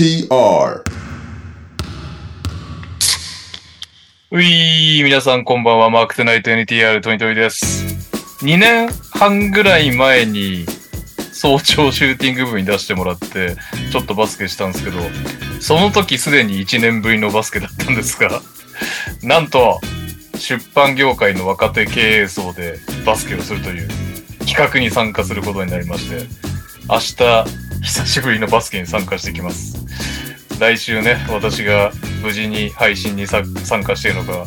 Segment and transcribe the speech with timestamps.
[0.00, 0.82] TR
[4.30, 5.90] ういー、皆さんこんばんは。
[5.90, 7.84] マークトゥナイト NTR トニトリです。
[8.42, 10.64] 2年半ぐらい前に
[11.34, 13.56] 早朝シューティング部に出してもらって、
[13.92, 15.00] ちょっとバスケしたんですけど、
[15.60, 18.40] その時すでに1年ぶりのバスケだったんですが、
[19.22, 19.80] なんと、
[20.38, 23.88] 出版業界の若手経営層でバスケをするという
[24.46, 26.26] 企画に参加することになりまして、
[26.88, 29.84] 明日、久しぶりのバスケに参加してきます。
[30.60, 33.44] 来週ね、私が無事に配信に参
[33.82, 34.46] 加しているのか、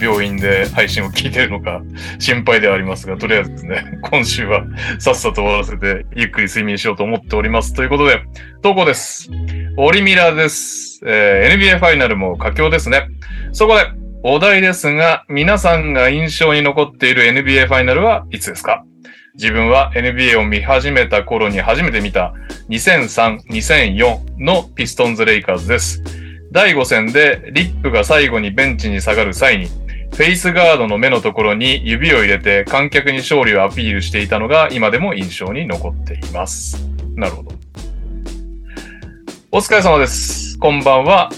[0.00, 1.80] 病院で配信を聞いているのか、
[2.18, 4.64] 心配ではありますが、とりあえずね、今週は
[4.98, 7.72] さっさと終わらせて、ゆっくり睡眠しようと思っております。
[7.72, 8.22] ということで、
[8.62, 9.30] 投稿です。
[9.76, 11.00] オリミラです。
[11.06, 13.08] えー NBA ファイナルも佳境ですね。
[13.52, 13.86] そこで、
[14.22, 18.84] お題ですが、皆さんが印象に残っている NBA ファイナルはいつですか？
[19.34, 22.34] 自分は NBA を見始めた頃に初めて見た
[22.68, 26.04] 2003、2004のピストンズ・レイカーズです。
[26.52, 36.86] 第5戦でリップが最後にベンチに下がる際に、フェイスガードの目のところに指を入れて観客に勝利をアピールしていたのが今でも印象に残っています。
[37.16, 37.50] なるほど。
[39.50, 40.56] お疲れ様です。
[40.60, 41.30] こんばんは、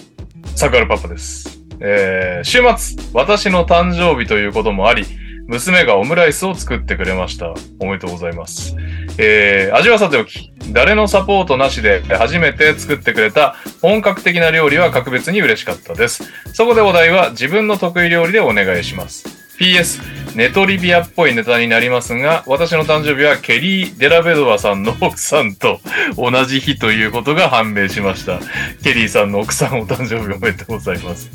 [0.54, 1.62] サクアルパパです。
[1.80, 5.06] えー週末、私の誕生日ということもあり、
[5.46, 7.54] 娘がオムライスを作ってくれました。
[7.78, 8.76] おめでとうございます。
[9.18, 16.24] えー味はさておき、誰のサポートなしで初めて作ってくれた本格的な料理は格別に嬉しかったです。
[16.52, 19.45] そこでお題は自分の得意料理でお願いします。
[19.58, 25.80] PS、ネトリビアっぽいネタになりますが、私の誕生日はケリー・デラベドワさんの奥さんと
[26.16, 28.38] 同じ日ということが判明しました。
[28.82, 31.30] ケリーさんの奥さんお誕生日おめでとうございます。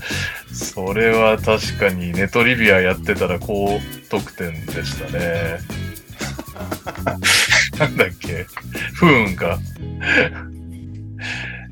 [0.54, 3.80] それは確かにネトリビアやってたら高
[4.10, 5.60] 得点でしたね。
[7.80, 8.46] なんだっけ？
[8.94, 9.58] 不運か。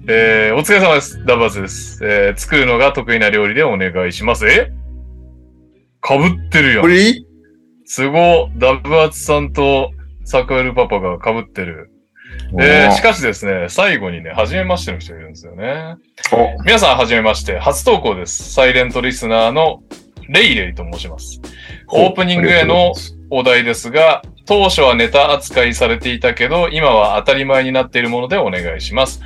[0.08, 1.24] えー、お疲れ様です。
[1.26, 2.00] ダバーズです。
[2.04, 4.48] えー、作るのが得意な料理でお願いします。
[4.48, 4.72] え？
[6.02, 6.88] かぶってるよこ。
[6.88, 7.14] れ
[7.86, 9.92] すごダブアツさんと
[10.24, 11.92] サクエルパパが被ってる。
[12.60, 15.96] えー、しかしですね、最後にね、初めましての人がいるんですよね。
[16.32, 17.58] お皆さん、はじめまして。
[17.60, 18.54] 初投稿です。
[18.54, 19.82] サイレントリスナーの
[20.30, 21.42] レイレイと申します。
[21.88, 22.94] オープニングへの
[23.30, 29.22] お題ですが、当初はネタ扱いされていたけど、今は当たり前になっているものでお願いします。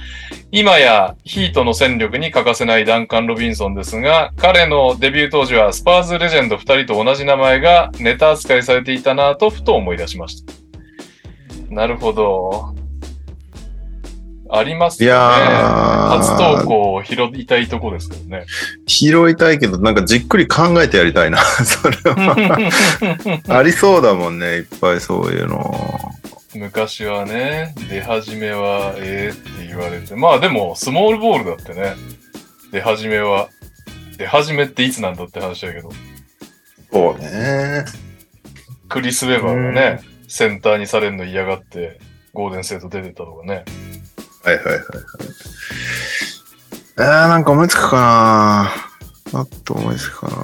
[0.51, 10.53] 今やヒートの戦力に欠かせないダンカン・ロビンソンですが、彼のデビュー当時はスパーズレジェンド2人と同じ名前がネタ扱いされていたなぁとふと思い出しました。
[11.69, 12.82] なるほど。
[14.55, 15.19] ありますいよね。
[15.19, 18.45] やー初投稿を拾いたいとこですけどね。
[18.85, 21.39] 拾いたいけど、なんかじっくり考えてやりたいな。
[21.65, 23.39] それは。
[23.49, 25.99] ありそうだもんね、いっぱいそういうの。
[26.53, 30.15] 昔はね、出始めは、ええって言われて。
[30.15, 31.95] まあでも、スモールボールだってね、
[32.71, 33.49] 出始めは、
[34.19, 35.89] 出始めっていつなんだって話だけど、
[36.91, 37.85] そうね。
[38.87, 41.99] クリス・ウェバーがね、センターにされるの嫌がって、
[42.33, 43.65] ゴールデンセート出てたとかね。
[44.43, 44.83] はいはいはいはい。
[46.97, 48.69] えー、なんか思いつくか
[49.33, 50.35] なあと思いつくかな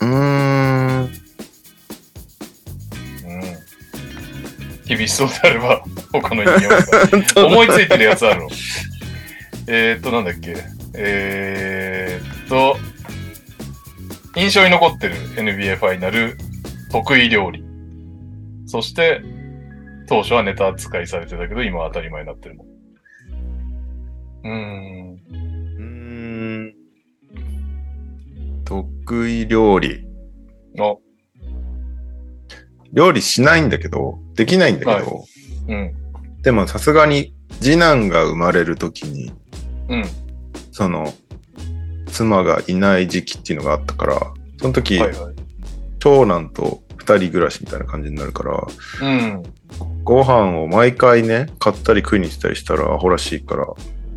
[0.00, 1.04] うーん。
[1.04, 1.10] うん。
[4.86, 7.46] 厳しそうであれば、 他の意味を。
[7.46, 8.48] 思いついてるやつあるの。
[9.66, 10.56] えーっと、なんだっけ。
[10.94, 12.76] えーっと、
[14.36, 16.36] 印象に残ってる NBA ファイナル
[16.90, 17.64] 得意料理。
[18.66, 19.22] そして、
[20.06, 22.66] 当初はネタ扱いされてたけど、今は当たり前になってるもん。
[24.44, 25.12] うーん。
[25.12, 26.74] うーん。
[28.64, 30.06] 得意料理。
[30.78, 30.96] あ、
[32.92, 35.04] 料理しないんだけど、できないんだけど、はい
[35.68, 35.94] うん。
[36.42, 39.32] でもさすがに次男が生まれるときに、
[39.88, 40.04] うん。
[40.72, 41.12] その、
[42.06, 44.20] 妻がいない時期っていうのがあったから、
[44.58, 45.34] その時、はいはい。
[45.98, 48.66] 長男と二人暮らしみたいな感じになるから、
[49.02, 49.42] うん。
[50.04, 53.66] ご飯を毎回ね、買ったり食いに行ったりしたらアホらしいから、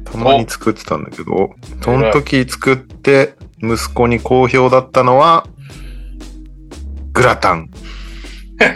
[0.04, 1.52] たまに作ってたんだけど、
[1.82, 5.48] その時作って息子に好評だったのは、
[7.14, 7.70] グラタン。
[8.60, 8.70] 間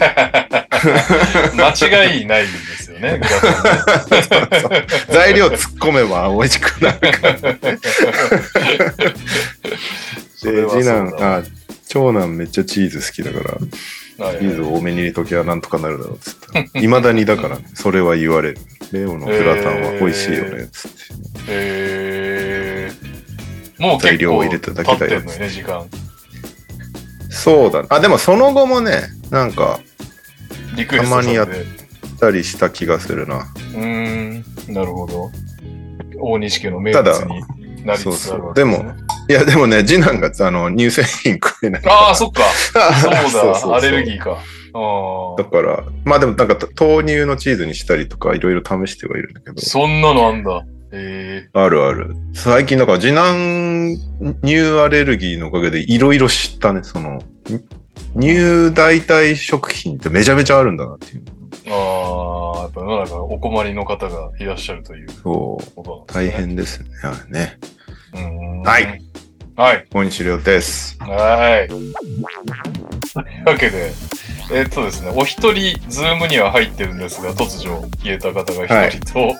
[2.04, 3.20] 違いないですよね、
[5.10, 7.32] 材料突っ込めば美味しくなるから。
[10.42, 11.42] で、次男、だあ、
[11.92, 16.34] 長男めっちゃチーズ好きだから、はいチーズ多めに入れときゃなんとかなるだろうっつっ
[16.72, 16.78] て。
[16.78, 18.58] 未だにだから、ね、それは言われる。
[18.92, 20.98] レオのグラタンは美味しいよね、つって。
[21.48, 25.86] えー、もう材料を入れただけだよ経ってんのよね、時間。
[27.30, 27.88] そうだね。
[27.90, 29.80] あ、でもその後もね、なんか、
[30.88, 31.48] たまにやっ
[32.20, 33.52] たりした気がするな。
[33.74, 35.30] うーん、なるほど。
[36.20, 38.76] 大西家の名物になりつつあるわけです、ね。
[38.76, 41.82] そうそういや、でもね、次男があの乳製品食えない。
[41.86, 42.42] ああ、そっか。
[43.00, 44.38] そうだ、 アレルギーか。
[44.74, 49.60] あだから、まあでもなんか豆乳のチーズにしたりとかいろいろ試してはいるんだけどあ、。
[49.60, 50.64] そんなのあんだ。
[50.92, 52.14] えあるある。
[52.34, 53.96] 最近だから次男
[54.42, 56.80] 乳アレルギーのおかげでいろいろ知ったね。
[56.82, 57.22] その、
[58.18, 61.22] 乳代替食品ってめちゃめちゃあるんだなっていう。
[61.64, 66.12] えああ、やっぱ世の中お困りの方がいらっしゃるというそう。
[66.12, 66.30] 大。
[66.30, 66.88] 変ですね。
[67.02, 67.58] はいね。
[68.12, 69.02] はい。
[69.56, 69.86] はい。
[69.90, 70.96] 大西亮です。
[71.00, 71.68] はい。
[71.68, 71.92] という
[73.46, 73.92] わけで、
[74.50, 79.36] えっ、とですね、お一人、ズームには入ってるんですが、突如消えた方が一人と、はい、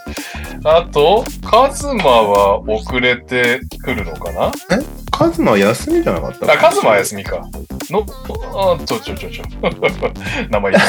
[0.65, 4.53] あと、カズマは遅れてくるのかな？
[4.71, 4.79] え？
[5.11, 7.47] カズマ休みじゃなかったあ、カズマは休みか。
[7.91, 8.07] の、
[8.55, 9.45] あ、ちょちょちょちょ。
[10.51, 10.85] 名前言え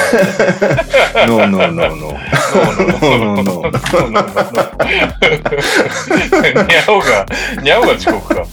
[1.15, 1.27] ない。
[1.27, 2.13] ノーノーノーノー。
[2.13, 3.71] ノーノーノーノー。
[3.71, 5.04] ノーノーノーノー。
[7.01, 7.25] が、
[7.62, 8.45] にゃおが遅刻か。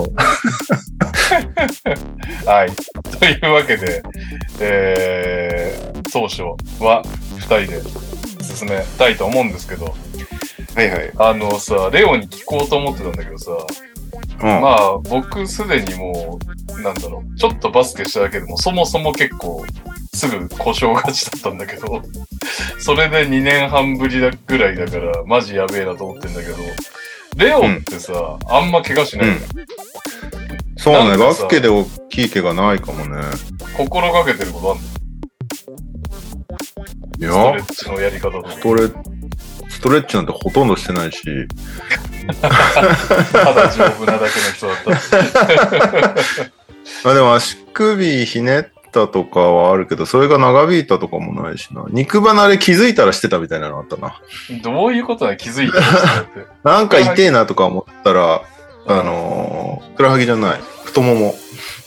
[2.46, 2.72] はい。
[3.18, 4.02] というわけで、
[4.60, 6.42] えー、当初
[6.82, 7.02] は
[7.36, 7.82] 二人で
[8.42, 9.94] 進めたいと思うんですけど、
[10.74, 11.12] はいはい。
[11.18, 13.50] あのさ、レオに聞こうと思ってたんだけどさ、
[14.40, 14.46] うん。
[14.60, 16.38] まあ僕すでにも
[16.76, 19.64] う、なんだろう、ちょっとバスケしただけでもそもそも結構
[20.14, 22.02] すぐ故障勝ちだったんだけど、
[22.80, 26.56] それで2年半ぶりだぐらいだからマジやべえなと思ってんだけど、
[27.36, 29.36] レオってさ、あんま怪我しないの、
[30.76, 33.22] そうね、バスケで大きい怪我ないかもね。
[33.76, 34.82] 心がけてることあんの？
[37.18, 38.50] いやストレ、ッチのやり方とか。
[38.52, 38.88] ストレ
[39.68, 41.22] ストレッチなんてほとんどしてないし、
[42.40, 44.76] ただ丈夫なだけの人だっ
[47.02, 47.08] た。
[47.10, 51.84] あでも足首ひねったとかはあるけど、それが長引いたとかもないしな。
[51.88, 54.20] 肉離れ気づいたらしてたみたいなのあったな。
[54.62, 56.46] どういうことだ気づいたんですかって。
[56.62, 58.42] なんか痛えなとか思ったら、
[58.86, 60.60] あのー、ふくらはぎじゃない。
[60.84, 61.34] 太もも。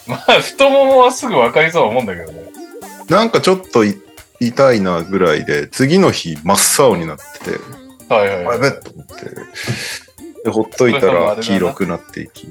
[0.07, 2.51] まあ、太ももはすぐ分かりそうは思うんだけどね。
[3.09, 3.97] なんかちょっとい
[4.39, 7.59] 痛いなぐらいで、次の日真っ青になってて、
[8.13, 8.57] はいはい、あはい。
[8.57, 9.15] やべっと思って。
[10.45, 12.47] で、ほっといたら黄色くなっていき。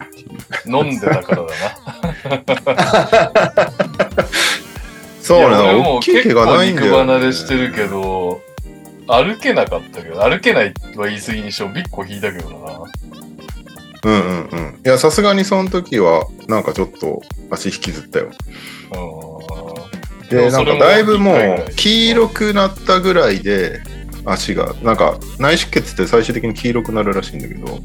[0.66, 1.52] 飲んでたからだ
[3.68, 4.03] な。
[5.20, 7.02] そうね、大きい怪我ないんだよ、ね。
[7.02, 8.42] 肉離れしてるけど、
[9.06, 12.82] 歩けなかったけど、歩けないは言い過ぎにしてもビッコ引いたけどな。
[14.04, 14.80] うんうんうん。
[14.84, 18.30] いや、さすがにその時は、なんかちょっと足引きずったよ。
[18.90, 23.80] うで、なんかだいぶもう黄色くなったぐらいで、
[24.26, 27.68] 足が、なんか内出血って最終的に黄色くなるらしいんだけど、ん。
[27.68, 27.82] うんうん。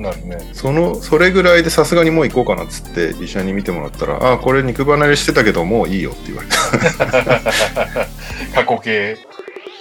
[0.00, 0.50] なるね。
[0.52, 6.56] その、それぐらいでさすがにもう行こうかなっつって医者に見てもらったら、あ、これ肉離れしてたけどもういいよって言われた。
[8.62, 9.18] 過去形。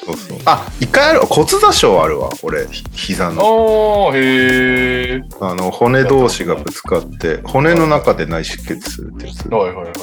[0.05, 0.37] そうそう。
[0.45, 4.05] あ、一回ある、骨座症あるわ、俺、ひ膝の。
[4.07, 5.45] おー、へー。
[5.45, 9.47] あの、骨同士がぶつかって、骨の中で内出血するってやつ。
[9.49, 9.93] はいはいはい。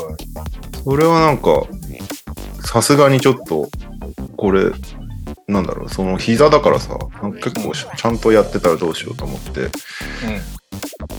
[0.85, 1.63] それはなんか、
[2.65, 3.69] さすがにちょっと、
[4.37, 4.71] これ、
[5.49, 6.99] なんだろう、その膝だからさ、
[7.43, 9.71] 結構しちゃんとやってたらどうしようと思って、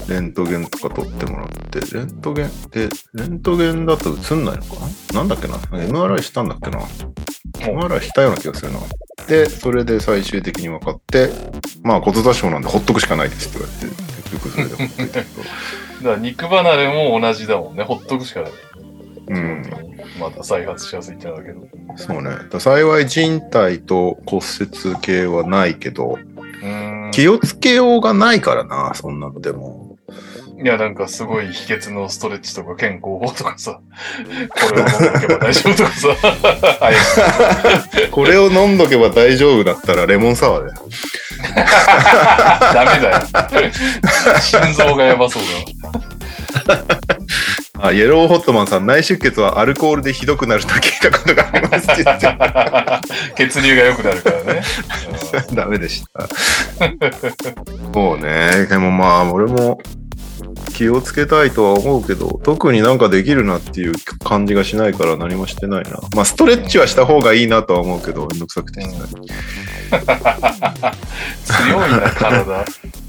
[0.10, 4.76] レントゲンとか取ってもらって、レントゲン、で、レントゲンだと映んないのか
[5.14, 5.20] な？
[5.20, 6.80] なんだっけな ?MRI したんだっけな
[7.60, 8.80] ?MRI したような気がするな。
[9.28, 11.30] で、それで最終的に分かって、
[11.84, 15.44] まあ骨座症なんでほっとくしかないですって言われて、結局それでほっといたけど。
[16.04, 17.84] だから肉離れも同じだもんね。
[17.84, 18.52] ほっとくしかない。
[19.28, 19.64] うん。
[20.20, 21.68] また再発しやすいってのだけど。
[21.96, 22.32] そうね。
[22.50, 26.18] だ幸い人体と骨折系はないけど。
[27.12, 29.98] 気をつけようがないからな、そんなのでも。
[30.60, 33.80] いや、なんかすごい秘訣のストレッチとか健康法とかさ、
[34.50, 36.08] これを飲んどけば大丈夫とかさ、
[36.86, 38.10] はい。
[38.10, 40.82] これを飲んどけば大丈夫だったらレモンサワーだよ。
[42.74, 43.72] ダメだよ。
[44.42, 45.44] 心臓がやばそう
[47.80, 53.02] あ、イエローホットマンさん、内出血はアルコールでひどくなると聞いたことがありますって言ってだ。
[53.36, 54.62] 血流が良くなるからね。
[55.54, 56.28] ダメでした。
[57.94, 58.66] そうね。
[58.68, 59.80] でもまあ、俺も
[60.74, 63.94] 気をつけたいとは思うけど、特になんかできるなっていう
[64.24, 66.00] 感じがしないから何もしてないな。
[66.16, 69.08] まあ、ストレッチはした方がいいなとは思うけど、めんどくさくてしてない。
[71.46, 72.66] 強いな、体。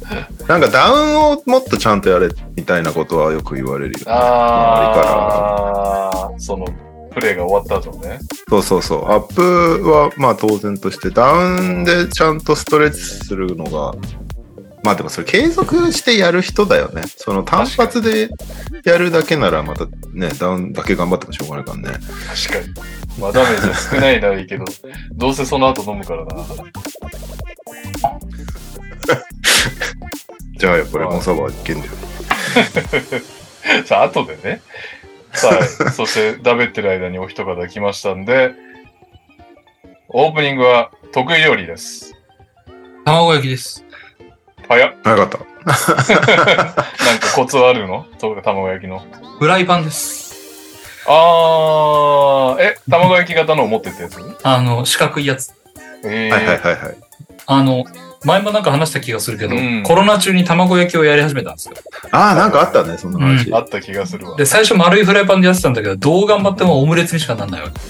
[0.49, 4.05] なんかダウンをもっとちゃんとやれみたいなことはよく言われるよ、ね。
[4.09, 6.67] あー、その、
[7.13, 8.19] プレイが終わった後ね。
[8.49, 9.11] そうそうそう。
[9.11, 13.95] アップはまあ当然として、ダウンでちゃんとストレッチするのが、
[14.85, 17.03] まあでもそれ継続してやる人だよね。
[17.17, 18.31] その単発で
[18.85, 21.91] やるだけならまたね、ダウンだけ頑張ってもしょうがないからね。
[22.49, 22.75] 確かに。
[23.21, 24.65] まあダメージは少ないならいいけど、
[25.13, 26.37] どうせその後飲むからな。
[30.59, 31.93] じゃあやっぱレモンサワーいけんだよ。
[33.87, 34.61] さあ、後でね。
[35.33, 35.51] さ
[35.87, 38.51] あ、 そして、だべってる間にお一方来ましたんで、
[40.09, 42.13] オープニングは得意料理です。
[43.05, 43.85] 卵焼きです。
[44.69, 44.95] 早っ。
[45.05, 45.39] 早かった。
[47.05, 48.05] なんかコツあるの？
[48.19, 49.05] と卵焼きの。
[49.39, 50.35] フライパンです。
[51.07, 54.19] あー、え、卵焼き型のを持ってったやつ？
[54.43, 55.55] あの、四角いやつ。
[56.05, 56.97] えー、はいはいはいはい。
[57.47, 57.85] あの、
[58.25, 61.75] 前もなんか話した気がするけど、うんコロナ中に卵焼きをやり始めたんですよ。
[62.11, 63.53] ああ、なんかあったね、そんな話。
[63.53, 64.37] あった気がするわ。
[64.37, 67.81] で、最初丸いフライパンでやってたんだけど、どう頑張ってもオムレツにしかなんないわけ。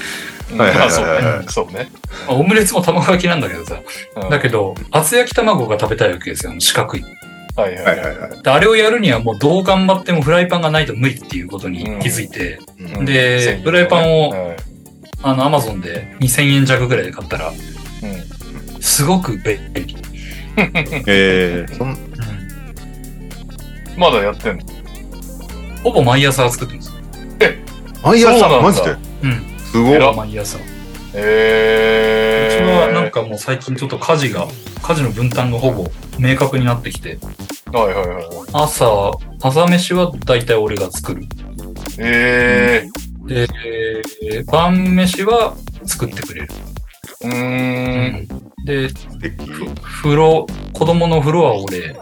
[0.52, 1.46] うんはいはいはいまあそうはいね。
[1.48, 1.90] そうね。
[2.26, 3.80] まあオムレツも卵焼きなんだけどさ。
[4.16, 6.54] うんだけど、厚焼き卵が食べたいわけですよ。
[6.58, 7.04] 四角い。
[7.56, 7.98] はいはいはいい。
[8.00, 8.42] ははいはい。
[8.42, 12.58] であれをやるにはもうどう頑張ってもフライパンがないと無理っていうことに気づいて、
[12.96, 14.56] うんで、フライパンを、はい
[15.22, 17.54] あの、アマゾンで2000円弱ぐらいで買ったら、うん
[18.80, 19.96] すごく便利。
[21.06, 21.96] えー、そん
[23.96, 24.64] まだやってんの？
[25.82, 26.92] ほぼ毎朝作ってます。
[28.02, 28.90] 毎そうなんだ朝マジで？
[29.22, 29.58] うん。
[29.58, 29.98] すごい。
[30.16, 30.58] 毎朝。
[30.58, 30.60] う
[31.14, 32.58] えー。
[32.58, 34.46] ちはなんかもう最近ちょっと家事が、
[34.82, 37.18] 家事の分担がほぼ明確になってきて、
[37.72, 38.24] はいはいはい。
[38.52, 39.12] 朝、
[39.42, 41.24] 朝飯は大体俺が作る。
[41.98, 42.86] え
[43.26, 43.46] で、
[44.44, 46.48] 晩飯は作ってくれる。
[47.20, 47.26] ー。
[47.26, 48.28] うーん。
[48.64, 48.88] で、
[49.82, 51.96] 風呂、子供の風呂は俺。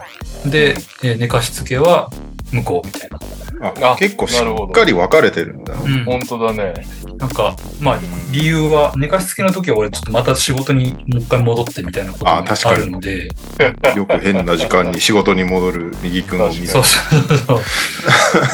[0.45, 2.09] で、えー寝かしつけは
[2.51, 3.19] 向こうみたいな。
[3.59, 5.73] ああ結構しっかり分かれてるんだ。
[5.73, 6.03] うん。
[6.05, 6.73] 本当だね。
[7.17, 7.99] なんか、まあ、
[8.31, 13.29] 理由は、寝かしつけの時は俺ちょっとまた仕事にもう一回戻ってみたいなことがあ確かにあるので、
[13.95, 16.83] よく変な時間に仕事に戻る 右くんを見るそう。
[16.83, 17.61] そうそう。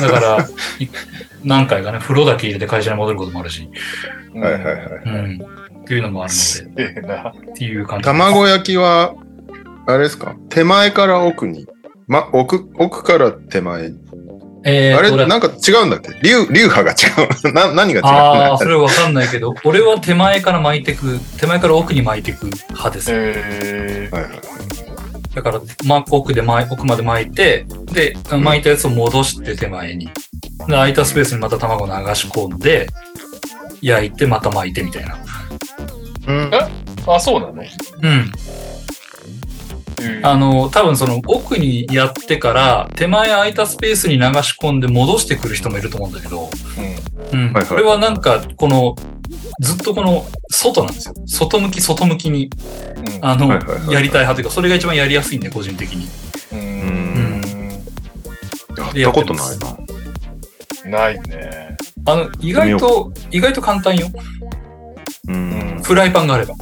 [0.01, 0.47] だから、
[0.79, 0.87] い
[1.43, 3.67] 何回かね、風呂だけ入れて会社に戻ることもあるし、
[4.33, 4.75] はいはいはい。
[5.05, 5.62] うん。
[5.83, 6.75] っていうのもあるすの。
[6.75, 8.05] で、っていう感じ。
[8.05, 9.13] 卵焼きは、
[9.87, 10.35] あれですか？
[10.49, 11.67] 手前から奥に。
[12.07, 13.97] ま、奥、奥から手前に。
[14.65, 16.95] あれ、えーと俺なんか違うんだっけ流、流派が違
[17.49, 17.51] う。
[17.53, 23.11] な、何が違うんああ、だそれわかんないけど、俺は手前から巻いてく、手前から奥に巻いてく派です。
[23.11, 24.15] えー。
[24.15, 24.31] はいはい。
[25.35, 30.05] だから、まあ、奥で巻い、奥まで巻いて、で、巻いたやつを戻して手前に。
[30.05, 30.11] で、
[30.69, 32.87] 空いたスペースにまた卵を流し込んで、
[33.81, 35.17] 焼いて、また巻いてみたいな。
[36.27, 36.51] うん。
[37.07, 37.53] あ、そうなの？
[37.53, 37.55] う
[38.07, 38.11] ん。
[38.11, 38.31] うん
[40.21, 46.49] あの、多分その奥にやってから、手前空いたスペースに流し込んで戻してくる人もいると思うんだけど、
[47.31, 47.45] うん。
[47.45, 48.95] はいはいこれはなんか、この、
[49.61, 51.13] ずっとこの、外なんですよ。
[51.25, 52.49] 外向き、外向きに、
[53.15, 56.07] うんあの、はいはいはいはいやりたい派というか、それが一番やりやすいんで、個人的に。
[56.51, 57.41] ううんん。
[58.95, 59.57] やったことない
[60.85, 60.99] な。
[60.99, 61.77] ないね。
[62.05, 64.07] あの、意外と、意外と簡単よ。
[65.27, 65.81] うん。
[65.83, 66.55] フライパンがあれば。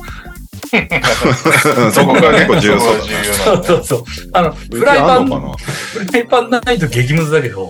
[1.91, 4.03] そこが結構重要そうだそうそう。
[4.33, 4.55] あの、な。
[4.55, 7.69] フライパン、フライパンないと激ムズだけど、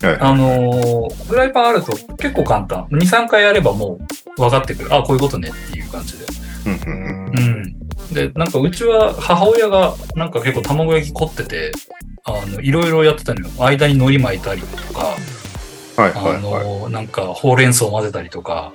[0.00, 2.86] なはいあのーフライパンあると結構簡単。
[2.90, 3.98] 2、3回やればも
[4.36, 4.94] う分かってくる。
[4.94, 6.24] あ、こういうことねっていう感じで。
[6.66, 7.40] うんううんうんんう
[8.12, 8.14] ん。
[8.14, 11.72] で、なんかうちは母親がなんか結構卵焼き凝ってて、
[12.24, 13.50] あの、いろいろやってたのよ。
[13.58, 15.00] 間に海苔巻いたりとか、
[15.96, 16.42] はいあはいはい。
[16.42, 18.72] の、なんかほうれん草混ぜたりとか、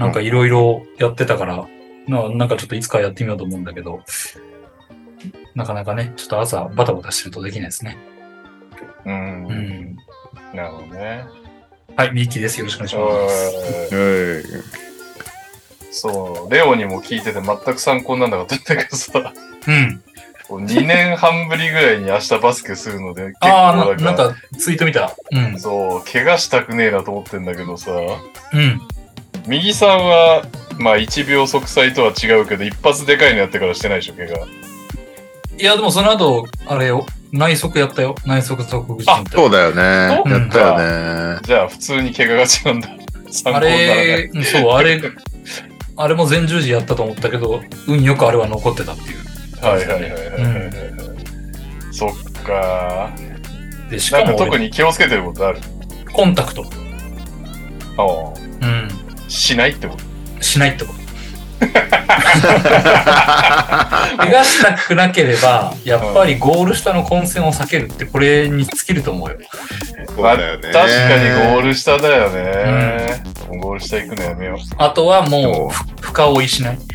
[0.00, 1.68] なんかいろいろやってたから、
[2.08, 4.02] ななんかちょっといつかやってみようと思うんだけど、
[5.54, 7.98] なかなかね、ちょっと朝バタバタしてるとできないですね。
[9.04, 9.10] う。
[9.10, 9.96] うんん。
[10.54, 11.26] なるほどね。
[11.96, 12.58] はい、ミーキーです。
[12.58, 14.80] よろしくお願いします。
[15.92, 19.34] そう、レオにも聞いてて全く参考にならなかったんだけどさ、
[19.68, 20.02] うん。
[20.48, 25.14] こう2年半ぶりぐらいに明日バスケするので、 結ああ、なんかツイート見た。
[25.30, 25.60] うん。
[25.60, 28.80] そう、怪我したくねえなと思ってんだけどさ、うん。
[29.46, 30.42] 右さんは、
[30.78, 34.46] まあ1秒息災とは違うけど、一発でかいのやってからしてないでしょ、怪我。
[35.58, 38.14] いや、でもその後、あれよ、内側やったよ。
[38.26, 39.82] 内側側口あそうだよね。
[39.82, 41.40] やったよね。
[41.42, 42.88] じゃあ普通に怪我が違うんだ。
[43.30, 44.06] 参 考あにならない。
[44.06, 45.00] れ、うんそう、あれ、
[45.96, 49.64] あれも前十字やったと思ったけど、運よくあれは残ってたっていう。
[49.64, 50.70] はいはいはいはいはいはい。
[51.92, 53.10] そっか
[53.90, 55.58] で、しなんかかも俺、特に気をつけてることある？
[56.12, 56.64] コンタクト。
[57.98, 58.02] あ
[58.62, 58.88] うん。
[59.30, 60.02] あしないってこと？
[60.42, 61.00] しないってこと。
[64.16, 69.36] 怪我したくなければ、やっぱりゴール下の混戦を避けるって、これに尽きると思うよ。
[70.08, 70.72] そうだよね。
[70.72, 70.84] 確かに
[71.52, 73.22] ゴール下だよね。
[73.60, 74.58] ゴール下行くのやめよう。
[74.78, 76.78] あとはでももう、ふ深追いしない。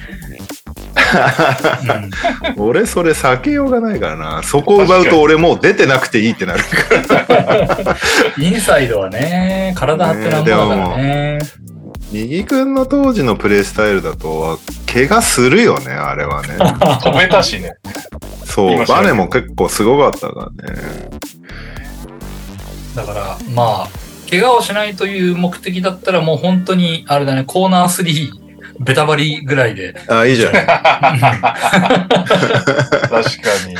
[2.57, 4.41] うん俺それ避けようがないからな。
[4.43, 6.67] そこを奪うと俺もう出てなくていいってなるか
[7.27, 7.95] ら。
[8.39, 11.37] インサイドはね、体張ってなんぼだからね。
[12.11, 14.59] 右くんの当時のプレイスタイルだと、
[14.91, 16.57] 怪我するよね、あれはね。
[17.03, 17.75] 飛べたしね。
[18.45, 20.79] そう、バネも結構すごかったからね。
[22.95, 23.89] だから、まあ、
[24.29, 28.29] 怪我をしないという目的だったらもう本当に、あれだね、コーナー3、
[28.79, 30.65] ベタバリぐらいで、あ、いいじゃない。
[30.67, 30.81] 確
[32.09, 32.29] か
[33.67, 33.75] に。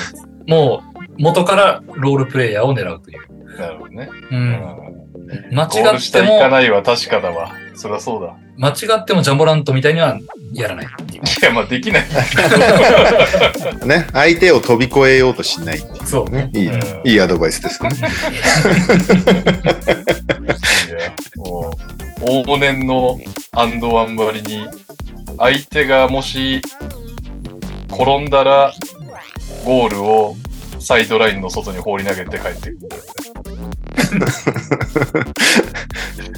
[0.48, 3.60] もう元からロールプレイヤーを狙うという。
[3.60, 4.10] なるほどね。
[4.32, 4.36] う。
[4.36, 5.56] うんん。
[5.56, 7.54] 間ゴール違っても下行か、ないは確かだわ。
[7.76, 8.36] そりゃそうだ。
[8.58, 10.18] 間違ってもジャンボラントみたいには
[10.54, 11.24] やらないっていう。
[11.24, 12.06] いや、まあできない。
[13.86, 16.30] ね、相手を飛び越えようとしないっていうそう。
[16.30, 16.50] ね。
[16.54, 17.90] いい、うんいいアドバイスですね。
[17.90, 18.10] いや
[21.36, 21.78] も
[22.22, 23.20] う、往年の
[23.52, 24.66] アンドワンばりに、
[25.38, 26.62] 相手がもし、
[27.92, 28.74] 転んだら、
[29.66, 30.36] ゴールを
[30.86, 32.78] サイドラインの外に放り投げて帰ってくる。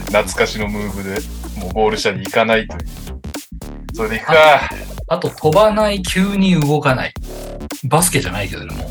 [0.08, 1.20] 懐かしのムーブで、
[1.60, 2.82] もうゴール下に行かないという。
[3.94, 4.70] それで行くか。
[5.08, 7.14] あと、飛ばない、急に動かない。
[7.86, 8.90] バスケじゃないけどね、もう。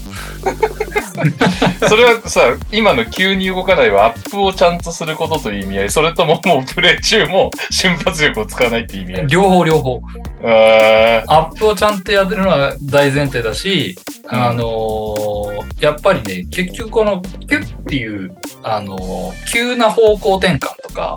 [1.89, 2.41] それはさ、
[2.73, 9.27] 今の急に動かないはアップをちゃんとすることという意味合い、それとももうプレイ中も瞬発力を使わないっていう意味合い。
[9.27, 10.01] 両方両方。
[10.43, 15.47] アップをちゃんとやってるのは大前提だし、うんあのー
[15.81, 21.15] やっぱりね、結局この、キュッっていう、あのー急な方向転換とか、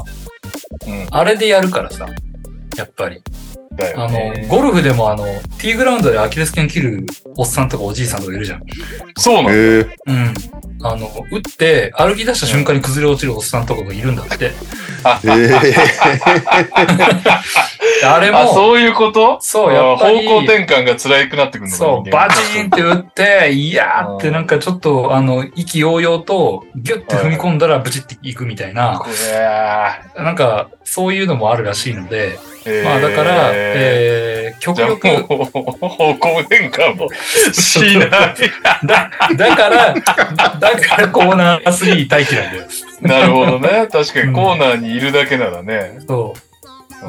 [0.85, 2.07] うん、あれでやるからさ、
[2.75, 3.21] やっぱり。
[3.79, 5.25] だよあのね。、ゴルフでもあの、
[5.57, 7.05] ティーグラウンドでアキレス腱切る
[7.37, 8.61] おっさんとかおじいさんとかいるじゃん。
[9.17, 9.49] そうなの？
[9.49, 9.87] うん。
[10.81, 14.51] あの、打って、歩き出した瞬間に崩れ落ちるおっさんとかがいるんだって。
[15.03, 15.75] あええ
[18.03, 19.37] あれも、あ、そういうこと？
[19.41, 20.19] そうやっぱり。
[20.27, 32.83] あ方向転換が辛くなってくるのかそう、バチーンって打って、いやーって なんかちょっと、あの、意気揚々と、ギュッて踏み込んだらブチっていくみたいな、これなんか、そういうのもあるらしいので、えー。
[32.83, 37.07] まあだから、えー、極力、方向転換も
[37.53, 38.09] しない。
[38.85, 39.93] だ、だから、
[40.59, 42.63] だからコーナー3待機なんだよ。
[43.01, 43.87] なるほどね。
[43.91, 45.99] 確かにコーナーにいるだけならね。
[46.07, 46.48] そう。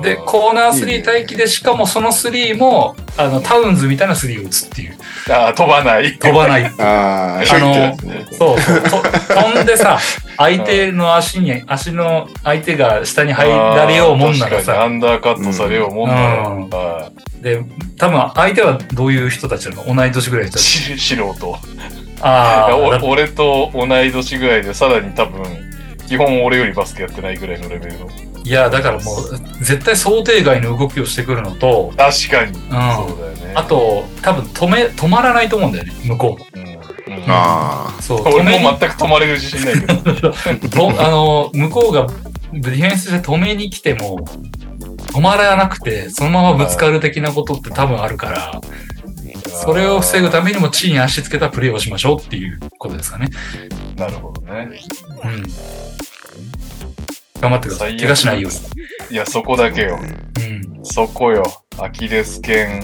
[0.02, 4.96] で、うんコーナーいいね3待機で、しかもその3も、あの、タウンズみたいな3を打つっていう。
[5.30, 6.16] あ飛ばない。
[6.18, 6.64] 飛ばない。
[6.78, 7.96] ああ、あのね
[8.32, 8.80] そうそう。
[8.82, 9.02] と
[9.34, 9.98] 飛んでさ、
[10.36, 16.48] 相手の足に、足の相手が下に入られようもんならあー確かにアさ、ンダーカットされようもんなら。
[16.48, 17.62] うんはで、
[17.96, 19.94] 多分相手はどういう人たちなの？
[19.94, 20.98] 同い年ぐらいの人いたち。
[20.98, 21.58] し素人。
[22.22, 25.42] ああ、俺と同い年ぐらいで、さらに多分、
[26.06, 28.08] 基本俺よりバスケやってないぐらいのレベルの。
[28.44, 32.52] いや、だからもう、絶対想定外の動きをしてくるのと、確かに。
[32.52, 32.60] うん。
[32.60, 33.52] そうだよね。
[33.54, 36.46] あと、多分止め、止まらないと思うんだよね、向こうも。
[36.54, 40.30] うん、うんあそう、俺も全く止まれる自信ないけど。
[40.70, 42.06] とあの、向こうが
[42.52, 44.24] ディフェンスで止めに来ても、
[45.12, 48.60] 止まらなくて、そのままぶつかる的なことって多分あるから、
[49.48, 53.28] それを防ぐためにも地に足つけたプレーをしましょうっていうことですかね。
[53.96, 54.68] なるほどね。
[55.24, 55.42] うん。
[57.40, 57.96] 頑張ってください。
[57.96, 59.98] 怪我しないよういや、そこだけよ。
[59.98, 60.04] に。
[60.76, 60.84] うん。
[60.84, 61.42] そこよ。
[61.78, 62.82] アキレス腱、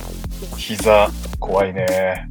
[0.56, 2.28] 膝、怖いね。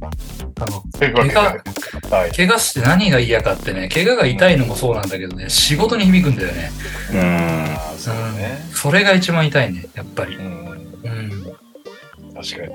[0.60, 0.82] あの。
[0.98, 2.32] 怪はい。
[2.32, 6.70] 怪我して何が嫌かってね、怪我が痛いのもそうなんだけどね、仕事に響くんだよね。
[7.12, 7.20] うん。
[7.20, 8.58] あーそうだね。
[8.72, 10.42] それが一番痛いね、やっぱりう。
[10.42, 10.44] ん。
[10.44, 11.44] うん。
[12.34, 12.74] 確かに。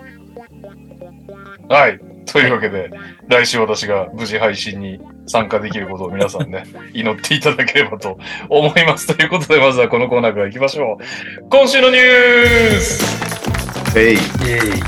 [1.70, 2.11] はい。
[2.32, 2.90] というわけで、
[3.28, 8.18] 来週私が無事配信に参加できることを皆さんね、 祈っていただければと
[8.50, 9.16] 思います。
[9.16, 11.50] ということで、まずはこのコーナーから行きましょう。
[11.50, 14.16] 今週のニュースえい。
[14.16, 14.84] イエーイ。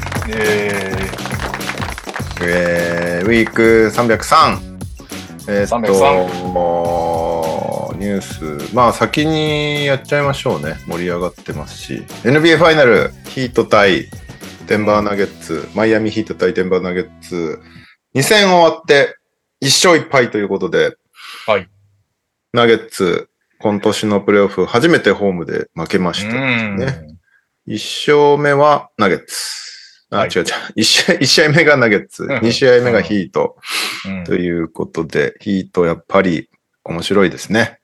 [2.46, 4.74] ええー、ウィーク303。
[5.48, 10.76] えーっと、303もうニュース、まあ先にやっちゃいましょうね。
[10.88, 12.04] 盛り上がってますし。
[12.24, 14.08] NBA ファイナル、ヒート対
[14.68, 17.62] デンバーナゲッツ、マイアミヒート対デンバーナゲッツ、
[18.16, 19.18] 2戦終わって
[19.62, 20.96] 1勝1敗ということで、
[21.46, 21.70] はい。
[22.54, 26.36] ナゲッツ、今年のプレーオフ初めてホームで負けまー、した。
[26.36, 26.78] うん。
[26.78, 27.18] ね
[27.68, 30.06] 1勝目はナゲッツ。
[30.10, 30.46] あ、はい違う違う。
[30.78, 32.24] 1試合、一試合目がナゲッツ。
[32.24, 33.58] うん2試合目がヒート。
[34.06, 36.50] うんということで、ヒートやっぱり
[36.84, 37.80] 面白いですね。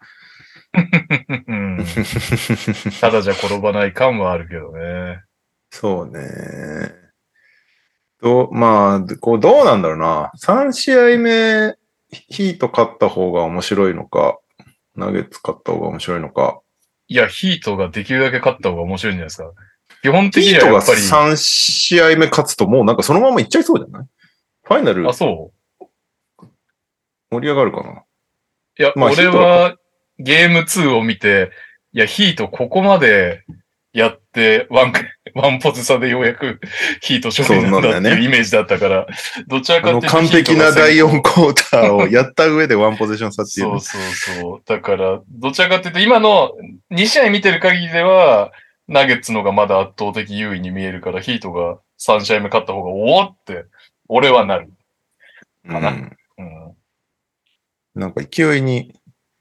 [1.48, 1.86] うん
[3.02, 5.24] ただじゃ転ばない感はあるけどね。
[5.72, 6.20] そうね。
[8.22, 10.32] どう、まあ、こう、どうなんだろうな。
[10.42, 11.78] 3試合目、
[12.10, 14.40] ヒート勝った方が面白いのか、
[14.96, 16.60] ナゲッツ勝った方が面白いのか。
[17.08, 19.52] いや、ヒートができるだけ勝った方が面白いんじゃないですか。
[20.02, 24.08] 基本的ヒートがにはやっぱり、3試合目勝つともうなんかそのままいっちゃいそうじゃない？
[24.64, 25.86] ファイナルあ、そう。
[27.32, 28.04] 盛り上がるかな？
[28.80, 29.76] いや、まあ俺は
[30.18, 31.52] ゲーム2を見て、
[31.94, 33.44] いや、ヒートここまで
[33.92, 34.94] やって、ワン、
[35.34, 36.60] ワンポズ差でようやく
[37.02, 39.08] ヒート勝利なんだっていうイメージだったから、
[39.48, 43.80] どちらかっていうと完璧な第ヒートが4クォーターをやった上でワンポゼッション差っていうね。
[43.80, 44.62] そうそうそう。
[44.66, 46.52] だから、どちらかっていうと、今の
[46.92, 48.52] 2試合見てる限りでは、
[48.88, 53.66] ナゲッツのがまだ圧倒的優位に見えるから、ヒートが3試合目勝った方が、おおって、
[54.08, 54.70] 俺はなる。
[55.68, 56.76] かなうんうん。
[57.96, 58.94] なんか勢いに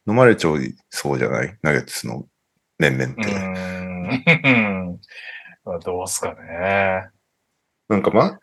[0.07, 1.55] 飲まれちゃいそうじゃない？
[1.63, 2.27] ナゲッツの
[2.79, 3.78] 年々っうて。
[5.85, 7.09] どうすかね。
[7.89, 8.39] なんかま、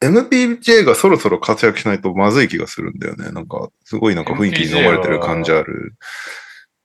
[0.00, 3.30] MPJ がそろそろ活躍しないとまずい気がするんだよね。
[3.30, 5.94] なんか、すごいなんか雰囲気に飲まれてる感じある。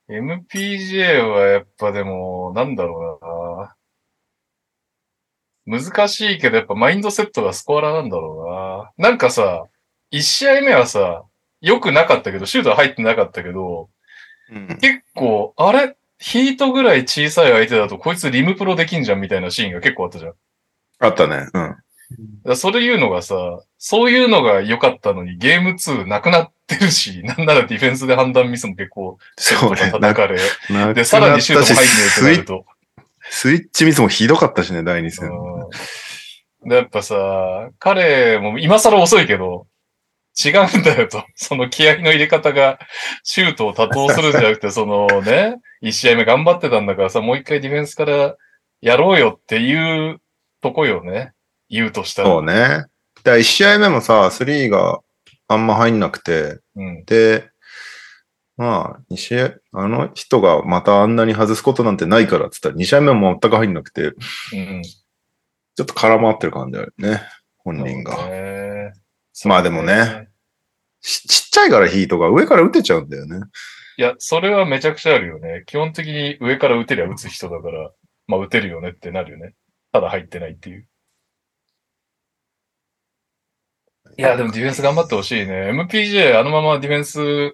[0.10, 5.80] MPJ はやっぱでも、なんだろうな。
[5.80, 9.10] 難しいけど、やっぱマインドセットがスコアラーなんだろうな。
[9.10, 9.66] なんかさ、
[10.12, 11.24] 1試合目はさ、
[11.62, 13.90] 良くなかったけど、シュートは入ってなかったけど、
[14.52, 20.34] うん結構、あれヒートぐらい小さい相手だと、こいつリムプロできんじゃんみたいなシーンが結構あったじゃん。
[21.00, 21.48] あったね。
[21.54, 21.76] うん。
[22.46, 23.36] らそれいうのがさ、
[23.80, 29.90] そういうのが良かったのに、ゲーム2なくなってるし、 なんならディフェンスで判断ミスも結構、そうね。
[29.92, 32.66] 叩かれ、なで、さらにシュートも入んねえってなると。
[33.30, 35.30] スイッチミスもひどかったしね、第2戦。
[35.30, 35.70] うん
[36.64, 39.66] でやっぱさ、彼も今更遅いけど、
[40.38, 41.24] 違うんだよと。
[41.36, 42.80] その気合の入れ方が、
[43.24, 48.36] シュートを多投するんじゃなくて、 そのね、一試合目頑張ってたんだからさ、もう一回ディフェンスから
[48.82, 50.22] やろうよっていう
[50.62, 51.34] とこよね。
[51.70, 52.30] 言うとしたら。
[52.30, 52.86] そうね。
[53.24, 55.00] で、1試合目もさ、3が
[55.48, 57.06] あんま入んなくて、うん。
[57.06, 57.50] で、
[58.58, 64.10] まあ、2試合、あの人がまたあんなに外すことなんてないからって言ったら、2試合目も全く入んなくて、う
[64.56, 64.84] ん。
[64.84, 67.22] ちょっと空回ってる感じあるね。
[67.58, 68.17] 本人が。
[68.28, 68.94] ね
[69.48, 70.28] まあでもね。
[71.02, 73.46] ちちっちゃいからヒートが上から打てちゃうんだよね。
[73.98, 75.64] いや、それはめちゃくちゃあるよね。
[75.66, 77.92] 基本的に上から打てりゃ打つ人だから、
[78.28, 79.54] まあ打てるよねってなるよね。
[79.92, 80.88] ただ入ってないっていう。
[84.18, 85.72] いや、でもディフェンス頑張ってほしいね。
[85.72, 87.54] MPJ あのままディフェンス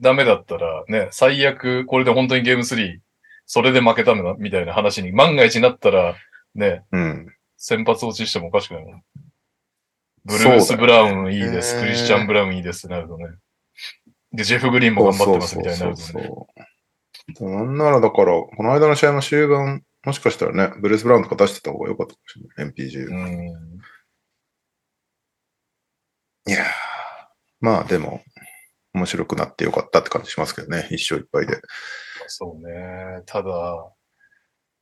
[0.00, 2.98] ダメだったらね、最悪これで本当にゲーム3、
[3.46, 6.14] それで負けたのみたいな話に万が一になったら、
[6.54, 7.34] ね、うん。
[7.56, 9.02] 先発落ちしてもおかしくないもん。
[10.24, 13.26] ブルース・ブラウンいいです、ねクリスチャン・ブラウンいいですってなるとね。
[14.32, 16.30] で、ジェフ・グリーンも頑張ってますみたいになるとね。
[17.40, 22.72] なんならだから、この間の試合の終盤、もしかしたらね、ブルース・ブラウンとか出してた方が良かったかもしれない。
[22.72, 23.08] MPG。
[23.08, 23.80] うん。
[26.46, 26.66] いやー
[27.60, 28.22] まあでも、
[28.92, 30.86] 面白くなってよかったって感じしますけどね。
[30.90, 31.60] 一勝一敗で。
[32.26, 33.22] そうね。
[33.26, 33.92] ただ、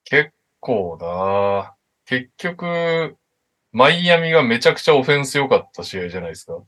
[0.04, 1.74] 結構な
[2.04, 3.16] 結局、
[3.72, 6.58] マイアミがめちゃくちゃオフェンス良かった試合じゃないですか。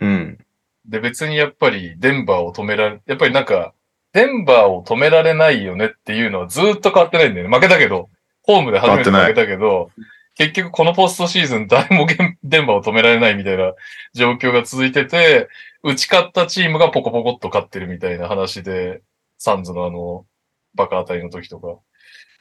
[0.00, 0.38] うん。
[0.86, 3.74] で、別にやっぱりデンバーを止められ、やっぱりなんか、
[4.12, 7.54] デンバーを止められないよねっていうのはずーっと変わってないんだよね。
[7.54, 8.10] 負けたけど、
[8.42, 9.90] ホームで初めて負けたけど、
[10.36, 12.06] 結局このポストシーズン誰も
[12.42, 13.74] デンバーを止められないみたいな
[14.14, 15.48] 状況が続いてて、
[15.82, 19.02] 打ち勝ったチームがポコポコっと勝ってるみたいな話で、
[19.38, 20.26] サンズのあの、
[20.74, 21.78] バカ当たりの時とか。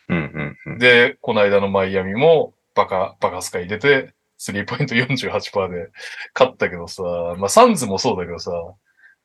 [0.09, 0.17] うん
[0.65, 0.79] うんうん。
[0.79, 5.89] で、この間のマイアミもバカ、バカスカ入れて、スリーポイント48%で
[6.33, 7.03] 勝ったけどさ、
[7.37, 8.51] まあサンズもそうだけどさ、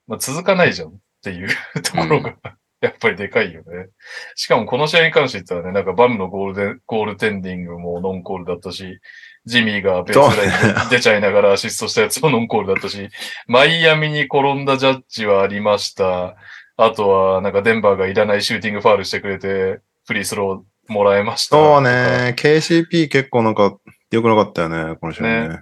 [0.07, 1.49] まあ続かないじゃんっていう
[1.83, 2.37] ところが、
[2.81, 3.89] やっぱりでかいよね。
[4.37, 9.01] しかもこの試合に関して言ったらね、なんかバムのゴールで、ゴールテンディングもノンコールだったし、
[9.45, 13.09] ジミーがベースラインで出ちゃいながらアシストしたやつもノンコールだったし、
[13.47, 16.37] マイアミに転んだジャッジはありました。
[16.77, 21.57] あとは、なんかデンバーがいらないシューティングファールしてくれて、フリースローもらえました。
[21.57, 22.35] そうね。
[22.37, 23.77] KCP 結構なんか
[24.11, 24.97] 良くなかったよね。
[24.97, 25.61] この試合ね。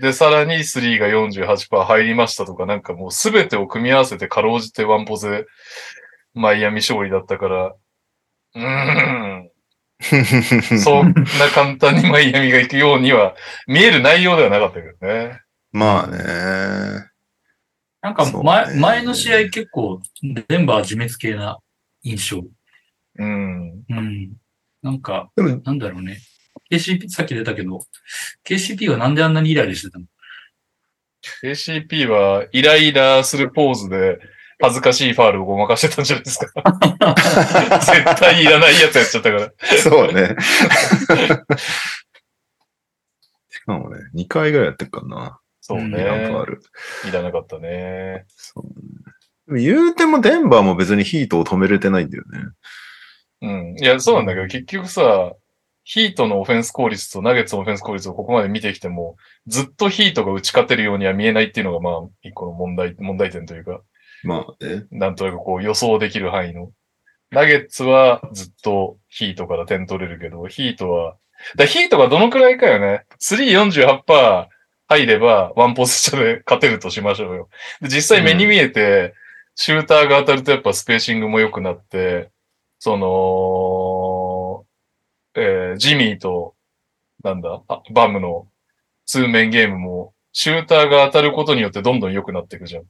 [0.00, 5.46] で、さらに3が48%入りましたとか、なんかもうすべてを組み合わせてかろうじてワンポゼ、
[6.34, 7.74] マイアミ勝利だったから、
[8.54, 9.50] うーん、
[10.78, 13.34] そんな簡単にマイアミが行くようには
[13.66, 15.40] 見える内容ではなかったけどね。
[15.72, 17.08] まあね。
[18.00, 21.58] なんか前、ね前の試合結構、デンバー自滅系な
[22.02, 22.44] 印象。
[23.18, 23.82] うん。
[23.88, 24.32] うん。
[24.82, 26.18] なんか、なんだろうね。
[26.70, 27.80] KCP、さっき出たけど、
[28.44, 30.04] KCP はなんであんなにイライラしてたの
[31.42, 34.18] ？ACP はイライラするポーズで
[34.60, 36.46] 恥ずかしいファールをごまかしてたんじゃないですか。
[37.80, 39.52] 絶対いらないやつやっちゃったから。
[39.82, 40.36] そうね。
[43.48, 45.40] しかもね、2回ぐらいやってるからな。
[45.60, 46.46] そううんイランファーね。
[46.46, 46.62] ル。
[47.08, 48.24] いらなかったね。
[48.36, 48.72] そうね
[49.46, 52.40] でも言うてもデンバーも別にヒートを止めれてないんだよね。
[53.42, 53.76] うん。
[53.78, 55.32] いや、そうなんだけど、結局さ、
[55.84, 63.80] ヒートのオフェンス効率とナゲッツのオフェンス効率をここまで見てきても、ずっとヒートが打ち勝てるようには見えないっていうのが、まあ、一個の問題、問題点というか、
[64.24, 64.84] まあね。
[64.90, 66.72] なんとなくこう予想できる範囲の。
[67.30, 71.16] ナゲッツはずっとヒートから点取れるけど、ヒートは、
[71.56, 73.04] だヒートがどのくらいかよね。
[73.20, 74.48] 348%
[74.88, 77.48] 入れば、ワンポスチャで勝てるとしましょうよ。
[77.82, 79.14] で実際目に見えて、
[79.54, 82.30] シューターが当たるとやっぱスペーシングも良くなって、
[82.78, 84.66] その、
[85.34, 86.54] えージミーと、
[87.22, 88.48] なんだ、あバムの
[89.06, 92.84] 通面ゲームも、シューターが当たることによってどんどん良くなっていくじゃん。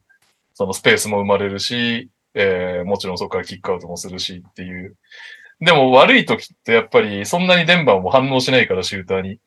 [0.53, 4.95] そのスペースも生まれるし、えーもちろんそこからキックアウトもするしっていう。
[5.61, 9.39] でも悪い時ってやっぱりそんなにデンバーも反応しないからシューターに。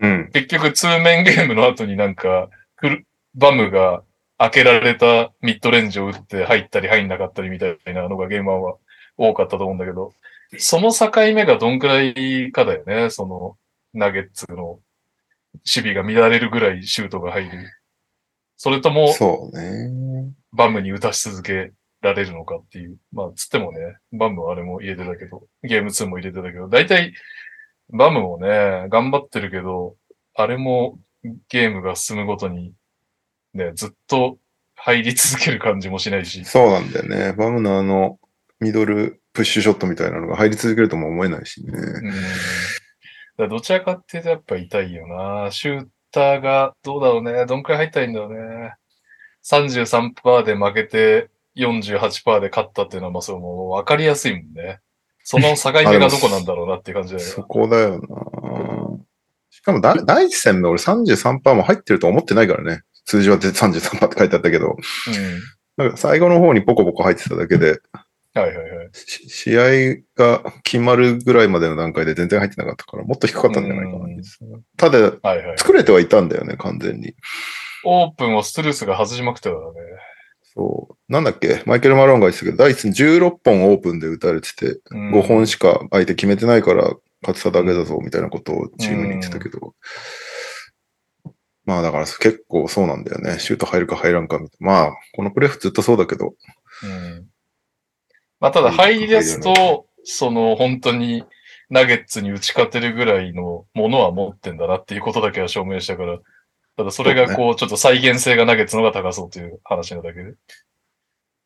[0.00, 0.30] うん。
[0.32, 4.02] 結局通面ゲームの後になんか、クルバムが
[4.38, 8.76] 開けられたミッドレンジを打って入ったり入んなかったりみたいなのがゲームワンは
[9.16, 10.12] 多かったと思うんだけど、
[10.58, 13.56] その境目がどんくらいかだよね、その
[13.92, 14.80] ナゲッツの
[15.64, 17.70] 守備が乱れるぐらいシュートが入る。
[18.56, 20.32] それともそうね。
[20.52, 22.96] バムに打たし続けられるのかっていう。
[23.12, 27.14] まあ、つってもね、バムはあれも入れてたけど、ゲーム2も入れてたけど、大体、
[27.90, 29.96] バムもね、頑張ってるけど、
[30.34, 30.98] あれも
[31.48, 32.72] ゲームが進むごとに、
[33.52, 34.38] ね、ずっと
[34.76, 36.44] 入り続ける感じもしないし。
[36.44, 37.32] そうなんだよね。
[37.32, 38.18] バムのあの、
[38.60, 41.72] ミドルプッシュショットみたいなのが入り続けるとも思えないしね。
[43.38, 43.48] うん。
[43.48, 45.50] どちらかっていうとやっぱ痛いよな。
[45.50, 47.46] シューターがどうだろうね。
[47.46, 48.74] どんくらい入ったらいいんだろうね。
[49.44, 54.80] 33%で負けて48%で勝ったっていうのは、まあそれもう分かりやすいもんね。
[55.24, 57.46] その境目がどこなんだろうなっていう感じだよ そね。
[57.48, 59.04] こだよな。
[59.50, 62.82] しかもだ第一戦目俺33%も入ってると思ってないからね。
[63.04, 64.76] 通常は33%って書いてあったけど、うん。
[65.76, 67.78] なんか最後の方にポコポコ入ってただけで、
[68.34, 68.88] はいはいはい。
[68.92, 74.22] し試合が決まるぐらいまでの段階で全然入ってなかったから、もっと低かったんじゃないかなうん。
[74.76, 75.58] ただ、はいはい。
[75.58, 77.14] 作れてはいたんだよね、完全に。
[77.84, 79.74] オープンをストゥルースが外しまくってたからね。
[80.54, 81.12] そう。
[81.12, 81.62] なんだっけ？
[81.66, 86.92] マイケル・マローンが言ってたけど、第一戦16本オープンで打たれてて、うん5本しか相手決めてないから
[87.22, 89.74] 勝てただけだぞ、みたいなことをチームに言ってたけど。
[91.66, 93.38] まあだから結構そうなんだよね。
[93.38, 94.66] シュート入るか入らんかみたいな。
[94.66, 96.34] まあ、このプレーフずっとそうだけど。
[96.82, 97.26] うん。
[98.40, 101.24] まあただ入り出すと、その本当に
[101.70, 106.18] ナゲッツに打ち勝てるぐらいのものは持ってんだなっていうことだけは証明したから、
[106.76, 110.30] ただそれがこう、ちょっと再現性がナゲッツの方が高そうという話なだけで。
[110.30, 110.34] あ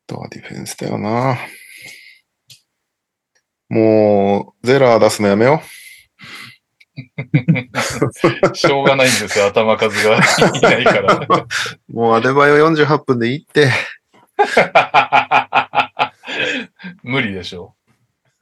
[0.07, 1.37] とはディフェンスだよな。
[3.69, 5.61] もう、ゼラー出すのやめよ
[8.53, 10.19] しょうがないんですよ、頭数がい
[10.61, 11.13] ないから。
[11.15, 11.27] う。
[11.93, 13.69] もうアデバイオ48分でいいって。
[17.03, 17.75] 無理でしょ。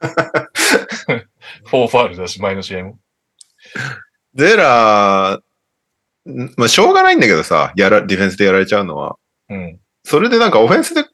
[0.00, 2.98] フォーファールだし、前の試合も。
[4.34, 9.16] ゼラー、んまあしょうがないんだけどさ、やら、ディフェンスでやられちゃうのは。
[9.48, 9.80] うん。
[10.04, 11.04] それでなんかオフェンスで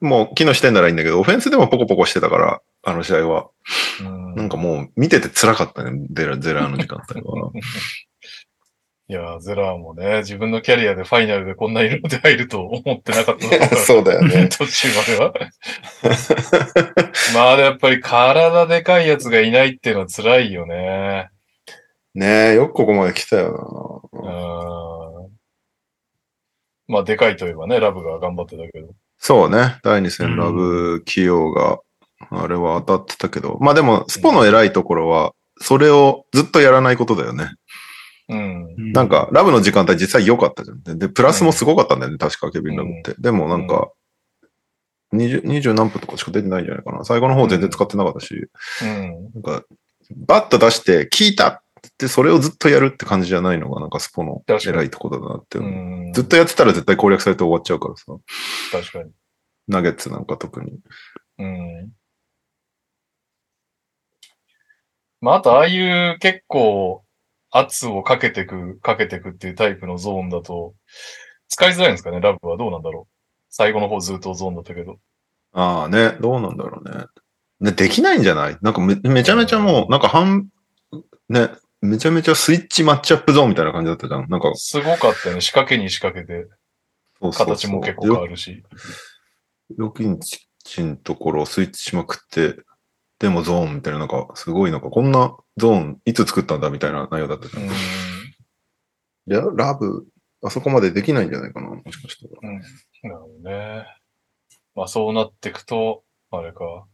[0.00, 3.50] もう機能してんならいいんだけど、オフェンスでもポコポコしてたから、あの試合は。
[4.00, 7.50] うんなんかもう見てて辛かったね、ゼラ、ゼラーの時間帯は。
[9.12, 14.48] いやー、ゼラーもね、自分のキャリアでファイナルでこんな色で入ると思ってなかったから そうだよね。
[14.56, 15.34] 途中までは。
[17.34, 21.28] まあ、やっぱり体でかいやつがいないっていうのは辛いよね。
[22.14, 24.30] ねえ、よくここまで来たような。
[24.30, 24.32] ん。
[26.88, 28.94] まあ、でかいといえばね、ラブが頑張ってたけど。
[29.18, 31.80] そうね、第2戦ラブ起用が、
[32.30, 37.50] あれは当たってたけど、まあでも、スポの偉いところは、それをずっとやらないことだよね。
[38.32, 38.92] うん。
[38.92, 40.82] なんか、ラブの時間帯実際良かったじゃん。
[40.82, 43.14] で、でプラスもすごかったんだよね、確かケビン・ラブって。
[43.20, 43.92] でもなんか、
[45.12, 47.04] 20、20何分とかしか出てないんじゃないかな。
[47.04, 48.48] 最後の方全然使ってなかったし、
[48.82, 49.30] うん。
[49.34, 49.64] なんか、
[50.16, 51.60] バッと出して、聞いたっ
[51.98, 55.62] て、それをずっとやるって感じじゃないのが、なんかスポの偉いところだなってう。
[55.62, 56.12] ん。
[56.14, 58.04] ずっとやってたら絶対攻略されて終わっちゃうからさ。
[58.72, 59.10] 確かに。
[59.68, 60.78] ナゲッツなんか特に。
[61.38, 61.92] うん。
[65.20, 67.04] まあ、あと、ああいう結構
[67.52, 70.74] 圧をかけてく、かけてくっていうタイプのゾーンだと、
[71.48, 73.12] 使いづらいんですかね、ラブはどうなんだろう？
[73.50, 74.98] 最後の方ずっとゾーンだったけど。
[75.52, 77.04] ああね、どうなんだろうね。
[77.60, 78.56] ね、できないんじゃない？
[78.62, 80.48] なんかめめちゃめちゃもう、なんか半、
[81.28, 81.50] ね、
[81.82, 84.30] めちゃめちゃスイッチマッチアップゾーンみたいな感じだったじゃん。
[84.30, 85.40] なんか、すごかったよね。
[85.42, 86.48] 仕掛けに仕掛けて、
[87.20, 88.62] そうそうそう形も結構変わるし。
[89.76, 92.56] よきんちんところをスイッチしまくって、
[93.22, 97.62] でもゾーンみたいな、なんか、すごいなんか、こんなゾーンいつ作ったんだみたいな内容だったじゃん。
[97.62, 99.54] うん。
[99.56, 100.04] ララブ、
[100.44, 102.50] あそこまでできないんじゃないかな、もしかしたら。
[102.50, 102.58] うん。
[102.58, 103.86] なるほどね。
[104.74, 106.86] まあそうなっていくと、あれか。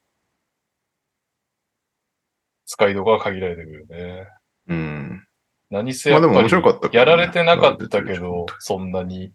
[2.66, 4.26] 使いどころが限られてくるね。
[4.68, 5.26] うん。
[5.70, 9.32] 何せまあでもやっぱ面白かったり、やられてなかったけど、そんなに。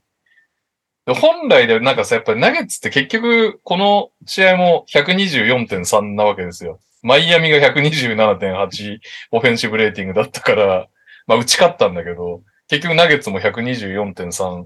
[1.05, 6.79] で本来でなんかさ、やっぱりナゲッツって結局、この試合も124.3なわけですよ。
[7.01, 8.99] マイアミが127.8
[9.31, 10.87] オフェンシブレーティングだったから、
[11.27, 14.65] まあ打ち勝ったんだけど、結局ナゲッツも124.3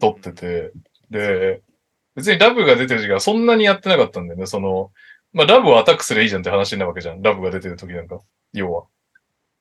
[0.00, 0.72] 取ってて、
[1.10, 1.62] で、
[2.14, 4.46] 別にラブが出てる時間そんなにやってなかったんだよね。
[4.46, 4.92] その、
[5.32, 7.22] まあラブをアタックすればいいじゃんって話なわけじゃん。
[7.22, 8.20] ラブが出てる時なんか。
[8.52, 8.84] 要は。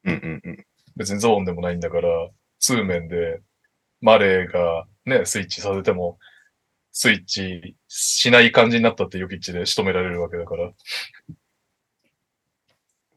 [0.06, 0.66] うんうんうん。
[0.96, 3.42] 別にゾーンでもないんだから、通面で、
[4.00, 6.18] マレーがね、スイッチさせても、
[6.92, 10.72] スイッチしない感じになったってヨキッチで仕留められるわけだから。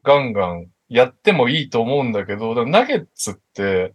[0.03, 3.93] ガンガンやってもいいと思うんだけど、ナゲッツって、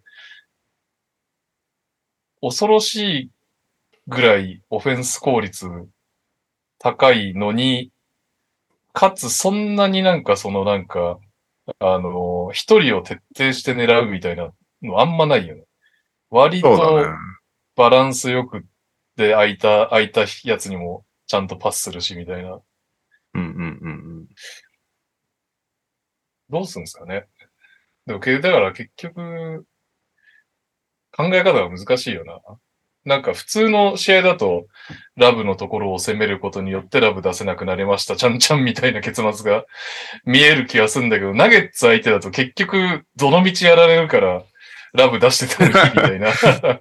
[2.40, 3.30] 恐ろしい
[4.08, 5.68] ぐらいオフェンス効率
[6.78, 7.90] 高いのに、
[8.92, 11.18] かつそんなになんかそのなんか、
[11.78, 14.52] あの、一人を徹底して狙うみたいな
[14.82, 15.64] のあんまないよね。
[16.30, 16.76] 割と。
[17.76, 18.64] バランスよく
[19.16, 22.60] で空いた、空いたやつにもちゃんとパスするしみたいな。
[23.34, 24.26] うんうんうん
[26.50, 27.24] どうすんですかね。
[28.06, 29.64] でも、けだから結局、
[31.12, 32.40] 考え方が難しいよな。
[33.04, 34.66] なんか普通の試合だと、
[35.16, 38.16] ラブのところを攻めることによってラブ出せなくなりました。
[38.16, 39.64] ちゃんちゃんみたいな結末が
[40.24, 44.42] 見える気がするんだけど、ナゲッツ相手だと結局、どの道やられるから、
[44.92, 46.32] ラブ出してたらいいみたいな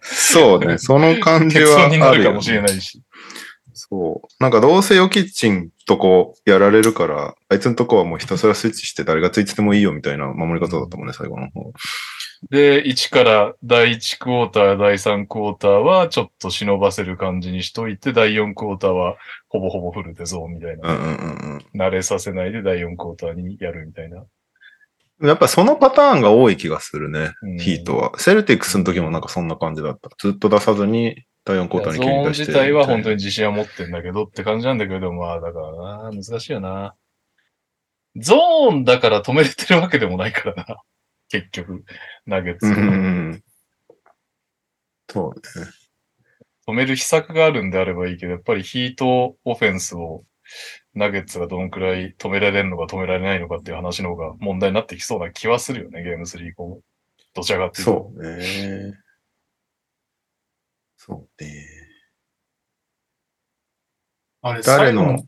[0.01, 2.63] そうね、その感じ結はあ論になるかもしれね。
[2.63, 3.01] ないし。
[3.73, 4.43] そう。
[4.43, 11.71] なんかどうせヨキッチンとこやられるから、あいつのとこはもうひたすらスイッチして誰がついててもいいよみたいな守り方だったもんね、最後の方。
[12.49, 20.93] で、1から第1クォーター、第3クォーターはちょっと忍ばせる感じにしといて、第4クォーターはほぼほぼフルでゾーンみたいな。
[20.93, 21.79] うんうんうんうん。
[21.79, 24.23] 慣れさせないで第4クォーターにやるみたいな。
[25.21, 28.11] やっぱそのパターンが多い気がするね、うんヒートは。
[28.17, 30.09] セルティックスの時もなんかそんな感じだった。
[30.17, 32.43] ずっと出さずに第4クォーターにゾーン急に出して。
[32.47, 33.23] 自体は本当にに。
[33.23, 36.95] 自信は持ってんだけどって感じなんだけど、まあだからな、難しいよな。
[38.17, 40.77] ゾーンだから止めれてるわけでもないからな。
[41.29, 41.83] 結局、
[42.25, 42.97] ナゲッツはうんうんう
[43.29, 43.43] ん。
[45.09, 45.65] そうね。
[46.67, 50.23] 止める秘策があるんであればいいけど、やっぱりヒートオフェンスを
[50.93, 56.81] ナゲッツがどのくらい止められるのか止められないのかっていう話の方が問題になってきそうな気はするよね、ゲーム3以降も。
[57.33, 57.91] どちらかっていうと。
[57.91, 58.93] そうね。
[60.97, 61.65] そうね。
[64.41, 65.01] あれ、誰の？
[65.01, 65.23] 最後の、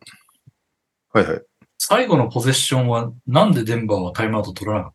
[1.14, 1.42] はいはい。
[1.78, 4.94] 最後のポゼッションは、なんでデンバーはタイムアウト取らなかっ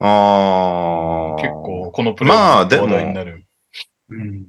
[0.00, 1.40] ああ。
[1.40, 3.46] 結構、このプレーまあでも話題になる。
[4.08, 4.46] たうん。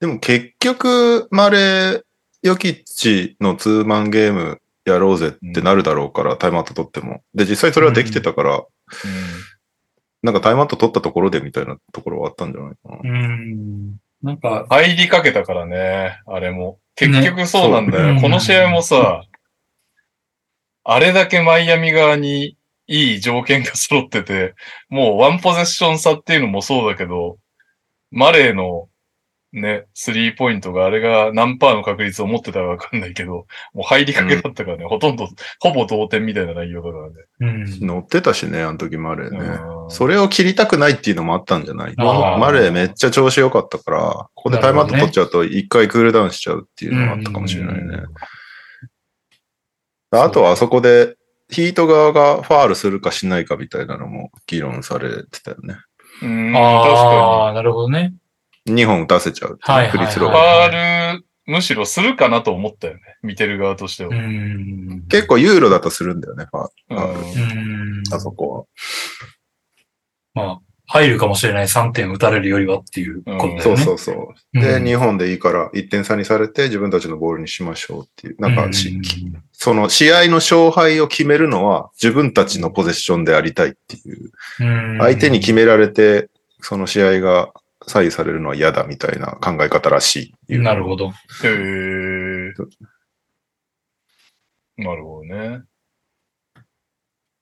[0.00, 2.02] でも結局、マレー、
[2.42, 7.22] ヨキッチのツーマンゲームやろうぜってなるだろうから、タイムアウト取っても。
[7.34, 8.64] で、実際それはできてたから、
[10.22, 12.98] なんかタイムアウト取ったところでみたいなところはあったんじゃないかな。
[13.02, 13.96] うん。
[14.22, 16.78] なんか、入りかけたからね、あれも。
[16.96, 18.14] 結局そうなんだよ。
[18.14, 19.22] ねこの試合もさ、
[20.82, 24.54] あれだけマイアミ側にいい条件が揃ってて、
[24.88, 27.38] もうワンポゼッション差っていうのもそうだけど、
[28.10, 28.88] マレーの
[29.50, 35.26] ね、スリーポイントがあれが何パーの確率を持ってたかわかんないけど、もう入りかけだったからね、ほとんど、
[35.58, 37.14] ほぼ同点みたいな内容だからね。
[37.80, 37.86] うん。
[37.86, 39.38] 乗ってたしね、あの時マレーね。
[39.38, 41.94] うんそれを切りたくないっていうのもあったんじゃない？
[41.96, 44.00] あーマレーめっちゃ調子良かったから、
[44.34, 48.02] ここでタイムアウト取っちゃうと一回クールダウンしちゃうっていうのがあったかもしれないね。
[50.10, 51.16] あとはあそこで
[51.48, 55.78] ヒート側がファールするかしないかみたいなのも議論されてたよね。
[56.22, 58.12] うん、あ確あ、なるほどね。
[58.72, 59.58] 2本打たせちゃう。
[59.60, 60.30] はいはいはいフリースロー。
[60.30, 63.00] ファール、むしろするかなと思ったよね。
[63.22, 64.10] 見てる側としては。
[64.10, 65.04] うん。
[65.08, 66.96] 結構ユーロだとするんだよね、ファール。
[66.96, 68.02] うん。
[68.12, 68.66] あそこ
[70.34, 70.42] は。
[70.44, 70.60] まあ、
[70.90, 73.60] 入るかもしれない3点打たれるよりはっていうことだよね。
[73.62, 74.58] そうそうそう。
[74.58, 78.40] で、うん日本でいいから1点差にされて自分たちのボールにしましょうっていう。
[78.40, 78.70] なんか
[79.52, 84.30] その試合の勝敗を決めるのは自分たちのポゼッションでありたいっていう。
[84.60, 86.30] うん相手に決められて、
[86.62, 87.52] その試合が
[87.88, 90.58] 左右されるのは嫌だみたいな考え方らしい。
[90.58, 91.08] なるほど。
[91.08, 91.12] へ
[91.44, 92.52] え。
[94.76, 95.62] なるほどね。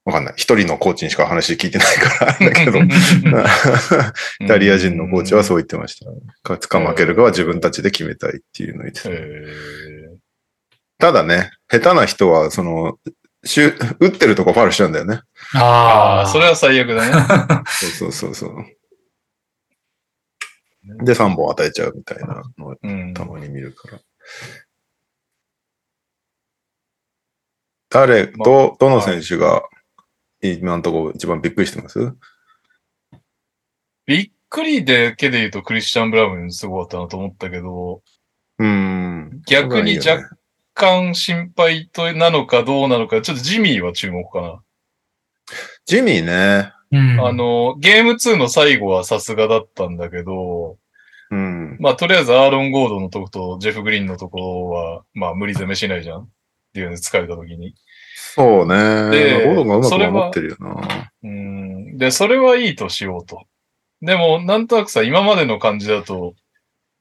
[0.05, 0.33] わかんない。
[0.37, 2.79] 一人のコーチにしか話聞いてないから、だけど。
[4.39, 6.09] イタリア人のコーチはそう言ってました。
[6.43, 9.09] 勝つか負けるかは自分たちで決めたいっていうのを言ってた。
[10.99, 12.97] ただね、下手な人は、その、
[13.43, 15.19] シュ打ってるとこファウルしちゃうんだよね。
[15.55, 15.63] ああ
[16.19, 17.63] あ、あ、それは最悪だね。
[17.67, 18.76] そうそうそうそう。
[21.03, 23.13] で、3本与えちゃうみたいなのをうん。
[23.13, 23.99] たまに見るから。
[27.89, 29.63] 誰、まあど、どの選手が
[30.41, 32.13] 今のところ一番びっくりしてます？
[34.05, 38.01] びっくりでけで言うとクリスチャン・ブラウンすごかったなと思ったけど、
[38.59, 39.41] うん。
[39.47, 40.37] 逆に若
[40.73, 44.63] 干心配となのかどうなのか、ちょっとジミーは注目かな。
[45.85, 46.73] ジミーね。
[46.91, 47.25] うん。
[47.25, 50.77] あの、ゲーム2の最後はさすがだったんだけど、
[51.29, 51.77] うん。
[51.79, 56.29] まあ、とりあえずアーロン・ゴードンのとことジェフ・グリーンのとこは、まあ、無理攻めしないじゃんっ
[56.73, 57.75] ていうので疲れた時に。
[58.15, 59.09] そうね。
[59.11, 61.11] でゴードンがうまくそれは守ってるよな。
[61.23, 61.97] うん。
[61.97, 63.43] で、それはいいとしようと。
[64.01, 66.33] でも、なんとなくさ、今までの感じだと、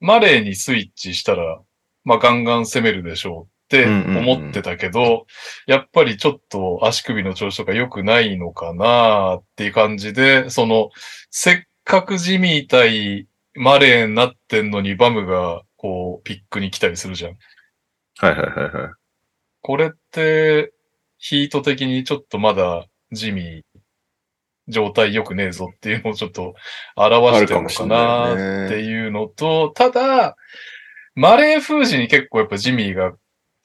[0.00, 1.60] マレーにスイッチしたら、
[2.04, 5.26] まあ、ガンガン攻めるでしょうってうんうんうん思ってたけど、
[5.66, 10.90] やっぱりちょっと足首の調子とか良くないのかなっていう感じで、その、
[11.30, 17.36] せっかくジミー対マレーになってんのにバムが、こう、ピックに来たりするじゃん。
[18.18, 18.90] はいはいはいはい。
[19.62, 20.72] これって、
[21.18, 23.62] ヒート的にちょっとまだジミー、
[24.68, 26.54] 状態良くねえぞっていうのをちょっと
[26.96, 28.36] 表してるのかなっ
[28.68, 30.36] ていうのと、ただ、
[31.14, 33.14] マレー封じに結構やっぱジミーが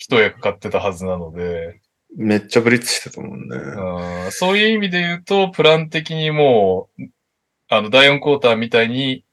[0.02, 1.80] 一役買ってたはずなので、
[2.18, 3.56] めっちゃブリッツしてたもんね。
[3.56, 7.04] うんそういう意味で言うと、プラン的にもう、
[7.70, 9.24] あの、第4クォーターみたいに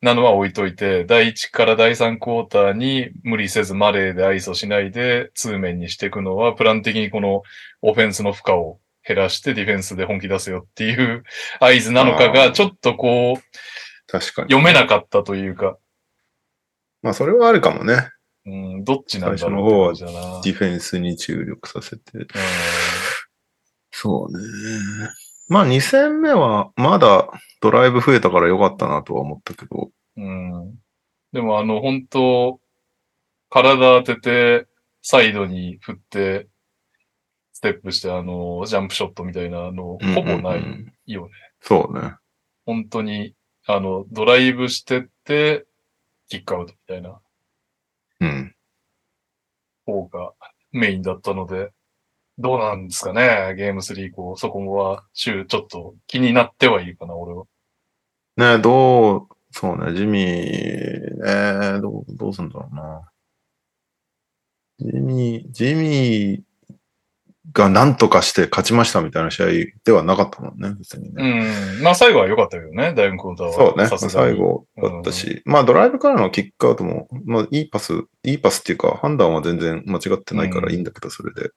[0.00, 7.42] なのは置いといて、第1から第3クォーターに無理せずマレーでアイソしないで、通面にしていくのは、プラン的にこの
[7.82, 11.22] オフェンスの負荷を減らしてディフェンスで本気出せよっていう
[11.60, 13.42] 合図なのかあが、ーちょっとこう、
[14.10, 14.50] 確かに。
[14.50, 15.76] 読めなかったというか、
[17.02, 18.08] まあそれはあるかもね。
[18.50, 20.40] うん、どっちなんだろうじだな。
[20.42, 22.18] ディフェンスに注力させて。
[22.18, 22.26] うん
[23.92, 25.08] そうね。
[25.48, 27.28] まあ2戦目はまだ
[27.60, 29.90] ドライブ増えたから良かったなとは思ったけど。
[30.16, 30.74] うん。
[31.32, 32.60] でもあの、本当
[33.50, 34.66] 体当てて、
[35.02, 36.48] サイドに振って、
[37.52, 41.32] ステップして、あの、ジャンプショットみたいなの、ほぼなうんうんいよね。
[41.60, 42.14] そうね。
[42.64, 43.34] 本当に、
[43.66, 45.66] あの、ドライブしてって、
[46.28, 47.20] キックアウトみたいな
[48.20, 48.54] うん。
[49.86, 50.32] 方が
[50.72, 51.70] メインだったので、
[52.38, 54.36] どうなんですかね、ゲーム3以降。
[54.36, 57.44] そこは、週ちょっと気になってはいるかな、俺は。
[58.36, 63.10] ねどう、そうね、ジミー、ねどう、どうすんだろうな。
[64.78, 66.49] ジミー、ジミー
[67.52, 69.46] が何とかして勝ちましたみたいな試合
[69.84, 71.78] ではなかったもんね、別にうね。
[71.78, 71.82] ん。
[71.82, 73.52] まあ最後は良かったけどね、第4クォーターは。
[73.52, 81.50] そうね、最後だったし、まあドライブからのキックアウトも、まあいいパス、いいパスっていうか判断は全然間違ってないからいいんだけど、それで。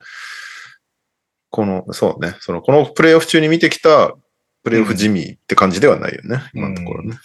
[1.49, 4.15] この、そうね、その、このプレイオフ中に見てきた
[4.63, 7.17] プレイオフジミーって感じではないよね、今のところね。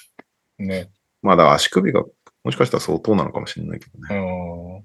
[0.58, 0.90] ね。
[1.22, 2.02] まだ足首が、
[2.44, 4.84] もしかしたら相当なのかもしれないけどうね。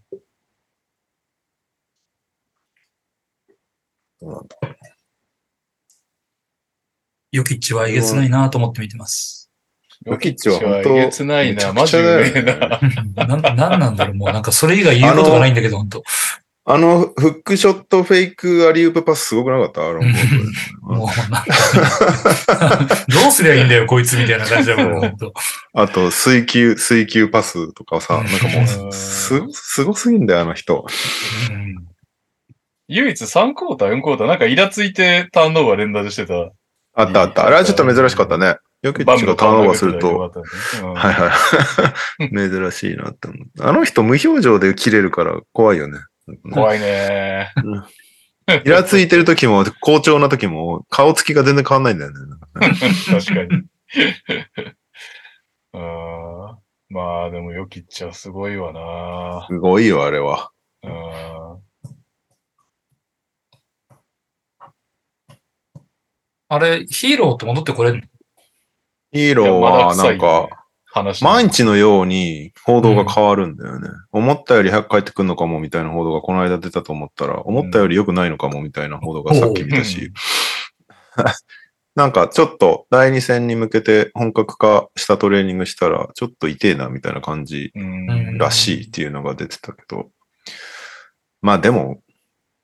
[4.24, 4.58] どうなんだ
[7.32, 9.50] ヨキッチはえげつないなと思って見てます。
[10.06, 11.74] ヨキッチは本当えげつないな。
[11.74, 13.28] マジうくちゃだよねめえな。
[13.28, 14.32] なん、なんなんだろうもう。
[14.32, 16.04] なんかそれ以外言うことがないんだけど、本当。
[16.66, 19.82] あの、フックショットフェイクアリウープパスすごくなかった？
[19.82, 20.14] アーロン・
[20.82, 21.46] ゴーもうなんか、
[23.10, 25.16] どうすりゃいいんだよ、こいつみたいな感じだもん、
[25.74, 28.90] あと、水球、水球パスとかさ、なんかもうん。
[28.90, 30.86] う、す、すごすぎんだよ、あの人。
[31.50, 31.93] うん
[32.88, 36.52] 唯一3クォーター、4クォーター、なんかイラついてターンオーバー連打でしてた。
[36.96, 37.48] あったあった。
[37.48, 38.58] あれはちょっと珍しかったね。
[38.82, 41.32] ヨキッチがターンオーバーすると、はいは
[42.20, 42.30] い。
[42.52, 43.48] 珍しいなって思う。
[43.64, 46.00] あの人無表情で切れるから怖いよね。
[46.52, 47.50] 怖いね。
[48.66, 52.18] イラついてる時も、好調な時も、顔つきが全然変わんないんだよね。
[53.10, 53.64] 確かに。
[55.74, 59.48] うんまあでもヨキッチはすごいわな。
[59.48, 60.52] すごいよ、あれは。
[60.84, 60.88] う
[66.50, 68.02] あれ、ヒーローって戻ってこれんの？
[69.12, 70.50] ヒーローは、なんか、
[70.86, 71.24] 話。
[71.24, 73.90] 毎日のように報道が変わるんだよね。
[74.12, 80.12] 思ったより早く帰ってくるのかもみたいな報道がこの間出たと思ったら、思ったより良くないのかもみたいな報道がさっき見たし。
[81.96, 88.38] なんかちょっと第2戦に向けて本格化したトレーニングしたら、ちょっと痛えなみたいな感じうん。
[88.38, 90.10] らしいっていうのが出てたけど。
[91.42, 92.03] まあでも、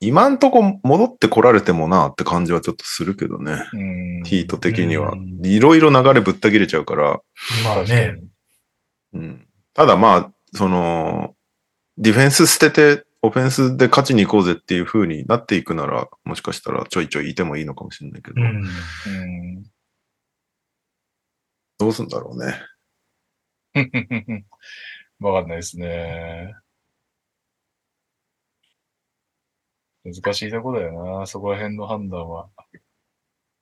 [0.00, 3.62] 今んとこ戻ってこられてもなって感じはちょっとするけどね。
[3.74, 5.16] うんヒート的にはう。
[5.16, 7.20] んいろいろ流れぶった切れちゃうから。
[7.64, 8.18] まあね。
[9.12, 9.46] にうん。
[9.74, 11.34] ただまあ、その、
[11.98, 18.46] ディフェンス捨てて、オフェンスで勝ちに行こうぜっていう風になっていくなら、もしかしたらちょいちょいいてもいいのかもしれないけど、うん。
[18.46, 19.26] う
[19.58, 19.64] ん。
[21.78, 22.58] どうすんだろうね。
[25.20, 26.54] わかんないですね。
[30.04, 32.48] 難しいとこだよな、そこら辺の判断は。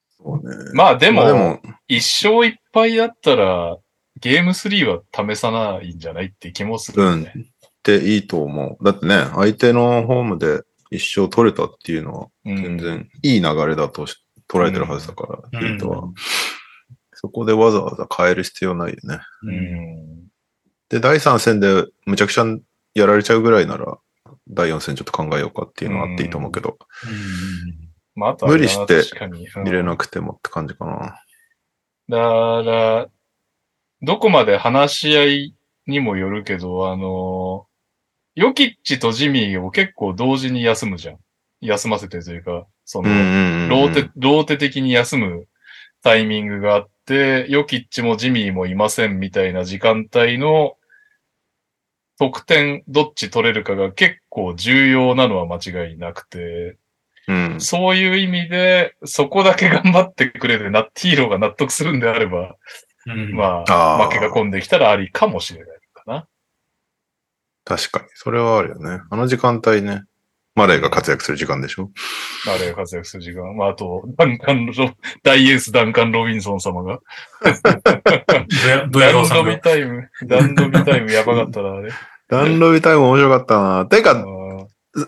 [0.08, 0.56] そうね。
[0.74, 3.76] まあでも、まあでも、一勝一敗だったら、
[4.20, 7.32] ゲーム3は試さないんじゃないって気もするよね。
[7.84, 8.84] でいいと思う。
[8.84, 14.16] だってね、相手のホームで一勝取れたっていうのは、うん全然いい流れだとし
[14.48, 16.08] 捉えてるはずだから、うんトは。
[17.12, 19.20] そこでわざわざ変える必要ないよね。
[19.42, 20.28] うん。
[20.88, 22.44] で、第3戦でむちゃくちゃ
[22.94, 23.98] やられちゃうぐらいなら、
[24.48, 26.78] 第4戦ちょっと考えようかっていうのはあっていいと思うけど、
[28.14, 29.02] まあ、あと無理して
[29.54, 31.22] 入れなくてもって感じかな。
[32.08, 33.08] だから、
[34.02, 35.54] どこまで話し合い
[35.86, 37.66] にもよるけど、あの、
[38.34, 41.18] ヨキッチとジミーを結構同時に休むじゃん。
[41.60, 43.08] 休ませてというか、その。
[43.68, 45.46] ローテ、ローテ的に休む
[46.02, 50.76] タイミングがあって、ヨキッチもジミーもいませんみたいな時間帯の
[52.18, 56.78] 得点どっち取れるかが結構重要なのは間違いなくて、
[57.26, 57.60] うん。
[57.60, 62.56] そういう意味で、そこだけ頑張ってくれるな、ヒーローが納得するんであれば、
[63.06, 66.26] うんまあ、負けが込んできたらありかもしれないかな。
[67.64, 68.06] 確かに。
[68.14, 69.02] それはあるよね。
[69.10, 70.04] あの時間帯ね。
[70.54, 71.90] マレーが活躍する時間でしょ
[72.48, 73.54] あれが活躍する時間。
[73.54, 74.72] まあ、あと、ダンカンロ、
[75.22, 76.98] 大エースダンカン・ロビンソン様が。
[78.90, 79.60] ダンロビ。
[79.60, 81.92] タイム、ダンロビタイムやばかったな、あれ。
[82.28, 83.86] ダンロビタイム面白かったな。
[83.86, 84.66] てあか、ー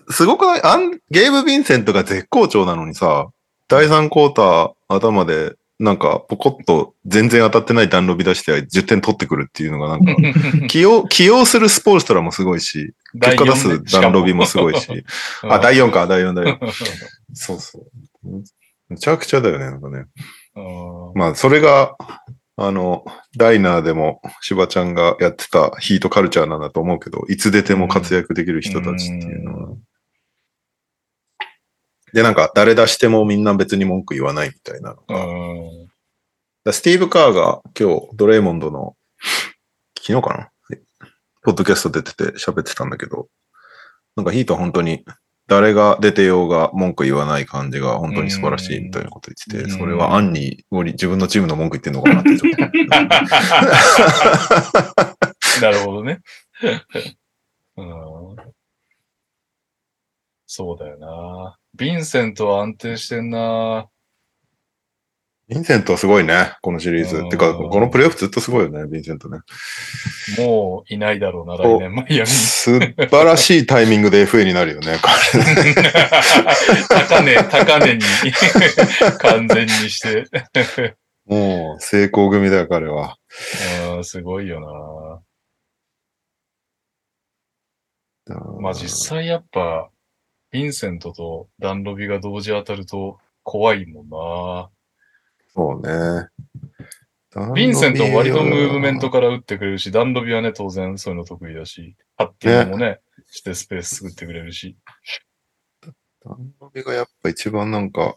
[0.09, 0.63] すすごくない？
[0.63, 3.29] アン、ゲーム・ヴィンセントが絶好調なのにさ、
[3.69, 10.15] 第3クォーター頭で、なんか、ポコッと全然当たってないダンロビ出して10点取ってくるっていうのがなんか、
[10.69, 15.05] 起用、起用するスポールストラもすごいし、結果出すダンロビもすごいし。
[15.43, 16.59] あ、第4か、第4、第4。
[17.33, 18.43] そうそう。
[18.91, 20.05] むちゃくちゃだよね、なんかね。
[20.55, 21.97] うんまあ、それが、
[22.63, 23.07] あの、
[23.39, 29.77] ダイナーでも、しばちゃんがやってたヒートカルチャーなんだと思うけど、いつ出ても活躍できる人たちっていうのは。
[32.13, 35.87] で、なんか、誰出してもみんな別に文句言わないみたいなの
[36.67, 36.73] が。
[36.75, 38.95] スティーブ・カーが今日、ドレイモンドの、
[39.99, 40.51] 昨日かな？
[41.43, 43.29] ポッドキャスト出てて喋ってたんだけど、
[44.17, 45.03] なんかヒートは本当に、
[45.51, 52.61] 誰が出てようが文句言わない感じが本当に素晴らしいみたいなこと言ってて、うんそれはアンに自分のチームの文句言ってんのかなってちょっと。
[55.61, 56.21] なるほどね。
[57.77, 57.91] うん
[60.47, 61.59] そうだよな。
[61.77, 63.89] ヴィンセントは安定してんな。
[65.51, 67.17] ヴィンセントはすごいね、このシリーズ。
[67.17, 69.41] うんてか、このプレイオフずっとすごいよね、ヴィンセントね。
[70.39, 72.27] もういないだろうな、来年マイアミに。
[72.27, 75.75] 素晴らしいタイミングで FA になるよね、彼
[76.89, 78.03] 高値、高値に
[79.19, 80.97] 完全にして。
[81.27, 83.17] もう成功組だよ、彼は。
[83.97, 85.21] うんすごいよな。
[88.61, 89.91] まあ実際やっぱ、
[90.53, 94.71] ヴィンセントとダンロビが同時当たると怖いもんな。
[95.55, 96.29] そうね。
[97.33, 104.77] ヴィンセントは割とムーブメントから打ってくれるし、ダンロビはね、当然そういうの得意だし、ハッティングもね、してスペース作ってくれるし。
[106.25, 108.17] ダンロビがやっぱ一番なんか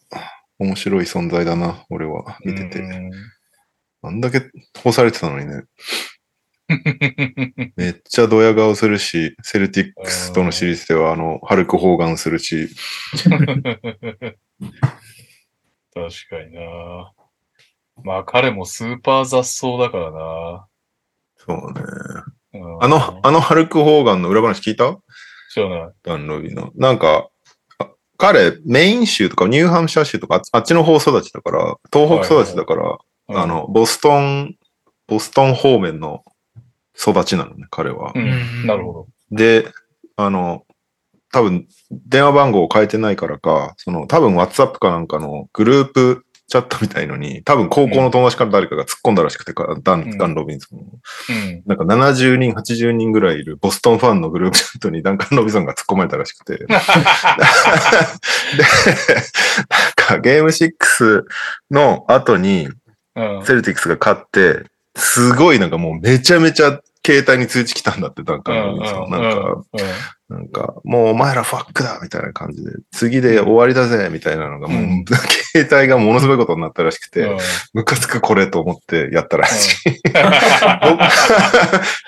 [0.57, 2.79] 面白い存在だな、俺は見てて。
[2.79, 3.11] うん
[4.05, 4.51] あんだけ
[4.83, 5.63] 干されてたのにね。
[7.77, 12.67] めっちゃドヤ顔するし、セルティックスとのシリーズではあの、ハルク・ホーガンするし、
[13.23, 14.37] 確
[16.29, 17.13] かにな。
[18.03, 20.67] まあ彼もスーパー雑草だからな。
[21.37, 21.81] そうね。
[22.53, 24.97] うんあの、あのハルク・ホーガンの裏話聞いた？
[25.53, 25.89] 知らない。
[26.03, 26.71] ダンロビの。
[26.75, 27.29] なんか、
[27.79, 32.97] あ彼、メイン州とかニューハンシャー州とかあっちの方育ちだから、東北育ちだから、
[33.29, 34.55] うんあ、の、ボストン、
[35.07, 36.23] ボストン方面の
[36.95, 38.11] 育ちなのね、彼は。
[38.15, 39.07] うん、なるほど。
[39.31, 39.67] で、
[40.15, 40.63] あの、
[41.31, 50.85] 多分、電話番号を変えてないからか、その、多分 WhatsApp かなんかのグループチャットみたいのに、多分高校の友達から誰かが突っ込んだらしくてか、ダン、うんダン・ロビンソンの。
[50.85, 50.89] う
[51.51, 51.63] ん。
[51.65, 56.57] なんか70人、80人ぐらいいるボストンファンのグループチャットにダンカン・ロビンソンが突っ込まれたらしくて。
[56.65, 56.79] で、なん
[59.95, 61.23] かゲーム6
[61.71, 62.69] の後に
[63.15, 63.45] うん。
[63.45, 64.63] セルティックスが勝って、
[64.95, 69.11] すごいなんかもうめちゃめちゃ携帯に通知来たんだって、ダンカン・ロビンソン。
[69.11, 69.63] なんか、
[70.29, 75.05] なんか、もうお前らファックだみたいな感じで、次で終わりだぜみたいなのが、もう、うん
[75.53, 77.37] 携帯がものすごいことになったらしくて、うん
[77.73, 80.01] ムカつくこれと思ってやったらしい。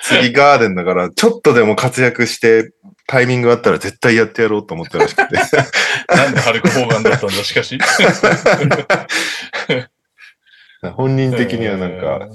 [0.02, 2.72] 次ガーデンだから、ちょっとでも活躍して、
[3.08, 5.36] タイミングあったら絶対やってやろうと思ったらしくて。
[6.16, 7.78] なんでハルク・ホーガンだったんだ、しかし。
[10.96, 12.28] 本人的にはなんか、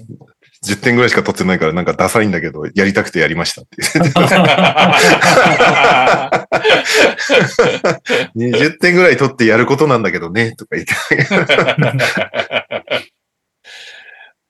[0.62, 4.20] 10点ぐらいしか取ってないから、なんかダサいんだけど、やりたくてやりましたって言 ってて。
[8.36, 10.94] 20点ぐらい取ってやることなんだけどね、とか言って。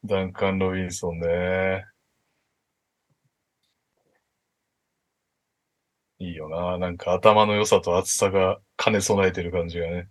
[0.04, 1.84] ダンカン・ロビンソンね。
[6.18, 6.76] いいよな。
[6.78, 10.08] なんか頭の良さと厚さが兼ね備えてる感じがね。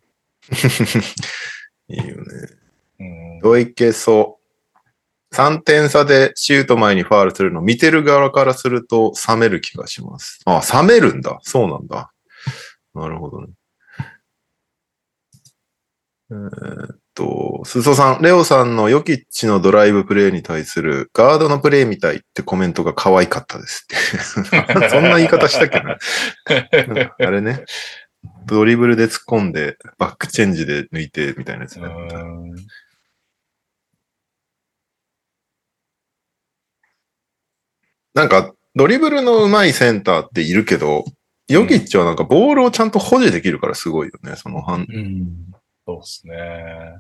[1.87, 2.23] いいよね。
[2.99, 3.39] うん。
[3.41, 4.38] どういけそう。
[5.33, 10.39] 3点差でシュート前にファールするの見てる側からすると冷める気がします。
[10.45, 11.39] あ、冷めるんだ。
[11.43, 12.11] そうなんだ。
[12.95, 13.47] なるほどね。
[16.31, 24.89] えーっと、すそさん、レオさんのヨキッチのドライブプレイに対するガードのプレイみたいってコメントが可愛かったですって。
[24.89, 25.97] そんな言い方したっけな。
[27.19, 27.65] あれね。
[28.45, 31.85] ドリブルで突っ込んで、バックチェンジで抜いてみたいなやつね。
[31.85, 32.55] うん
[38.19, 41.05] なんか、ドリブルの上手いセンターっているけど、
[41.47, 44.35] ヨキッチはなんかボールをちゃんと保持できるからすごいよね。
[44.35, 45.53] その反、うん。
[45.87, 46.97] そうですね。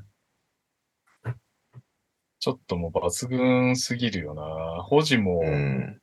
[2.39, 4.81] ちょっともう抜群すぎるよな。
[4.83, 5.99] 保持も、うん。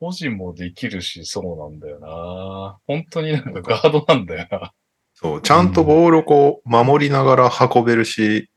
[0.00, 2.78] 保持もできるし、そうなんだよな。
[2.88, 4.72] 本当になんかガードなんだよな。
[5.14, 8.50] そう、ちゃんとボールをこう、守りながら運べるし、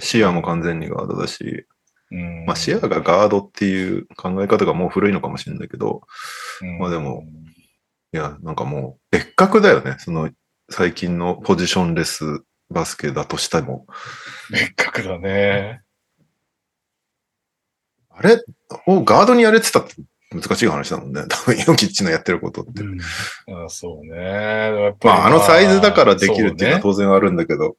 [0.00, 1.64] 視野も完全にガードだし、
[2.10, 2.44] うん。
[2.46, 6.02] まあ視野がガードっていう考え方がもう古いのかもしれないけど、
[6.62, 7.24] うんまあでも、
[8.12, 9.96] いや、なんかもう別格だよね。
[9.98, 10.30] その
[10.70, 13.86] 最近のポジションレスバスケだとしても。
[14.50, 15.82] 別格だね。
[18.10, 18.42] あれ？
[18.86, 19.94] をガードにやれってたって
[20.32, 21.22] 難しい話だもんね。
[21.28, 22.82] 多分ヨキッチのやってることって。
[23.52, 24.16] あそうね。
[24.16, 27.76] やっぱりまああのサイズだからできるっていうのは当然あるんだけど、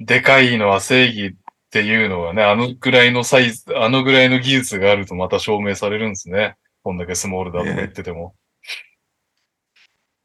[0.00, 1.36] でかいのは正義
[1.68, 6.56] っていうのはね、あのぐらいのサイズ、あのぐらいの技術があるとまた証明されるんですね。
[6.82, 8.34] こんだけスモールだとか言ってても。
[8.62, 8.64] め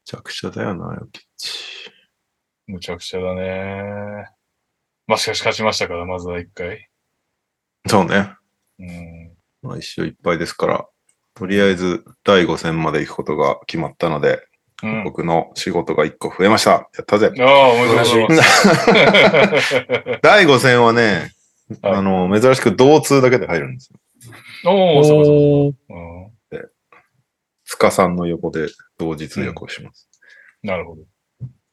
[0.06, 1.58] ちゃくちゃだよな、ヨキッチ。
[2.66, 4.26] むちゃくちゃだね。
[5.06, 6.88] まあしかし勝ちましたから、まずは一回。
[7.86, 8.30] そうね。
[8.78, 9.32] うん。
[9.60, 10.86] まあ一勝いっぱいですから、
[11.34, 14.40] とりあえず第5戦まで行くことが決まったので、
[14.82, 15.04] うん。
[15.04, 16.70] 僕の仕事が1個増えました。
[16.70, 17.30] やったぜ。
[17.38, 18.38] ああ、おめでとうござい
[19.52, 19.86] ます。
[20.22, 21.33] 第5戦はね、はい
[21.82, 24.70] あの、珍しく同通だけで入るんですよ。
[24.70, 26.72] おお、そうそうおーそう。
[27.64, 28.68] 塚さんの横で
[28.98, 30.08] 同日訳をします。
[30.62, 30.70] うん。
[30.70, 31.02] なるほど。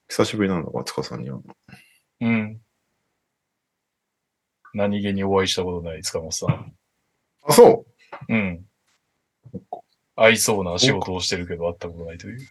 [0.08, 1.40] 久しぶりなんだから、塚さんには。
[2.22, 2.62] うん。
[4.74, 6.74] 何気にお会いしたことない塚本さん。
[7.44, 7.86] あ、そ
[8.30, 8.66] うん。
[10.16, 12.40] 合いそうな仕事をしてるけど会ったことないという。
[12.40, 12.46] う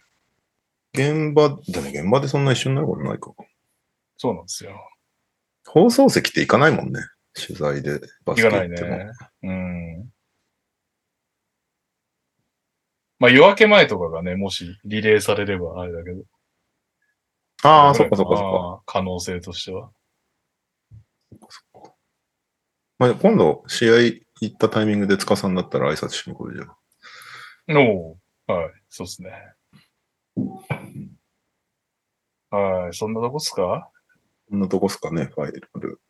[0.93, 3.31] 現場、でも現場でそんな一緒になることないか。
[4.17, 4.71] そうなんですよ。
[5.65, 6.99] 放送席って行かないもんね。
[7.33, 8.97] 取材でバスケ行かない行っても。
[8.97, 9.11] ね。
[9.43, 10.11] うん。
[13.19, 16.23] まあ夜明け前とかがね、もしリレーされればあれだけど。
[17.63, 18.83] ああ、そっかそっかそっか。
[18.85, 19.91] 可能性としては。
[22.97, 23.97] まあ、今度、試合
[24.41, 26.65] 行ったタイミングで塚さんだったら挨拶しに来るじゃ
[27.75, 27.77] ん。
[27.77, 28.17] お
[28.47, 29.31] おはい、そうですね。
[32.49, 33.89] はい、そんなとこっすか？
[34.49, 36.01] こんなとこっすかね、ファイナル。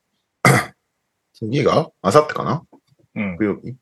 [1.42, 1.90] 次が？
[2.02, 2.64] あさってかな？
[3.16, 3.36] うん。
[3.38, 3.76] 木曜日？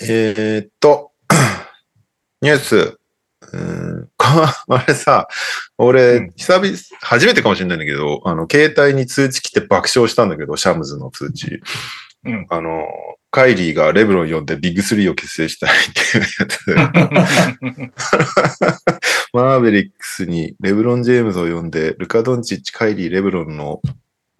[0.00, 1.12] えー、っと、
[2.40, 2.98] ニュース。
[3.40, 5.28] うーん、こあれさ、
[5.78, 11.60] 俺、うん久々、初めてかもしれないんだけど、あの、携帯に通知来て爆笑したんだけど、シャムズの通知。
[12.24, 12.86] うんあの、
[13.30, 17.92] カイリーがレブロン呼んでビッグスリーを結成したいっていうやつ。
[19.32, 23.80] マーベリックスにレブロン・ジェームズを呼んで、ルカ・ドンチッチ、カイリー、レブロンの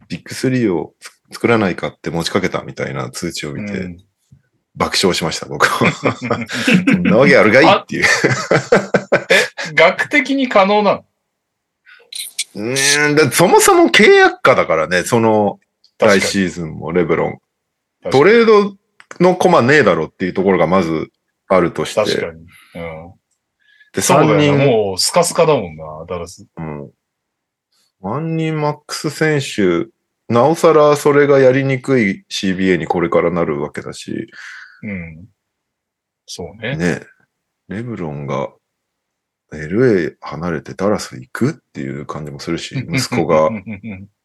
[0.08, 0.94] ビッグスリーを
[1.30, 3.98] 作らないかって持ちかけたみたいな通知を見て、うん
[4.78, 5.90] 爆笑しました、僕は。
[5.92, 8.04] そんなわけあるがいいっていう。
[8.04, 11.02] え、学的に可能な
[12.54, 12.64] の？
[12.64, 12.76] ね
[13.10, 15.58] えだそもそも契約家だからね、その
[15.98, 17.38] 来シーズンもレブロン。
[18.04, 18.76] にトレード
[19.20, 21.10] のコマねえだろっていうところがまず
[21.48, 22.04] あるとして。
[22.04, 22.40] 確かに。
[22.40, 22.46] うん。
[23.92, 24.46] で、3そうだよね。
[24.46, 26.46] 人、もうスカスカだもんな、ダラス。
[26.56, 26.90] うん。
[28.02, 29.90] 3人マックス選手、
[30.28, 34.28] なおさらそれがやりにくい CBA にこれからなるわけだし、
[34.82, 35.26] うん。
[36.26, 36.76] そうね。
[36.76, 37.00] ね、
[37.68, 38.52] レブロンが
[39.52, 43.48] LA 離れてダラス行くっていう感じもするし、息子が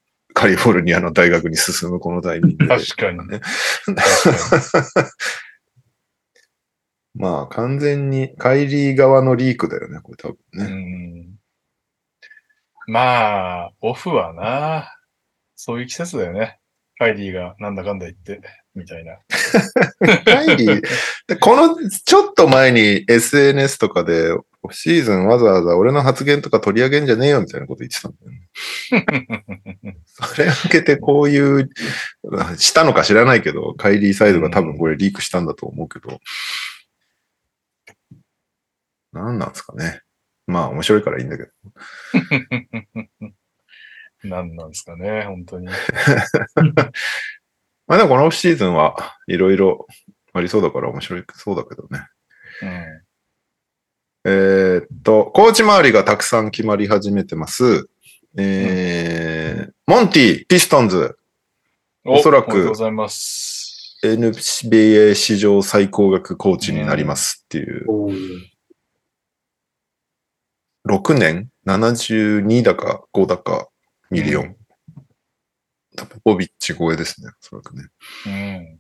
[0.44, 2.78] カリフォルニアの大学に進むこのタイミングで。
[2.78, 3.26] 確かに。
[3.30, 3.40] ね
[7.16, 10.66] まあ完全にカイリー側のリークだよね、これ多分ね。
[10.66, 11.38] ん。
[12.88, 14.94] まあ、オフはな、
[15.56, 16.60] そういう季節だよね。
[16.98, 18.42] カイリーがなんだかんだ言って、
[18.76, 19.20] みたいな。
[20.26, 20.82] カイリー、
[21.28, 29.98] でこのちょっと前に SNS とかで、オフシーズンわざわざ俺の発言とか取り上げんじゃねえよみたいなこと言ってたんだよね。
[30.08, 31.70] それを受けてこういう、
[32.58, 36.22] したのか知らないけど、カイリーサイドが多分これリークしたんだと思うけど、
[39.12, 40.02] 何なんですかね。
[40.48, 41.52] まあ面白いからいいんだけど。
[44.24, 45.68] なんなんですかね、本当に。
[47.86, 48.96] まあでもこのオフシーズンは
[49.28, 49.88] いろいろ
[50.32, 52.08] ありそうだから面白いそうだけどね。
[52.62, 53.03] うん。
[54.26, 57.90] えーっと、コーチ周りがたくさん決まり始めてます。
[58.38, 61.18] えーモンティ、ピストンズ、
[62.06, 64.00] おそらくございます。
[64.02, 68.40] NBA 史上最高額コーチになりますっていう、おー
[70.88, 73.68] 6年 ?72 だか5だか
[74.10, 74.56] ミリオン。
[75.98, 77.84] 多分ポポビッチ超えですね、おそらくね。
[78.26, 78.80] うん。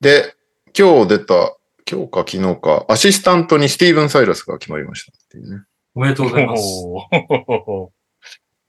[0.00, 0.34] で、
[0.78, 1.56] 今日出た、
[1.88, 5.62] 今日か昨日か、アシスタントにスティーブン・サイラスが決まりましたっていうね。
[5.94, 6.62] おめでとうございます。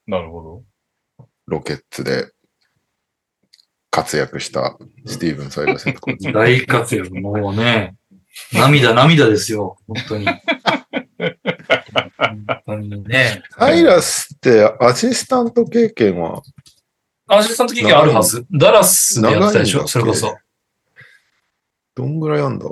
[0.06, 0.64] なるほ
[1.18, 1.28] ど。
[1.48, 2.32] ロケッツで
[3.90, 5.92] 活躍したスティーブン・サイラス。
[6.32, 7.10] 大活躍。
[7.16, 7.96] もうね、
[8.54, 9.78] 涙涙ですよ。
[9.88, 10.26] 本当に。
[10.28, 10.40] 本
[12.66, 13.42] 当にね。
[13.58, 16.44] サイラスってアシスタント経験は？
[17.28, 18.46] アシスタント経験あるはず。
[18.52, 19.88] ダラスでやってたでしょ？
[19.88, 20.38] それこそ。
[21.96, 22.66] どんぐらいあんだ？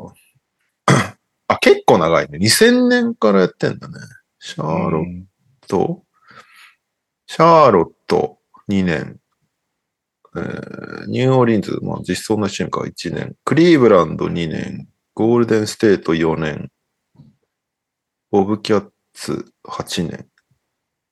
[1.48, 2.40] あ、結構長いね。
[2.40, 3.96] 2000年からやってんだね。
[4.40, 5.28] シャーロッうん
[5.68, 6.04] ト、
[7.28, 9.20] シャーロット2年、
[10.36, 16.72] えーニューオーリンズ、まあ実装のチームから1年、クリーブランド2年、ゴールデンステート4年、
[18.32, 20.28] ボブキャッツ8年、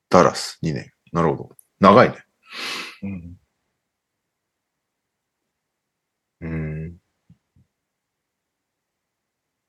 [0.09, 0.91] ダラス2年。
[1.11, 1.49] なるほど。
[1.79, 2.17] 長いね。
[3.03, 3.37] うん
[6.41, 6.97] うん。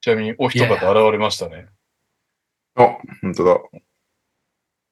[0.04, 0.82] ちなみに、お一方現
[1.12, 1.66] れましたね。
[2.74, 3.58] あ、本当だ。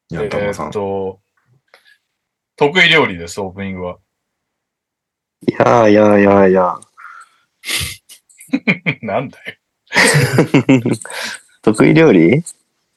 [0.08, 0.68] にゃんたえーまさん。
[0.70, 1.20] っと、
[2.56, 3.98] 得意料理です、オープニングは。
[5.46, 6.80] いやいやいやいや。
[9.02, 9.54] なんだよ、
[11.60, 12.42] 得意料理？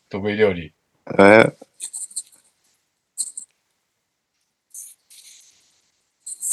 [0.07, 0.73] 得意料理。
[1.19, 1.53] え？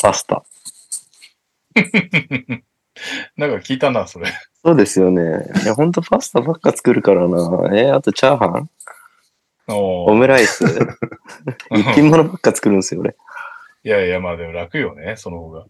[0.01, 0.45] パスタ。
[3.37, 4.27] なんか聞いたな、それ。
[4.65, 5.51] そうですよね。
[5.65, 7.71] いや、ほんとパスタばっか作るからな。
[7.75, 8.71] えあとチャーハン？
[9.69, 10.65] おオムライス？
[11.71, 13.17] 一品物ばっか作るんですよ、俺。
[13.85, 15.67] いやいや、まあでも楽よね、その方が。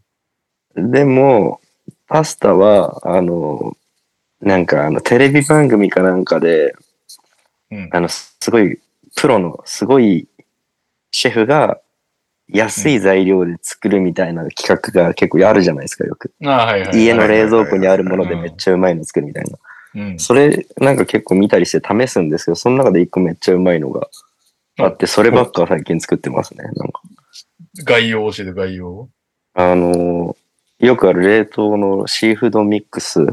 [0.77, 1.61] でも、
[2.09, 3.77] パスタは、あの、
[4.41, 6.75] なんかあの、テレビ番組かなんかで、
[7.71, 7.89] うん。
[7.93, 8.81] あの、すごい、
[9.17, 10.29] プロの、すごい、
[11.11, 11.81] シェフが、
[12.53, 16.33] 安い材料で作るみたいな企画が結構あるじゃないですか、よく。
[16.95, 19.59] 家の冷蔵庫にあるものでめっちゃうまいの作るみたいな。
[19.95, 20.19] うん。
[20.19, 24.09] それ、なんか結構見たりして試すんですけど、その中で一個めっちゃうまいのが
[24.79, 26.65] あって、そればっか最近作ってますね。
[26.65, 27.01] なんか、
[27.85, 29.09] 概要を教えて、概要を。
[29.55, 30.37] あのー
[30.83, 33.25] よくある冷凍のシーフードミックスっ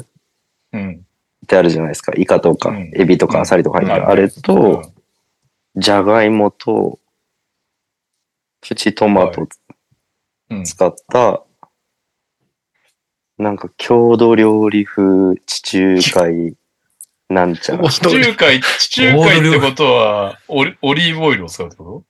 [0.72, 1.01] うん。
[1.47, 2.11] てあるじゃないですか。
[2.15, 4.01] イカとかうん、エビとかアサリとか入ってる。
[4.03, 4.84] うんあれと、
[5.76, 6.99] じゃがいもと、
[8.62, 9.47] プチトマト
[10.49, 10.64] うん。
[10.64, 11.43] 使った、
[13.38, 16.53] なんか郷土料理風地中海
[17.30, 17.88] なんちゃら。
[17.89, 22.03] 地中海、地中海ってことはオリ、オリーブオイルを使うってこ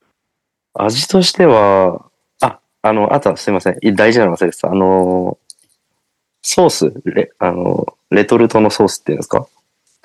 [0.74, 2.06] 味としては、
[2.40, 3.78] あ、あの、あとはすいません。
[3.82, 4.70] い大事なの忘れてた。
[4.70, 5.38] あの、
[6.42, 9.40] ソース、レ、あの、レトルトのソースっていうんですか？
[9.40, 9.48] と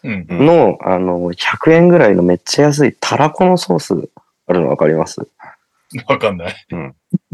[0.04, 0.28] うん。
[0.30, 4.10] うんの、あの、100円ぐらいのめっちゃ安いたらこのソース
[4.48, 5.28] あるのわかります？
[6.08, 6.56] わかんない。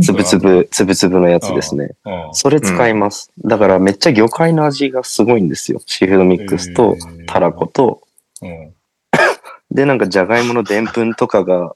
[0.02, 1.92] つぶつぶ、つぶつぶのやつですね。
[2.06, 2.30] うん。
[2.34, 3.32] それ使います。
[3.44, 5.82] だからめっちゃ魚介の味がすごいんですよ。
[5.86, 6.96] シーフードミックスと、
[7.28, 7.68] たらこ。
[7.68, 8.02] と、
[8.42, 8.74] うん。
[9.72, 11.76] で、なんかじゃがいものでんぷんとかが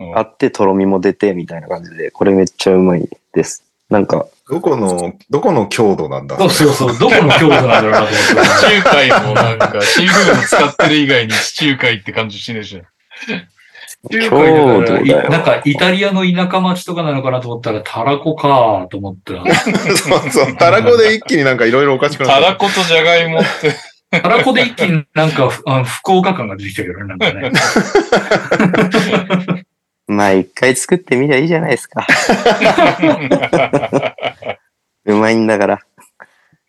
[0.00, 3.62] うんあって、とろみも出て、みたいな感じで、これめっちゃうまいです。
[3.90, 6.36] なんか、どこの、どこの郷土なんだ？
[6.36, 6.98] そうそうそう。
[6.98, 8.16] どこの郷土なんだろうなと思って。
[8.16, 12.82] 地中海もなんか、シーフード使ってる以外に地中海って感じしねえじゃん。
[14.10, 19.34] 地中郷海だからなんかイタリアの田舎町とかなのかなと思ったら、たらこかと思った。
[19.96, 20.56] そうそう。
[20.56, 23.48] たらこで一気になんかいろいろおかしくなったたらことじゃがいもって。
[24.10, 27.50] たらこで一気になんかふあの福岡感が出てきたけどね、なんかね。
[30.06, 32.06] まあ、一回作ってみりゃいいじゃないですか。
[35.06, 35.80] うまいんだから。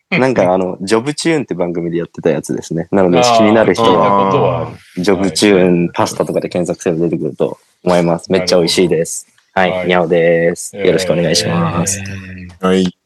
[0.10, 2.86] なんかあの、ジョブチューンって番組でやってたやつですね。
[2.92, 4.72] なので、気になる人は。
[4.96, 8.30] ジョブチューンパスタとかで検索すれば出てくると思います。
[8.30, 9.26] めっちゃ美味しいです。
[9.52, 10.76] ははいい、にゃおです。
[10.76, 11.98] よろしくお願いします。
[11.98, 12.96] えーはい。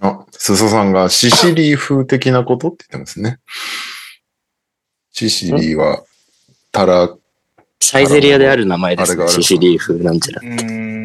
[0.00, 3.38] あ、すそさんがシシリー風的なことって言ってますね。
[5.12, 6.04] シシリーは、
[6.72, 7.14] たら、
[7.80, 9.24] サイゼリアである名前ですね。
[9.24, 10.42] あれがあるシシリー風なんちゃら。
[10.42, 10.62] うー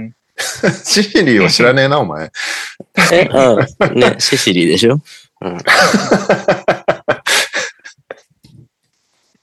[0.08, 0.16] ん。
[0.84, 2.32] シシリーは知らねえな、お前。
[3.12, 4.00] え、うん。
[4.00, 5.00] ね、シシリーでしょ？
[5.42, 5.58] うん。
[5.58, 5.64] ク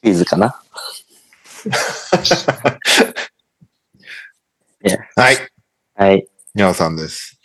[0.03, 0.61] イズかな？
[5.17, 5.37] はい。
[5.95, 6.27] はい。
[6.55, 7.39] にゃおさんです。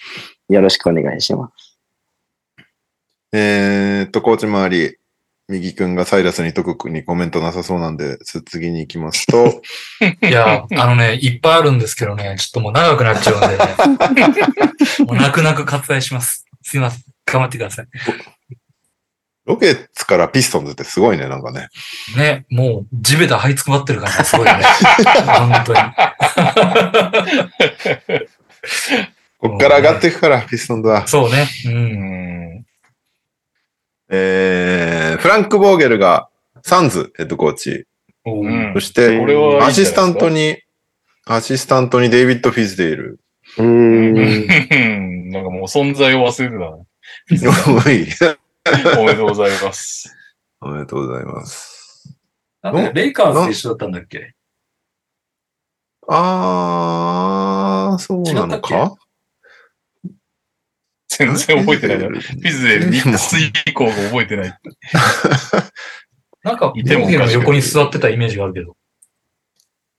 [0.49, 1.77] よろしくお願いします。
[3.33, 4.97] えーっと、コーチ周り、
[5.47, 9.61] 右くんがサイラスに特にコメントなさそうなんで、つ次に行きますと、
[10.27, 13.55] いや、あのね、いっぱいあるんですけどね、ちょっともう長くなっちゃうんでね。
[15.05, 16.45] もう泣く泣く割愛します。
[16.63, 17.03] すいません。
[17.25, 17.85] 頑張ってください。
[19.45, 21.69] ロケッツからピストンズってすごいね、なんかね。
[22.17, 24.53] ね、もう地べた這いつくばってる感じがすごいね。
[25.27, 25.79] 本当に。
[29.37, 31.05] こっから上がっていくから、ピストンズは。
[31.05, 31.47] そうね。
[31.65, 31.69] う。
[31.69, 32.54] うんん。
[34.09, 36.29] えー、フランク・ボーゲルが
[36.63, 37.85] サンズヘッドコーチ。
[38.23, 39.19] おううんそして、
[39.61, 40.57] アシスタントに、
[41.25, 43.19] アシスタントにデイビッド・フィズデール。
[43.57, 45.29] うーん。
[45.29, 46.67] なんかもう存在を忘れてたな。
[48.99, 50.15] おめでとうございます。
[50.61, 52.17] おめでとうございます。
[52.63, 54.33] なんでレイカーズと一緒だったんだっけ？
[56.07, 58.95] あー、そうなの違か
[61.17, 62.07] 全然覚えてないな。
[62.07, 64.59] フィズでニックス以降が覚えてない。
[66.43, 68.75] なんか、ボーゲの横に座ってたイメージがあるけど。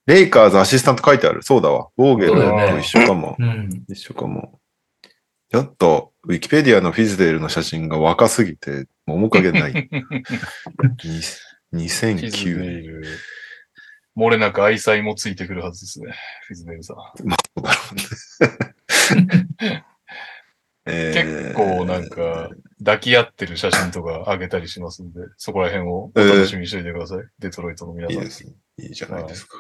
[0.06, 1.42] レイカーズアシスタント書いてある。
[1.42, 1.88] そうだわ。
[1.96, 3.36] ボーゲルと一緒かも。
[3.38, 3.84] うん。
[3.88, 4.60] 一緒かも。
[5.50, 9.72] ちょっと、ウィキペディアのフィズデールの写真が若すぎて、面影ない。
[9.72, 11.40] にフィズ
[11.72, 12.68] デ2009年。
[12.82, 13.04] ール。
[14.16, 16.14] 漏れなく愛妻もついてくるはずですね。
[16.46, 16.96] フィズデールさん。
[16.96, 17.78] そうだろ
[19.12, 19.45] うね
[22.16, 27.18] か、抱き合ってる写真とか上げたりしますんで、そこら辺をお楽しみにしておいてください。
[27.38, 28.16] デトロイトの皆さん。
[28.18, 28.54] いいですね。
[28.78, 29.58] いいじゃないですか。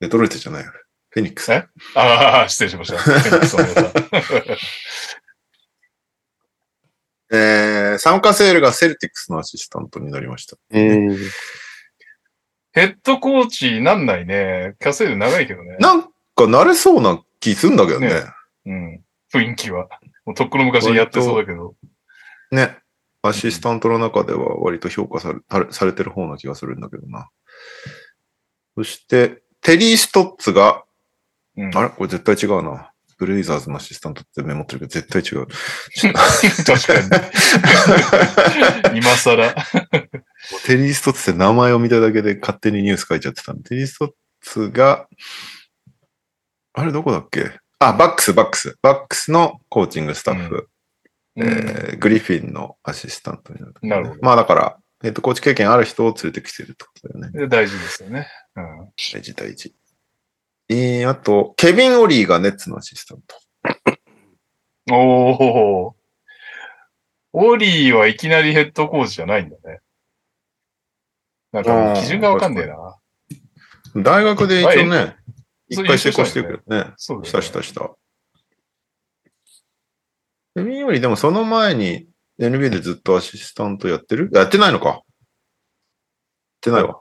[0.00, 0.72] デトロイトじゃないよ。
[1.10, 1.52] フェニックス。
[1.52, 1.66] え？
[1.94, 2.98] ああ、失礼しました。
[2.98, 3.92] フェニックスの皆さん
[7.34, 10.58] えー、サムカセールがセルティックスのアシスタントになりました。
[10.70, 11.18] えー、
[12.72, 14.76] ヘッドコーチなんないね。
[14.80, 15.76] キャセール長いけどね。
[15.78, 18.08] なんか慣れそうな気すんだけどね。
[18.08, 18.22] ね
[18.66, 19.04] うん。
[19.32, 19.88] 雰囲気は。
[20.24, 21.74] もうとっくの昔にやってそうだけど。
[22.50, 22.78] ね。
[23.22, 27.28] アシスタントの中では割と評価されされされてる方な気がするんだけどな。
[28.76, 30.84] そして、テリー・ストッツが、
[31.56, 31.90] うん、あれ？
[31.90, 32.88] これ絶対違うな。
[33.18, 35.46] ブレイザーズのアシスタントってメモってるけど絶対違う。
[36.66, 38.98] 確かに。
[38.98, 39.54] 今更。
[39.54, 39.60] と
[40.66, 43.54] テリー・ストッツって名前を見ただけで勝手にニュース書いちゃってた。
[43.54, 44.10] テリー・ストッ
[44.40, 45.06] ツが、
[46.72, 47.61] あれどこだっけ？
[47.88, 48.76] あ、バックス、バックス。
[48.82, 50.54] バックスのコーチングスタッフ。
[50.54, 50.66] うん
[51.34, 57.40] えーグリフィンのアシスタントになる、なるほどまあだから、ヘッドコーチ経験ある人を連れてきてるってことだよね。
[57.40, 58.28] で大事ですよね。
[58.54, 58.64] うん。
[59.14, 59.74] 大事大事。
[60.68, 63.36] えー、あと、ケビン・オリーがネッツのアシスタント。
[64.92, 65.96] おお。
[67.32, 69.80] オリーはいきなりヘッドコーチじゃないんだね。
[71.52, 72.98] なんか基準がわかんねえな。
[73.96, 75.16] 大学で一応ね、
[75.72, 76.84] 一回成功してるけどね。
[76.84, 77.90] したそうねしたした。
[80.54, 82.06] ケビン・オリーでもその前に
[82.38, 84.30] NBA でずっとアシスタントやってる？
[84.32, 84.88] やってないのか。
[84.88, 85.00] やっ
[86.60, 87.00] てないわ。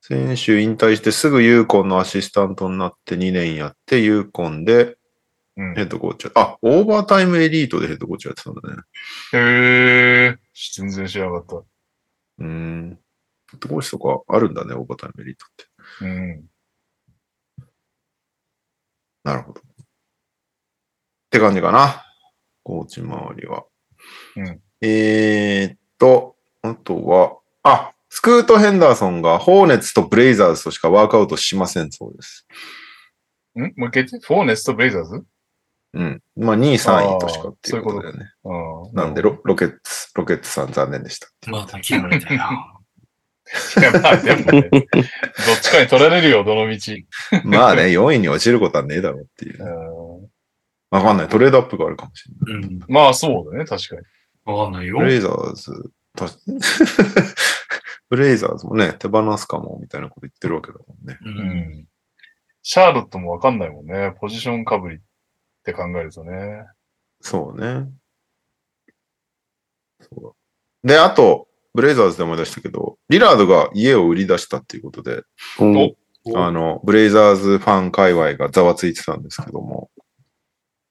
[0.00, 4.96] 選手引退してすぐユーコンのアシスタントになって2年やって、ユーコンで
[5.56, 5.74] うん。
[5.74, 6.30] ヘッドコーチ。
[6.34, 8.82] あ、オーバータイムエリートでヘッドコーチやってたんだね。
[9.34, 9.38] へ
[10.34, 10.38] え。
[10.74, 11.56] 全然知らなかった。
[11.56, 12.98] うーん。
[13.50, 15.66] ヘッドコーチとかあるんだね、オーバータイムエリートって。
[16.06, 16.44] うん。
[19.24, 19.60] なるほど。
[19.60, 19.64] っ
[21.30, 22.04] て感じかな。
[22.62, 23.64] コーチ周りは。
[24.36, 32.46] うんえーっと、あとは、あ、スクート・ヘンダーソンがホーネッツとブレイザーズとしかワークアウトしませんそうです。
[33.54, 33.60] ん？
[33.60, 35.24] もう一回言ってホーネッツとブレイザーズ？
[35.94, 36.20] うん。
[36.36, 38.32] まあ2位、3位としかっていうあーそういうことだよね。
[38.42, 38.94] うん。
[38.94, 41.28] なんでロ、ロケッツ、ロケッツさん残念でした。
[41.46, 42.74] まあ、諦めたよな。
[43.78, 44.82] いや、まあでもね、どっ
[45.60, 46.78] ちかに取られるよ、どの道。
[47.44, 49.66] まあね、4位に落ちることはねえだろうっていうう。
[49.66, 50.22] ん
[50.90, 51.28] わかんない。
[51.28, 52.62] トレードアップがあるかもしれない。
[52.64, 52.80] うん。
[52.88, 54.02] まあそうだね、確かに。
[54.44, 55.04] わかんないよブ。
[55.04, 56.26] レイザーズ、た
[58.10, 61.18] ブ レイザーズもね、手放すかも、みたいなこと言ってるわけだもんね。
[61.22, 61.28] う。
[61.28, 61.36] うん
[61.80, 61.88] ん。
[62.62, 64.12] シャーロットもわかんないもんね。
[64.20, 65.00] ポジションかぶりっ
[65.64, 66.66] て考えるとね。
[67.20, 67.88] そうね。
[70.00, 70.36] そう
[70.84, 70.94] だ。
[70.94, 75.22] で、あと、ブレイザーズで思い出したけど、リラードが家を売り出したっていうことで、
[75.58, 75.96] うんお
[76.38, 79.90] あの、ブレイザーズファン界隈がざわついてたんですけども、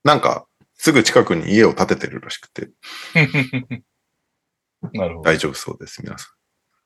[0.04, 2.70] なんか、すぐ近くに家を建ててるらしくて、
[4.94, 5.30] なるほど。
[5.30, 6.28] 大丈夫そうです、皆さ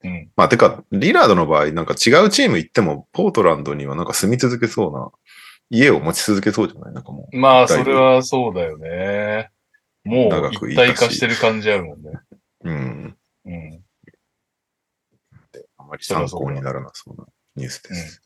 [0.03, 0.07] ん。
[0.07, 0.31] うん。
[0.35, 5.09] まあ、てか、リラードの場合、なんか違うチーム行っても、ポートランドにはなんか住み続けそうな、
[5.71, 6.93] 家を持ち続けそうじゃない？
[6.93, 7.37] なんかもう。
[7.37, 9.49] まあ、それはそうだよね。
[10.03, 12.11] もう一体化してる感じあるもんね。
[12.63, 13.17] うん。
[13.45, 13.84] うん。
[15.95, 17.25] あまり参考にならなそうな
[17.55, 18.21] ニュースです。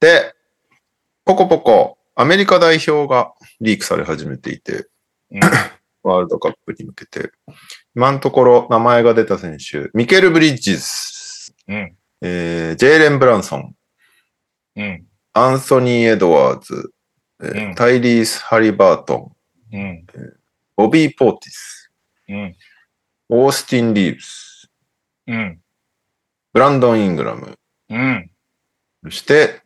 [0.00, 0.34] で、
[1.24, 4.88] ポコポコ、アメリカ代表がリークされ始めていて、
[5.30, 5.40] うん
[6.04, 7.32] ワールドカップに向けて、
[7.94, 10.84] 今のところ名前が出た選手、ミケル・ブリッジズ、
[11.66, 11.96] うん。
[12.22, 13.76] えージェイレン・ブランソン、
[14.76, 15.06] うん。
[15.34, 16.92] アンソニー・エドワーズ、
[17.42, 19.34] えーうんタイリース・ハリバート
[19.72, 20.06] ン、うん。
[20.76, 21.92] ボビー・ポーティス、
[22.28, 22.56] うん。
[23.28, 24.70] オースティン・リーブス、
[25.26, 25.60] うん。
[26.58, 27.56] ブランドン・イングラム、
[27.88, 28.30] うん。
[29.04, 29.60] そして、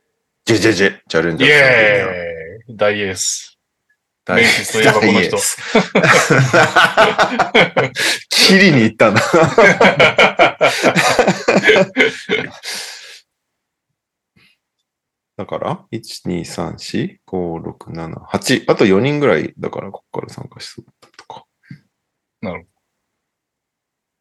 [0.45, 3.59] ジェジェジェ、チャレンジイャーズチャンピオンエーイ大エース。
[4.26, 5.38] 大メンフィスといえばこの人
[8.28, 9.22] 切りに行ったんだ。
[15.38, 18.64] だから、1、2、3、4、5、6、7、8。
[18.70, 21.47] あと4人ぐらいだから、ここから参加しそうだったとか。
[22.43, 22.72] なるほど。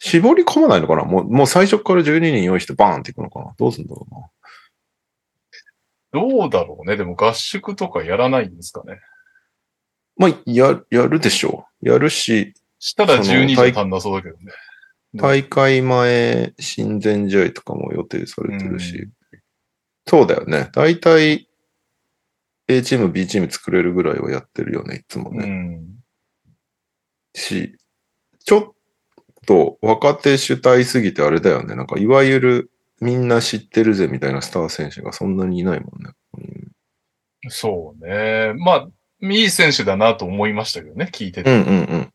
[0.04, 1.04] 絞り込まないのかな？
[1.04, 3.54] もう、もう最初から12人用意してバーンっていくのかな？
[3.58, 4.14] どうすんだろう
[6.16, 6.22] な。
[6.28, 6.98] どうだろうね。
[6.98, 9.00] でも合宿とかやらないんですかね。
[10.18, 11.90] まあ、や、やるでしょう。
[11.90, 14.52] やるし、したらその12じゃ足んなそうだけどね。
[15.16, 18.98] 大会前、親善試合とかも予定されてるし。
[18.98, 19.12] うん
[20.08, 20.68] そうだよね。
[20.74, 21.48] 大体、
[22.68, 25.46] A チーム、B チーム作れるぐらいはやってるよね、いつもうね。
[25.46, 25.86] ん。
[27.36, 27.78] し、
[28.44, 28.74] ちょっ
[29.46, 31.76] と若手主体すぎてあれだよね。
[31.76, 36.12] なんか、いわゆるみんな知ってるぜみたいなスター選手がそんなにいないもんね。
[36.38, 36.72] うん
[37.50, 38.54] そうね。
[38.54, 38.88] まあ、
[39.22, 41.52] いい選手だなと思いましたけどね、聞いてて。
[41.52, 42.14] うんうんうん。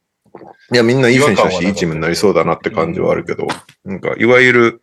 [0.72, 3.46] いや、みんないい選手だし、いいチームになりそうだなって感じはあるけど、
[3.84, 4.82] なんか、いわゆる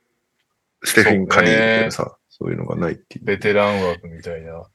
[0.84, 3.26] ステフィン・カリーみたいなさ、そういうのがないっていう。
[3.26, 4.66] ベテラン枠みたいな。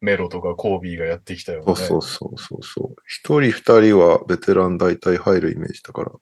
[0.00, 1.64] メロとかコービーがやってきたよね。
[1.66, 2.96] そうそうそうそうそう。
[3.06, 6.12] 一人二人はベテラン大体入るイメージだから。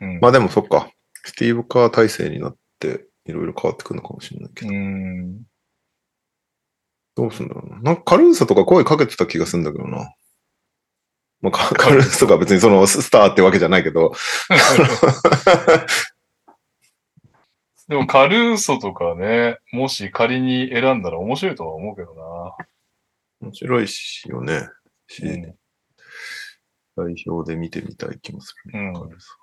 [0.00, 0.20] うん。
[0.20, 0.90] まあでもそっか。
[1.24, 4.72] スティーブ・カー体制になって、いろいろ変わってくるのかもしれないけど。
[4.72, 5.42] うん。
[7.14, 7.80] どうすんだろうな。
[7.80, 10.14] なんかカルーソとか声かけてた気がするんだけどな。
[11.40, 14.12] まあ、カカルーソが別にそのスターってわけじゃないけど。
[17.88, 22.14] でもカルーソとかね、もし仮に選んだら面白いとは思うけど
[23.40, 24.68] 面白いしよね。
[25.06, 25.32] しな。
[25.32, 25.54] うん。
[26.96, 29.34] 代表で見てみたい気もするね、うんカルーソ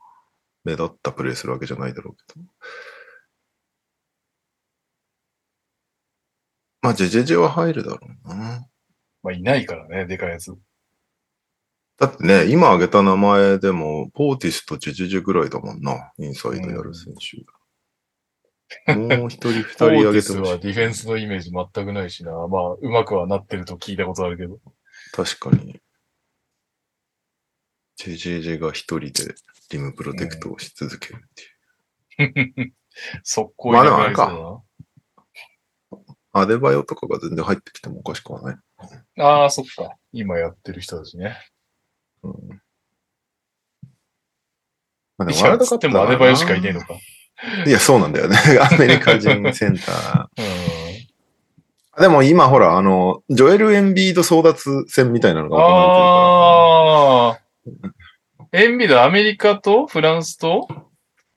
[0.66, 2.46] 目立ったプレーするわけじゃないだろうけど。
[6.82, 8.68] まあ、ジェジェジェは入るだろうな。
[9.24, 10.56] まあ、いないからね、でかいやつ。
[11.98, 16.12] だってね、今挙げた名前でも、ポーティスとジェジェジェぐらいだもんな。
[16.20, 17.46] インサイドやる選手。
[18.94, 20.24] もう一人二人ポーティ挙げてほし。
[20.24, 22.32] スはいディフェンスのイメージ全くないしな。
[22.32, 24.60] まあ、うまくはなってると聞いたことあるけど。
[25.14, 25.80] 確かに。
[27.96, 29.34] ジェジェジェが一人で
[29.70, 32.74] リムプロテクトをし続けるっていう。
[33.24, 34.62] 速攻いなくなりそうだな。
[36.38, 38.58] アデバヨとかが全然入ってきてもおかしくはない。
[39.22, 39.96] ああ、そっか。
[40.12, 41.38] 今やってる人たちね。
[42.24, 42.34] うん
[45.18, 46.88] まあ、いや、つってもアデバヨしかいねえのか。
[46.88, 46.96] か。
[47.66, 48.38] いや、そうなんだよね。
[48.60, 50.46] アメリカ人センタうん。
[50.46, 52.02] ー。
[52.02, 57.90] でも今ほら、あの、ジョエル・エンビード争奪戦みたいなのが行われてるから。
[57.90, 57.95] ああ。
[58.56, 60.70] エンビド、アメリカとフランスと、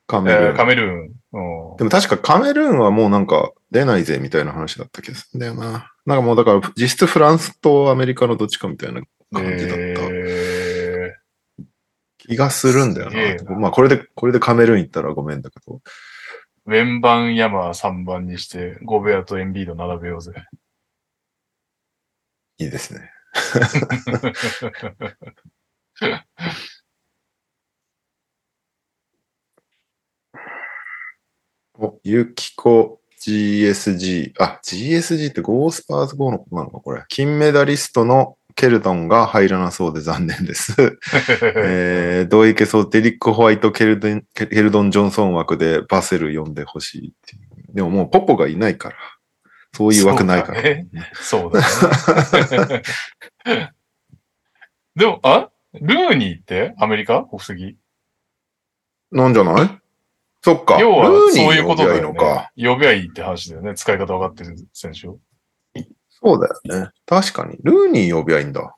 [0.07, 1.19] カメルーンえーカメルーン。
[1.31, 5.91] うんでも確かカメルーンはもうなんか出ないぜみたいな話だった気がするんだよな。
[6.05, 9.01] なんかもうだから実質フランスとアメリカのどっちかみたいな
[9.33, 11.15] 感じだったえ
[12.17, 13.55] 気がするんだよすげえな。
[13.55, 15.75] まあこれで、これでカメルーン行ったらごめんだけど。
[15.75, 15.79] ー、
[16.65, 20.33] ウェンバンヤマー3番にして、ゴベアとエンビード並べようぜ。
[22.57, 23.11] いいですね。
[31.79, 34.33] お、ユキコ GSG。
[34.39, 37.03] あ、GSG ってゴースパーズ号のことなのかこれ。
[37.07, 40.75] 金メダリストのケルトンが入らなそうで残念です。
[41.55, 47.39] えー、どういけそう、デリック・ホワイトケルデン、ケルドン・ジョンソン枠でバセル呼んでほしいってい
[47.71, 47.75] う。
[47.75, 48.95] でももうポポがいないから。
[49.73, 50.61] そういう枠ないから。
[51.13, 52.81] そうだねそうだね。
[54.95, 55.49] でも、あ？
[55.73, 56.73] ルーニーって？
[56.79, 57.23] アメリカ？
[57.23, 57.77] 国籍？
[59.11, 59.78] なんじゃない？
[60.41, 60.79] そっか。
[60.79, 62.51] 要は、ルーニそういうことだよねのか。。
[62.55, 63.75] 呼びゃいいって話だよね。
[63.75, 65.19] 使い方分かってる選手を。
[66.09, 66.91] そうだよね。
[67.05, 67.57] 確かに。
[67.63, 68.75] ルーニー呼びゃいいんだ。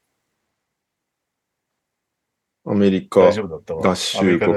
[2.65, 3.21] アメリカ。
[3.21, 4.53] 合衆国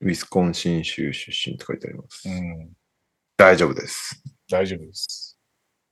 [0.00, 2.28] ウィスコンシン州出身って書いてあります。
[2.28, 2.72] うん。
[3.36, 4.22] 大丈夫です。
[4.50, 5.38] 大丈夫です。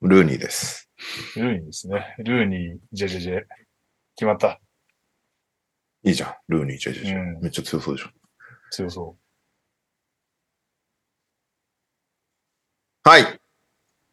[0.03, 0.90] ルーニーです。
[1.36, 2.14] ルーニーですね。
[2.18, 3.43] ルーニー、ジェジェジェ。
[4.16, 4.61] 決まった。
[6.03, 6.34] いいじゃん。
[6.49, 8.11] ルーニー、じゃじゃじゃうんめっちゃ強そうでしょ。
[8.70, 9.16] 強そ
[13.05, 13.40] はい。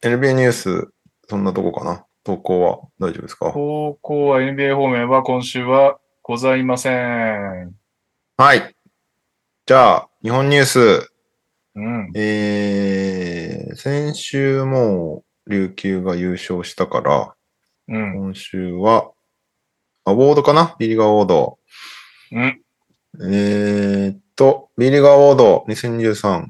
[0.01, 0.87] NBA ニュース、
[1.27, 2.07] そんなとこかな？
[2.23, 2.79] 投稿は？
[2.99, 3.37] 大丈夫ですう。
[3.37, 3.51] か？
[3.51, 7.75] 高校は NBA 方面は今週はございません。
[8.35, 8.75] はい。
[9.67, 11.11] じゃあ、日本ニュース。
[11.75, 12.11] うん。
[12.15, 17.35] えー、先週もう琉球が優勝したから、
[17.89, 18.13] うん。
[18.15, 19.11] 今週は、
[20.03, 20.75] アワードかな？
[20.79, 21.59] ビリガーアワード。
[22.31, 22.61] うん。
[23.21, 26.47] えーっと、ビリガーアワード2023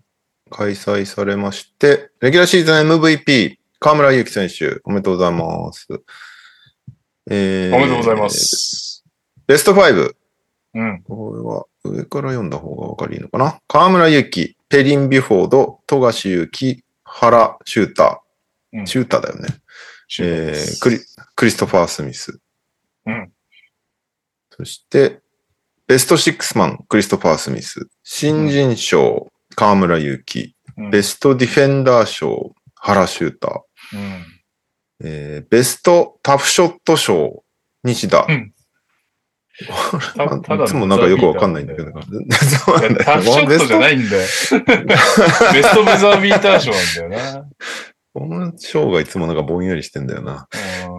[0.50, 5.88] 開催されまして、レギュラーシーズン MVP、河村勇輝選手、おめでとうございます。
[7.30, 8.30] えーおめでとうございま。
[8.30, 9.06] す。
[9.48, 10.16] ベスト5。
[10.76, 11.04] うん。
[11.04, 13.60] これは上から読んだ方がわかりいいのかな？
[13.68, 18.22] 河村勇輝、ペリン・ビュフォード、富樫勇樹、原シュータ
[18.74, 18.86] うんー。
[18.86, 19.48] シューターだよね。
[20.20, 21.00] えークリ、
[21.36, 22.40] クリストファー・スミス。
[23.06, 23.32] うん。
[24.56, 25.20] そして、
[25.88, 27.88] ベストシックスマン、クリストファー・スミス。
[28.04, 30.56] 新人賞、河村勇輝。
[30.78, 33.98] うんベストディフェンダー賞、原シューター。
[33.98, 34.26] うん。
[35.04, 37.44] えーベストタフショット賞、
[37.84, 38.26] 西田。
[38.30, 38.54] うん
[39.60, 41.92] いつもなんかよくわかんないんだけど。
[41.92, 44.22] タフショットじゃないんだよ。
[45.52, 47.46] ベストブ ザービーター賞なんだよ
[48.14, 50.48] この賞がいつもなんかぼんやりしてんだよな。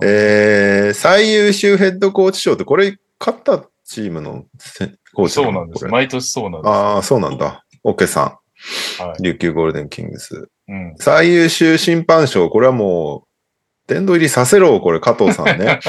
[0.02, 5.86] えー、最優秀ヘッドコーチ賞って、これ、勝ったチームのせコーチそうなんです。
[5.86, 6.70] 毎年そうなんです。
[6.70, 7.64] ああ、そうなんだ。
[7.82, 8.39] オッケーさ
[9.20, 10.48] 琉球ゴールデンキングス。
[10.68, 10.72] い。
[10.72, 10.94] うん。
[10.98, 15.80] 最優秀審判賞、これはもう、殿堂入りさせろ、これ、加藤さんね。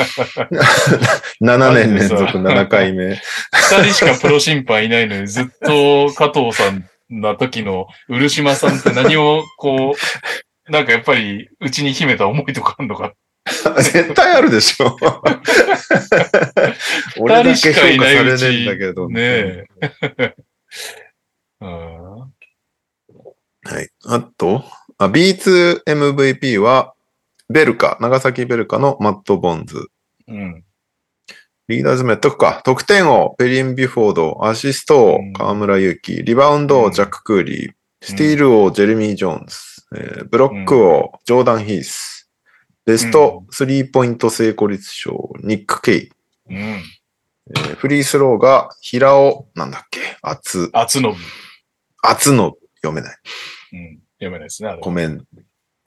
[1.41, 3.21] 7年連続7回目。
[3.53, 9.95] 二人しかプロ審判いないのに、ずっと加藤さんな時の漆島さんって何をこ
[10.67, 13.13] う、なんかやっぱり、うちに秘めた思いとかあんのか。
[13.77, 14.97] 絶対あるでしょ。
[17.19, 17.87] 俺だけ評価さ
[18.23, 19.09] れねえんだけど。
[19.09, 19.65] ねえ。
[21.61, 22.20] うん
[23.71, 23.89] はい。
[24.05, 24.63] あと、
[24.97, 26.93] あ B2MVP は、
[27.49, 29.87] ベルカ、長崎ベルカのマット・ボンズ。
[30.27, 30.63] うん。
[31.69, 32.61] リーダーズメットか。
[32.65, 34.45] 得点王、ペリン・ビュフォード。
[34.45, 36.23] アシスト王うん、河村勇輝。
[36.23, 37.71] リバウンド王、うんジャック・クーリー。
[38.01, 39.55] スティール王、ジェレミー・ジョーンズ。
[39.95, 42.29] えーブロック王、ジョーダン・ヒース。
[42.85, 46.09] ベストスリーポイント成功率賞、ニック・ケイ。
[46.49, 46.57] うん。
[46.57, 51.15] えーフリースローが、平尾、なんだっけ、厚、厚信。
[52.03, 53.17] 厚の読めない。
[53.73, 53.99] うん。
[54.19, 54.81] 読めないですね、あれ。
[54.81, 55.25] コメント、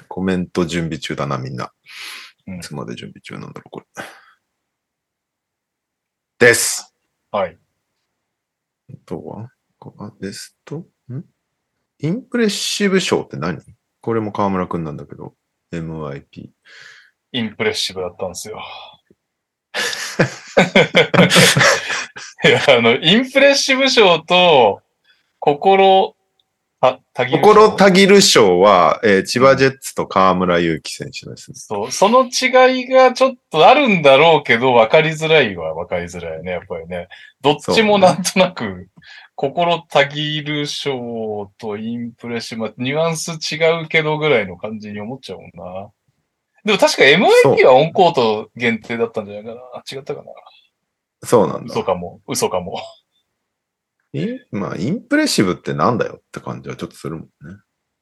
[0.09, 1.73] コメント準備中だな、みんな。
[2.47, 3.87] うんいつまで準備中なんだろう、これ。
[6.39, 6.95] です。
[7.31, 7.59] はい。
[8.93, 11.25] あとは、こあベストん？
[12.01, 13.59] インプレッシブ賞って何？
[14.03, 15.35] これも河村くんなんだけど。
[15.73, 16.51] MIP。
[17.33, 18.63] インプレッシブだったんですよ。
[22.45, 24.83] いや、あの、インプレッシブ賞と、
[25.41, 26.15] 心、
[26.85, 31.55] た、たぎる賞心たぎる賞は、えー千葉ジェッツと河村勇輝選手ですね。
[31.57, 37.09] そう、その違いがちょっとあるんだろうけど、分かりづらいは分かりづらいね、やっぱりね。
[37.41, 38.89] どっちもなんとなく、
[39.35, 45.91] 心たぎる賞とインプレッシブ、ニュアンス違うけどぐらいの感じに思っちゃうもんな。
[46.65, 49.83] でも確か MIP はオンコート限定だったんじゃないかな。
[49.91, 50.29] 違ったかな。
[51.23, 51.85] そうなんだ嘘。
[51.85, 52.21] かも。
[52.27, 52.81] 嘘かも。
[54.53, 57.29] まあ、インプレッシブってなんだよって感じはちょっとするもんね。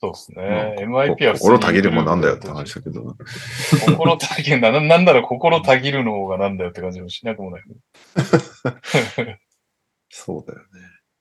[0.00, 0.76] そうですね。
[0.88, 3.16] まあ MIP は心たぎるもなんだよって話だけど。
[3.86, 7.62] 心たぎるな、ななんなら心たぎるの方がなんだよって感じもしなくもない。
[10.10, 10.66] そうだよね。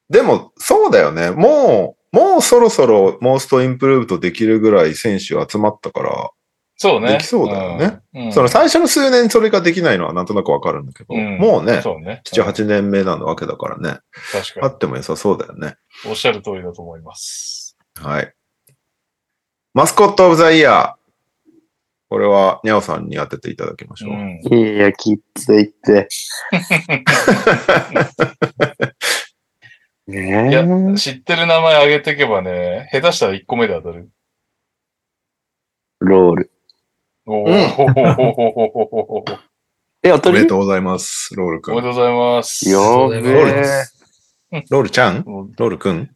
[0.09, 1.29] でも、そうだよね。
[1.29, 6.31] もう、もうそろそろモーストインプルーブとできるぐらい選手集まったから、
[6.81, 7.09] そうね。
[7.09, 8.25] できそうだよねうん。
[8.25, 12.23] うんその最初の数年それができないのはなんとなくわかるんだけど、うんもうね、そうね。
[12.25, 13.99] 7、8年目なわけだからね、
[14.31, 15.75] 確かあっても良さそうだよね。
[16.05, 16.09] に。
[16.09, 17.77] おっしゃる通りだと思います。
[17.99, 18.33] はい。
[19.75, 21.01] マスコットオブザイヤー。
[22.09, 24.13] これは、にゃおさんに当てていただきましょう。
[24.13, 24.41] うん。
[24.51, 26.07] いや、きついって。
[30.07, 30.95] ねいやえ。
[30.97, 34.09] 知ってる名前挙げていけばね、下手したら1個目で当たる。
[35.99, 36.51] ロール。
[37.25, 37.49] おお、
[40.03, 41.75] え、当たおめでりとうございます、ロールくん。
[41.75, 42.69] めでとうございます。
[42.69, 43.53] やそうべだよね
[44.51, 44.63] え。
[44.69, 45.23] ロールちゃん？
[45.25, 46.09] ロールくん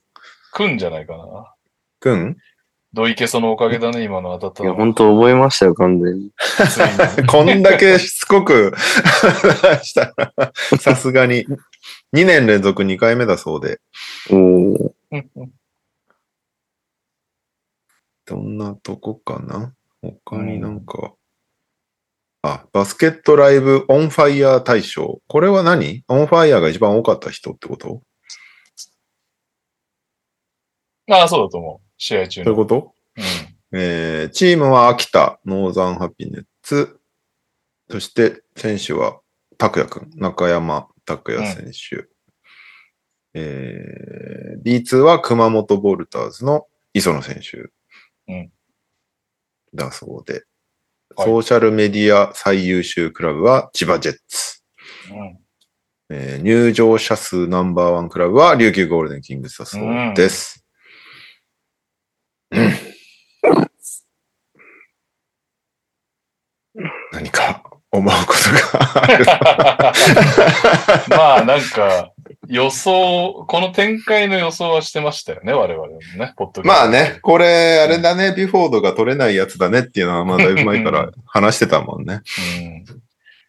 [0.52, 1.54] くんじゃないかな。
[2.00, 2.38] くん？
[2.94, 4.78] 土井家そのおかげだね、今の当たったいや、の。
[4.78, 6.32] 本当覚えましたよ、完全に。
[7.28, 8.74] こんだけしつこく
[9.84, 10.34] したら、
[10.80, 11.46] さすがに。
[12.16, 13.80] 2年連続2回目だそうで。
[14.32, 15.52] おーうんうん
[18.26, 19.75] どんなとこかな？
[20.26, 21.14] 他になんか。
[22.42, 25.20] あ、バスケットライブオンファイヤー大賞。
[25.28, 26.04] これは何？
[26.08, 28.04] オンファイヤーが一番多かった人ってこと？
[31.10, 31.88] ああ、そうだと思う。
[31.98, 32.46] 試合中の。
[32.46, 32.94] そういうこと？
[33.18, 33.80] うん。
[33.80, 37.00] えーチームは秋田、ノーザンハピネッツ。
[37.90, 39.20] そして選手は
[39.58, 42.08] 拓也くん、中山拓也選手。
[43.34, 47.72] えー B2 は熊本ボルターズの磯野選手。
[48.32, 48.52] うん
[49.76, 50.34] だそうで。
[50.34, 50.44] はい
[51.28, 54.62] ソーシャルメディア最優秀クラブは千葉ジェッツ。
[55.12, 55.40] うん
[56.10, 60.66] えー入場者数ナンバーワンクラブは琉球ゴールデンキングスだそうです。
[62.52, 62.72] うん
[67.12, 69.26] 何か思うことがある。
[71.16, 72.12] まあなんか、
[72.48, 77.20] 予想、この展開の予想はしてましたよね、我々もね、ポッドキャストまあね、。
[77.22, 82.22] これ、あれだね、ビフォードが取れないやつだねっていうのは、まあだいぶ前から 話してたもんね。
[82.60, 82.86] うん。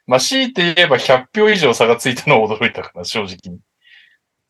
[0.07, 3.59] まあ強いて言えば100票以上差がついたのは驚いたかな、正直に。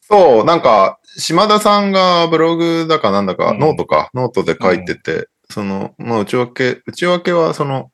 [0.00, 7.90] そう、なんか、島田さんがブログだかなんだか、うんノートか、ノートで書いてて、その、まあ内訳、内訳はその、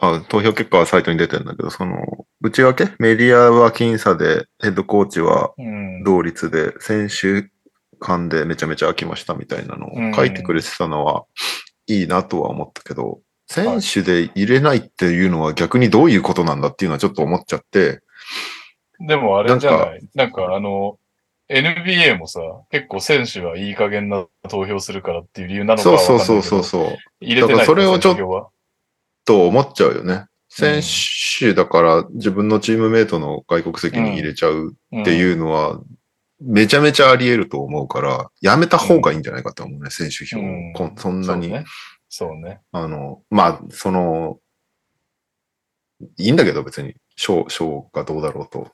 [0.00, 1.96] あ、投票結果はサイトに出てるんだけど、その、
[2.40, 2.88] 内訳？
[2.98, 6.04] メディアは僅差で、ヘッドコーチはうん。
[6.04, 7.50] 同率で、選手
[7.98, 11.24] 間でめちゃめちゃ飽きましたみたいなのを書いてくれてたのは、
[11.88, 18.00] いいなとは思ったけど、選手で入れないっていうのは逆にどういうことなんだっていうのはちょっと思っちゃって、
[19.00, 20.00] でもあれじゃない？
[20.14, 20.54] なんか。
[20.54, 20.98] あの、
[21.48, 26.96] NBA もさ、結構選手はいい加減な投票するからっていう理由なのかそうそうそうそうそう。
[27.20, 28.48] 入れてないだからそれをちょっ選手票は
[29.28, 30.24] と思っちゃうよね。
[30.48, 30.80] 選
[31.38, 35.82] 手だから自分のチームメイトの外国籍に入れちゃうっていうのは、
[36.40, 41.64] めちゃめちゃあり得ると思うから、やめた方がいいんじゃないかと思うね、選手票をうんそんなに、そうね。
[42.08, 42.60] そうね。
[42.72, 44.38] あの、まあ、その、
[46.16, 48.72] いいんだけど別に、賞、賞がどうだろうと。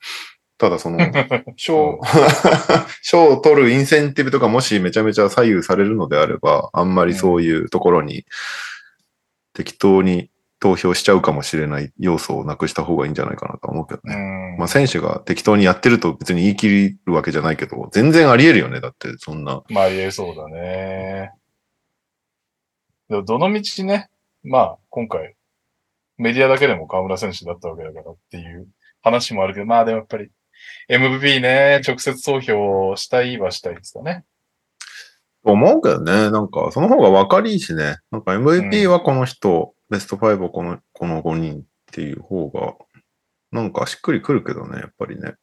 [0.57, 1.01] ただその、
[1.57, 1.99] 賞、
[3.03, 8.25] 賞を取るインセンティブとかもしめちゃめちゃ左右されるのであれば、あんまりそういうところに
[9.55, 14.17] 適当に投票しちゃうかもしれない要素をなくした方がいいんじゃないかなと思うけどうね。
[14.17, 14.57] ん。
[14.59, 18.81] まあ選手が適当にやってると別に言い切るわけじゃないけど、全然あり得るよね。
[18.81, 19.63] だってそんな。
[19.69, 21.33] まあ言えそうだね。
[23.09, 24.09] でもどの道ね、
[24.43, 25.35] まあ今回、
[26.17, 28.69] メディアだけでも河村選手だったわけだからっていう
[29.03, 30.31] 話もあるけど、まあでもやっぱり
[30.89, 34.25] MVP ね、直接投票したいはしたいですかね。
[35.43, 36.31] 思うけどね。
[36.31, 37.99] なんか、その方が分かりいいしね。
[38.11, 41.63] なんか MVP はこの人、ベスト5はこの、この5人っ
[41.93, 42.75] ていう方が、
[43.53, 45.35] なんかしっくりくるけどね、やっぱりね。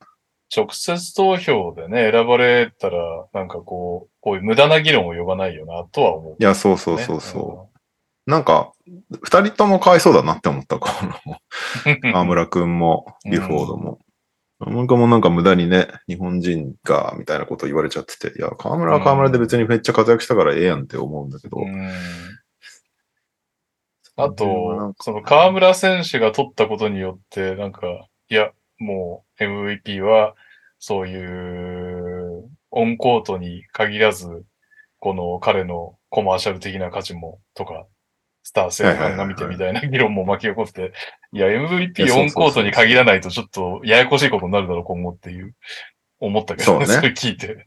[0.53, 7.69] 直接投票でね、選ばれたら、なんかこう、こういう無駄な議論を呼ばないよな、とは思う、いや、そうそうそうそ
[8.27, 8.29] う。
[8.29, 8.73] なんか、
[9.23, 10.77] 二人ともかわいそうだなって思った。
[10.79, 11.13] この、
[12.03, 12.11] うん。
[12.11, 13.99] 河村くんも、ビュフォードも。
[14.59, 21.61] 河村くんもなんか無駄にね、日本人が、みたいなこと言われちゃってて、いや、河村は河村で別にめっちゃ活躍したからええやんって思うんだけど。
[21.61, 21.89] うん
[24.23, 30.35] あと、その河村選手が取ったことによって、なんか、いや、もう MVP は、
[30.79, 34.45] そういう、オンコートに限らず、
[34.99, 37.85] この彼のコマーシャル的な価値も、とか、
[38.43, 40.93] スター性ファンが見てみたいな議論も巻き起こって、
[41.31, 45.55] いや、MVP オンコートに限らないとちょっとややこしいことになるだろう、今後っていう、
[46.21, 47.01] 思ったけどね、そうね。
[47.01, 47.65] それ聞いて。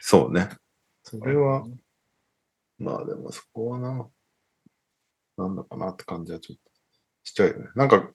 [0.00, 0.48] そうね。
[1.04, 1.64] それは、
[2.78, 4.06] まあでもそこはな、
[5.38, 6.62] なんだかなって感じはちょっと
[7.24, 7.66] しちゃうよね。
[7.74, 8.08] なんか、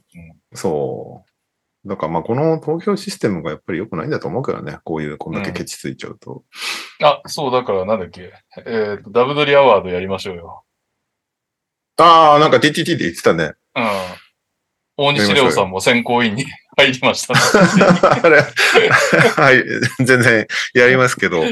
[0.54, 1.24] そ
[1.86, 1.88] う。
[1.88, 4.80] だからまあこの投票システムがやっぱり良くないんだと思うけどね。
[4.84, 6.44] こういう、こんだけケチついちゃうと。
[7.02, 8.32] あ、そう、だからなんだっけ？
[8.66, 10.64] えっ、と、ダブドリアワードやりましょうよ。
[11.98, 13.54] ああ、なんか TTT で言ってたね。
[13.76, 13.84] うん。
[14.96, 16.46] 大西レオさんも選考委員に
[16.78, 17.34] 入りました、
[18.24, 19.64] あれ、はい、
[20.04, 21.44] 全然やりますけど、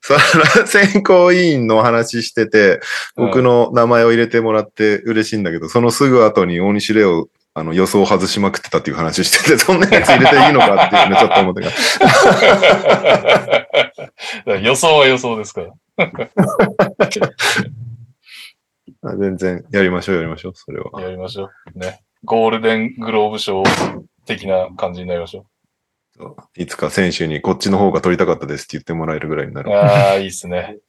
[0.00, 2.80] その選考委員の話してて、
[3.16, 11.62] 僕の名前を入れてもらって嬉しいんだけど、そのすぐ後に大西レオ、あの予想外しまくってたっていう話してて、そんなやつ入れていいのかっていうね、 ちょっと思って
[14.46, 14.56] た。
[14.56, 15.72] 予想は予想ですから。
[19.02, 21.02] あ 全然やりましょう、やりましょう、それは。
[21.02, 21.78] やりましょう。
[21.78, 22.00] ね。
[22.24, 23.62] ゴールデングローブ賞
[24.26, 25.46] 的な感じになりましょ
[26.56, 29.64] いつか選手にこっちの方が取りたかったですって言ってもらえるぐらいになう。
[29.64, 29.72] る。
[29.78, 30.78] ああ、いいっすね。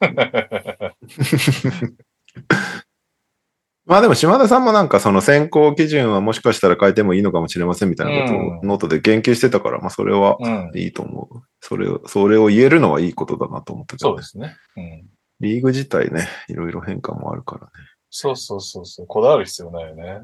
[3.86, 10.70] まあでも島田さんもなんかその選考基準はもしかしたら変えてもいいのかもしれませんみたいなことをうんノートで言及してたから、まあそれはうん。
[10.74, 11.42] いいと思う。
[11.60, 14.56] それを、それを言えるのはいいことだなと思ったけど、そうですね。
[14.76, 15.06] うん。
[15.40, 17.72] リーグ自体ね、いろいろ変化もあるからね。
[18.10, 19.06] そうそうそうそう。
[19.06, 20.20] こだわる必要ないよね。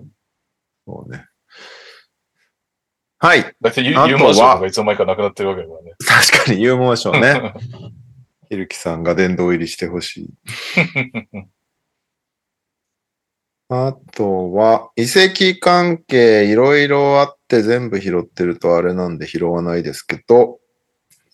[0.87, 1.27] そうね。
[3.19, 3.55] はい。
[3.61, 5.93] だってユあとはユーモーションとかいつの間にかなくなってるわけだからね。
[5.99, 7.53] 確かにユーモーションね。
[8.49, 10.29] ひるきさんが殿堂入りしてほしい。
[13.69, 20.61] あとは、遺跡関係いろいろあって全部拾ってるとあれなんで拾わないですけど、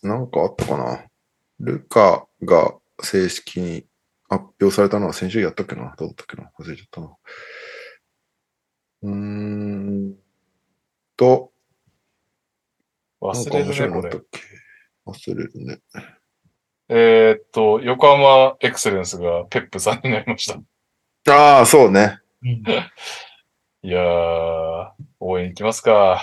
[0.03, 1.05] なんかあったかな？
[1.61, 3.85] ルカが正式に
[4.31, 5.95] 発表されたのは先週やったっけな？
[5.99, 6.51] どうだったっけな？
[6.59, 7.15] 忘れちゃったな。
[9.03, 10.15] うーん
[11.16, 11.53] と、
[13.20, 14.11] 忘れるね、これ
[15.07, 15.79] 忘れるね。
[16.89, 20.53] えーっと、横浜エクセレンスがペップさんになりまし
[21.24, 21.33] た。
[21.33, 22.19] ああ、そうね。
[22.43, 22.62] う ん
[23.85, 26.23] いやー、応援行きますか。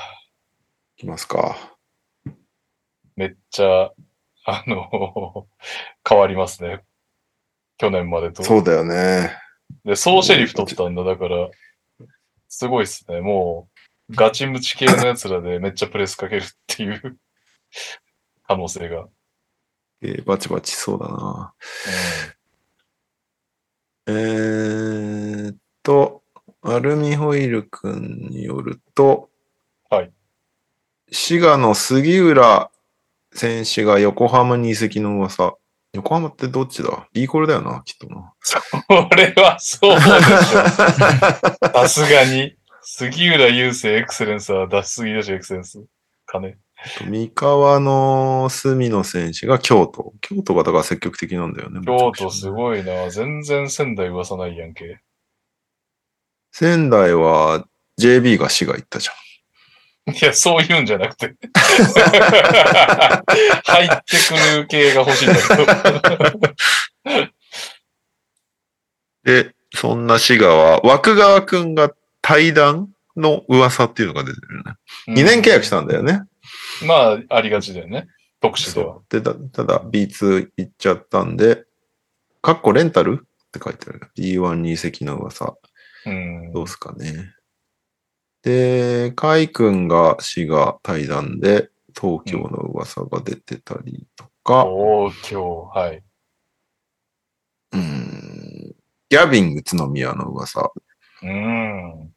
[0.97, 1.57] いきますか。
[3.15, 3.91] めっちゃ、
[4.45, 5.47] あの、
[6.07, 6.83] 変わりますね。
[7.77, 8.43] 去年までと。
[8.43, 9.31] そうだよね。
[9.83, 11.49] で、総シェリフ取ったんだ、だから、
[12.49, 13.21] すごいっすね。
[13.21, 13.69] も
[14.09, 17.17] う、ガチムチ系のやつらでめっちゃプレスかけるっていう
[18.47, 19.07] 可能性が。
[20.01, 21.53] えーバチバチそうだな。
[24.07, 26.23] えーっと、
[26.63, 29.29] アルミホイル君によると、
[29.89, 30.11] はい。
[31.11, 32.71] 滋賀の杉浦
[33.33, 35.58] 選手が横浜に移籍の噂。
[35.93, 38.33] 横浜ってどっちだ ?B コルだよな、きっとな。
[38.87, 40.13] これはそうでしょ。
[41.73, 42.55] さすがに。
[42.81, 45.83] 杉浦雄星エクセレンスは出しすぎだし、エクセレンス。
[46.25, 46.57] 金。
[47.07, 50.13] 三河の隅野選手が京都。
[50.21, 51.81] 京都がだから積極的なんだよね。
[51.85, 52.49] 京都すい。
[52.51, 53.09] ごいな。
[53.09, 54.99] 全然仙台噂ないやんけ。
[56.51, 57.65] 仙台は
[57.99, 59.15] JB が滋賀行ったじゃん。
[60.11, 61.35] いや、そういうんじゃなくて。
[63.65, 67.33] 入ってくる系が欲しいんだけど。
[69.23, 71.91] で、そんな滋賀は、枠川くんが
[72.21, 74.73] 対談の噂っていうのが出てるよね。
[75.07, 76.21] 2年契約したんだよね。
[76.85, 78.07] まあ、ありがちだよね。
[78.41, 78.99] 特殊では。
[79.09, 81.65] で、たただ B2 行っちゃったんで、
[82.41, 84.01] カッコレンタルって書いてある。
[84.17, 85.55] B1 に移籍の噂。
[86.05, 86.53] うん。
[86.53, 87.33] どうすかね。
[88.43, 96.03] で、カイ君が滋賀対談で、東京の噂が出てたりとか、東京、はい。
[97.73, 98.75] うん、
[99.09, 100.71] ギャビン宇都宮の噂。
[101.21, 102.11] うん。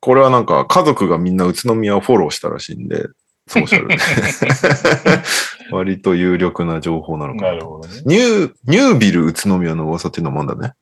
[0.00, 3.06] これはなんか家族がみんな宇都宮をフォローしたらしいんで、
[3.46, 3.96] ソーシャルで。
[5.70, 7.54] 割と有力な情報なのかなと。
[7.54, 8.02] なるほどね。
[8.06, 10.72] ニュー、ニュービル宇都宮の噂っていうのもあんだね。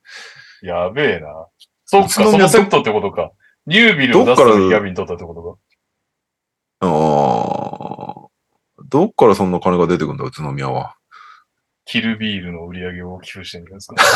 [0.63, 1.47] やべえな。
[1.85, 3.33] そっか、宇都宮そのセットってことか。
[3.67, 5.43] ニュービルを出すためにギャビン取ったってこと
[6.81, 6.87] か？
[6.87, 8.85] ああ。
[8.89, 10.97] どっからそんな金が出てくるんだ、宇都宮は。
[11.85, 13.97] キルビールの売り上げを寄付してるんですか？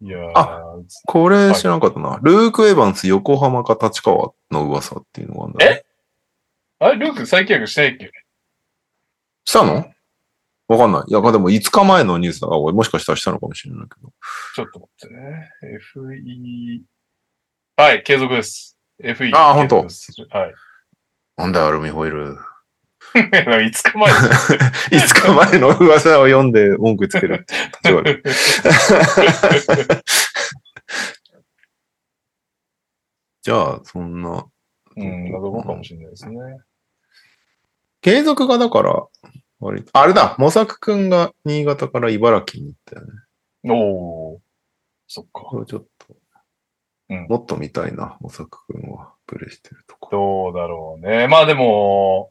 [0.00, 2.20] いやー、これ知らなかったな。
[2.22, 5.84] ルーク・エヴァンス、横浜か立川の噂っていうのがあるんだ、ね。
[6.78, 8.12] あれ、ルーク再契約してないっけ？
[9.44, 9.90] したの？
[10.68, 11.02] わかんない。
[11.10, 14.12] いや、でも5日前のニュースだから、俺もしかしたらしたのかもしれないけど。
[14.54, 15.50] ちょっと待ってね。
[15.96, 16.82] FE。
[17.76, 18.78] はい、継続です。
[19.02, 19.30] FE。
[19.34, 20.54] あーほんと継続ですはい。
[21.38, 22.36] なんだよ、アルミホイル。
[23.14, 27.46] 5日前です5日前の噂を読んで文句つける。
[27.86, 28.22] 違う
[33.40, 34.44] じゃあ、そんな。
[34.96, 36.36] うん、謎かもしれないですね。
[38.02, 39.06] 継続がだから、
[39.60, 39.90] 割と。
[39.92, 43.12] あれだ、模索くんが新潟から茨城に行ったよね。
[43.74, 44.38] おー。
[45.06, 45.42] そっか。
[45.42, 46.06] これちょっと、
[47.10, 50.10] うんもっと見たいな、模索くんは、プレイしてるとこ。
[50.12, 51.26] どうだろうね。
[51.26, 52.30] まあでも、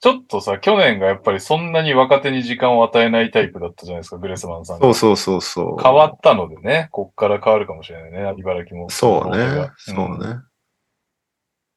[0.00, 4.82] ちょっとさ、去年がやっぱりそんなに若手に時間を与えないタイプだったじゃないですか、グレスマンさんが。
[4.82, 5.82] そうそうそうそう。
[5.82, 8.90] 変わったのでね、こっから変わるかもしれないね、茨城も。
[8.90, 9.70] そうね。
[9.78, 10.40] そうね。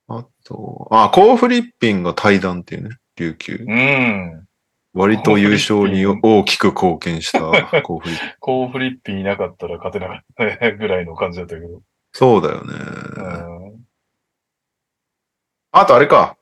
[0.10, 3.66] あと、あ、コーフリッピンが対談っていうね、琉球。
[3.66, 4.47] うん。
[4.98, 7.40] 割と優勝に大きく貢献した
[7.84, 8.30] コーフリッピン。
[8.40, 11.82] コーフリッピンいなかったら勝てなかったねぐらいの感じだったけど。
[12.11, 12.74] そうだよね。
[12.74, 13.88] うん
[15.72, 16.38] あとあれか。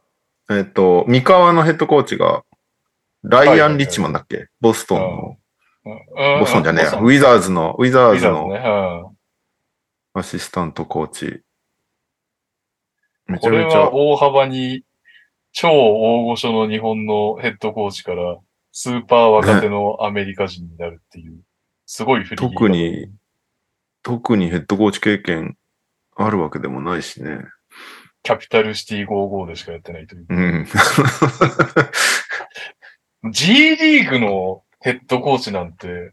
[0.50, 2.44] えっと、三河のヘッドコーチが、
[3.24, 4.48] ライアン・リッチマンだっけ？
[4.62, 5.38] ボストンの。
[5.84, 5.90] う
[6.38, 6.92] んボストンじゃねえや。
[6.94, 9.12] ウィザーズの、ウィザーズの
[10.14, 11.42] アシスタントコーチ。
[13.28, 14.84] めちゃめちゃは、大幅に
[15.58, 18.38] 超大御所の日本のヘッドコーチから
[18.74, 21.40] スーパー若手のアメリカ人になるっていう。
[21.86, 23.10] すごいフリー特に、
[24.04, 25.56] 特にヘッドコーチ経験
[26.18, 27.40] あるわけでもないしね。
[28.22, 30.26] キャピタルシティ55でしかやってないという。
[30.28, 30.68] うん。
[33.32, 36.12] G リーグのヘッドコーチなんて、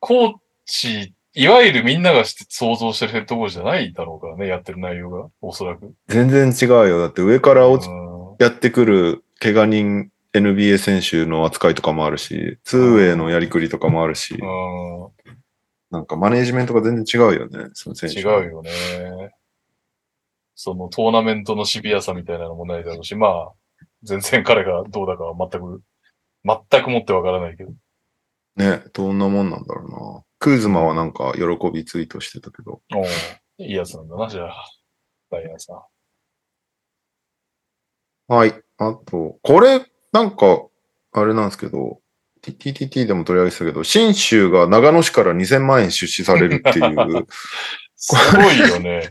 [0.00, 0.34] コー
[0.66, 5.94] チ、いわゆるみんながして想像してるヘッドコーチじゃないだろうからね、やってる内容が、おそらく。
[6.08, 6.98] 全然違うよ。
[7.00, 8.09] だって上から落ちうん
[8.40, 15.12] やってくる怪我人 NBA 選手の扱いとかもあるし、ツーウェイのやりくりとかもあるし、う
[15.90, 18.20] なんかマネージメントが全然違うよね、その選ん、手。
[18.20, 18.50] 違う。
[18.50, 18.70] よね。
[20.54, 23.52] そのトーナメントのシビアさみたいなのもないだろうし、まあ、
[24.02, 25.82] 全然彼がどうだかは全く、
[26.44, 27.72] 全くもってわからないけど。
[28.56, 30.24] ね、どんなもんなんだろうな。
[30.38, 32.80] クーズマはなんか喜びツイートしてたけど。
[32.94, 33.04] おう
[33.58, 34.64] いいやつなんだな、じゃあ。
[35.30, 35.82] ダイアンさん。
[38.30, 38.54] はい。
[38.78, 40.62] あと、これ、なんか、
[41.12, 41.98] あれなんですけど、
[42.42, 47.26] TTT でも取り上げてたけど、新州が長野市から2000万円出資されるっていう。
[47.96, 49.10] すごいよね。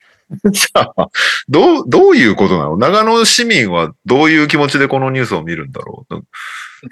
[0.54, 1.08] さあ、
[1.46, 2.78] どう、どういうことなの？
[2.78, 6.14] 長野市民はどういう気持ちでこのニュースを見るんだろう？
[6.16, 6.18] い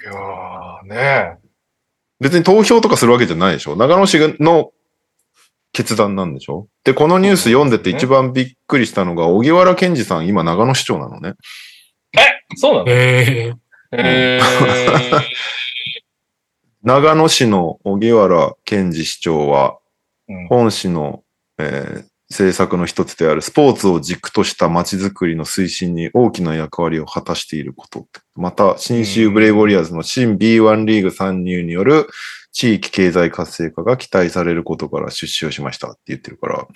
[0.05, 1.37] やー、ね
[2.19, 3.75] 別に投票とかするわけじゃないでしょ？
[3.75, 4.71] 長野市の
[5.73, 6.67] 決断なんでしょ？
[6.85, 11.33] で、このニュース読んでて一番びっくりしたのが、荻原健二さん、今長野市長なのね。
[12.55, 12.89] そうなの？
[12.89, 13.53] え
[13.91, 15.21] ええー、
[16.83, 19.77] 長野市の荻原健二市長は、
[20.29, 20.47] うん。
[20.47, 21.23] 本市の、
[21.59, 28.07] えー政策の一つであるスポーツを軸とした街づくりの推進に大きな役割を果たしていること。
[28.35, 32.07] また、新州ブレイブウォリアーズの新 B1 リーグ参入による
[32.51, 36.67] 地域経済活性化が期待されることから出資をしましたって言ってるから、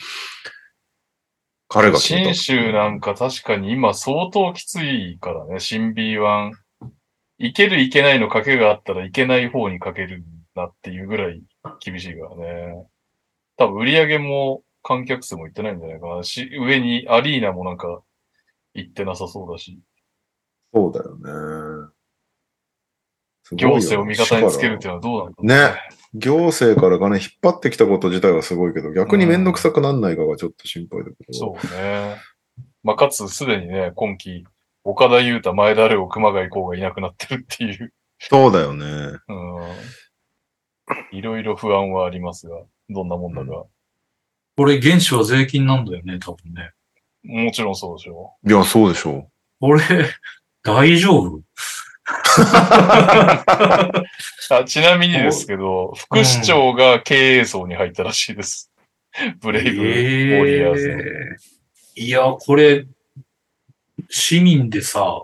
[1.68, 6.52] 彼が新州なんか確かに今相当きついからね、新 B1。
[7.40, 10.24] いけるいけないの賭けがあったらいけない方にかける
[10.56, 11.44] なっていうぐらい
[11.84, 12.88] 厳しいからね。
[13.58, 16.24] 多分売り上げも観客数もいってないんじゃないかな。
[16.24, 18.02] し、上にアリーナもなんか
[18.74, 19.80] 行ってなさそうだし。
[20.74, 21.92] そうだよね。
[23.54, 25.82] 行政を味方につけるっていうのはどうなんだろうね。
[26.14, 31.34] 行政から金引っ張ってきたこと自体はすごいけど、逆にめんどくさくなんないかがちょっと心配だけど。
[31.34, 32.18] そうね。
[32.84, 34.46] まあ、かつすでにね、今季、
[34.84, 37.94] 岡田優太、前田レオ、熊谷光がいなくなってるっていう。
[38.20, 38.86] そうだよね。
[39.28, 39.48] うん
[41.12, 43.66] いろいろ不安はありますが、どんなもんだか。
[44.56, 46.72] これ原資は税金なんだよね、多分ね。
[47.24, 49.30] もちろんそうでしょいや、そうでしょ
[49.60, 49.82] これ、
[50.68, 51.38] 大丈夫？
[51.38, 51.44] う。
[54.50, 58.72] あちなみにですけど、副市長が経営層に入ったらしいです。
[59.42, 60.98] ブレイブ、ウォリアーズの。
[61.96, 62.86] いや、これ、
[64.10, 65.24] 市民でさ、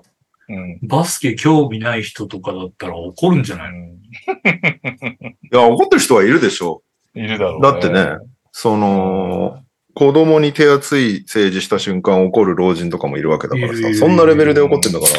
[0.49, 0.79] うん。
[0.81, 3.71] バスケ興味ない人とかだったら怒るんじゃない？
[3.71, 3.93] のうん。
[3.93, 3.97] い
[5.51, 6.83] や、怒ってる人はいるでしょ
[7.15, 8.17] いるだろう、だってね
[8.51, 9.63] その、
[9.95, 15.11] 子供に手厚い政治した瞬間怒る老人とかもいるわけだからさ、そんなレベルで怒ってんだから、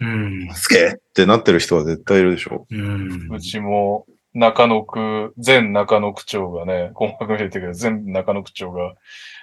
[0.00, 0.48] うん。
[0.54, 2.66] すげえってなってる人は絶対いるでしょ。
[2.70, 3.28] うん。
[3.32, 8.94] うちも、中野区、前中野区長がね、細かく言ってくれ前中野区長が、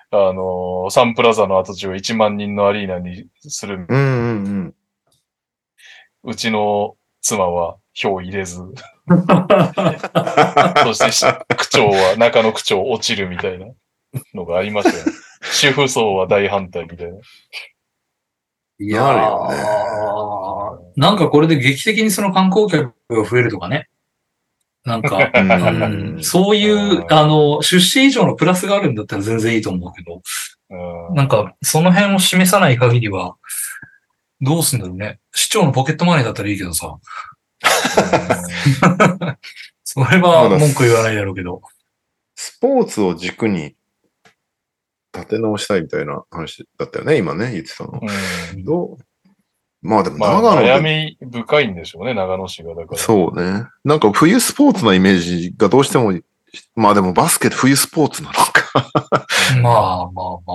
[0.10, 3.85] あのーサンプラザの跡地を1万人のアリーナにする。
[3.88, 4.73] うんうんうん。
[6.23, 8.57] うちの妻は票入れず、
[10.84, 11.26] そしてし
[11.57, 13.68] 区長は、中野区長落ちるみたいな
[14.34, 15.11] のがありましたよね。
[15.52, 17.18] 主婦層は大反対みたいな。
[18.80, 23.89] いやーなんかこれで劇的にその観光客が増えるとかね。
[24.85, 30.22] なんか、 うんそういうう、んあの、出資以上のプラスがあるんだったら全然いいと思うけど、
[30.69, 33.35] うんなんか、その辺を示さない限りは、
[34.39, 35.19] どうすんだろうね。
[35.34, 36.98] 市長のポケットマネーだったらいいけどさ、
[39.84, 41.61] それは文句言わないだろうけど。
[42.35, 43.76] スポーツを軸に
[45.18, 47.99] 立て直したいみたいな話だったよね、今ね、言ってたの。
[48.02, 48.98] うんどう？
[49.81, 52.73] まあでもまあ、長野で、悩み深いんでしょうね、長野市が。
[52.73, 52.98] だから。
[52.98, 53.68] そうね。
[53.84, 56.14] なんか冬スポーツのイメージがどうしても、
[56.76, 58.44] まあでもバスケ冬スポーツなのか。
[59.61, 60.53] まあまあま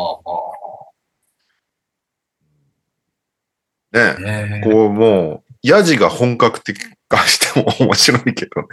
[3.94, 4.50] あねまあ。
[4.50, 6.80] ねこうもう、ヤジが本格的
[7.16, 8.68] 化しても面白いけどね。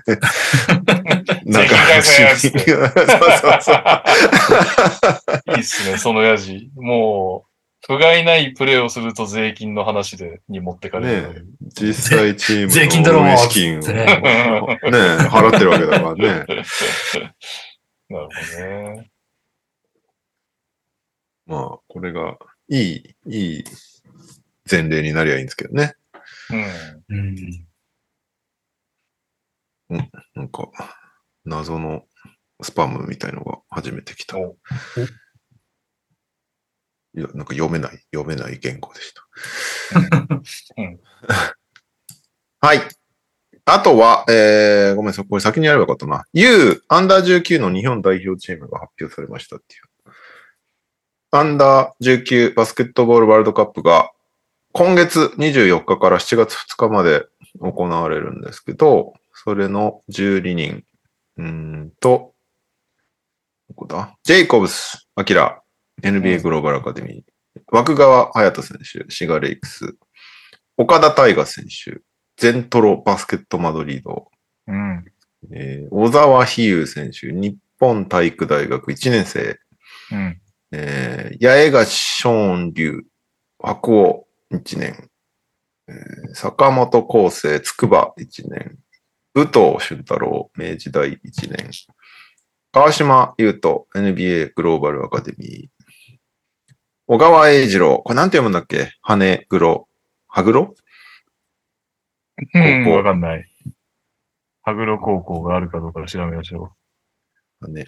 [1.46, 2.52] なんか、そうそう
[3.62, 5.56] そう。
[5.56, 6.70] いいっすね、そのヤジ。
[6.76, 7.50] もう、
[7.86, 11.48] 不甲斐ないプレーをすると税金の話で、に持ってかれる。
[11.62, 14.06] 実際チーム税金だろの運営資金をね
[15.28, 16.24] 払ってるわけだからね。
[16.26, 16.46] なる
[18.10, 19.10] ほどね。
[21.46, 22.38] まあ、これが
[22.70, 23.64] いい、いい
[24.70, 25.96] 前例になりゃいいんですけどね。
[27.10, 27.18] うん。
[27.18, 27.69] うん。
[30.36, 30.70] なんか、
[31.46, 32.04] 謎の
[32.62, 34.38] スパムみたいのが初めて来た。
[34.38, 34.56] いお
[37.14, 39.28] や、なんか読めない、読めない言語でした。
[40.78, 41.00] うん
[42.62, 42.82] はい。
[43.64, 46.26] あとは、えー、ごめんなさい、これ先にやればよかったな。
[46.34, 49.84] U、アンダー19の日本代表チームが発表されましたっていう。
[51.32, 54.12] アンダー19バスケットボールワールドカップが
[54.74, 57.26] 今月24日から7月2日まで
[57.60, 59.14] 行われるんですけど、
[59.44, 60.84] それの12人、
[61.38, 62.34] うーんと、
[63.70, 64.18] どこだ。
[64.26, 65.62] ジェイコブス、アキラ、
[66.04, 69.96] NBA グローバルアカデミー、枠川隼人選手、シガレイクス、
[70.76, 72.02] 岡田大河選手、
[72.36, 74.30] ゼントロバスケットマドリード、
[74.68, 75.06] うん。
[75.54, 79.58] えー小沢比喩選手、日本体育大学1年生、
[80.12, 80.42] うん。
[80.74, 83.04] えー、八重樫翔龍、
[83.58, 85.10] 白鸚1年、
[85.88, 88.78] えー坂本康生、筑波1年、
[89.36, 91.20] 武藤俊太郎、明治大1
[91.50, 91.88] 年、
[92.72, 95.70] 川島優斗、NBA グローバルアカデミー、
[97.08, 98.92] 小川英二郎、これなんて読むんだっけ？
[99.02, 99.88] 羽黒、
[100.28, 100.76] 羽黒？
[102.54, 103.46] うん、高校わかんない。
[104.62, 106.72] 羽黒高校があるかどうか調べましょ
[107.60, 107.86] 羽う。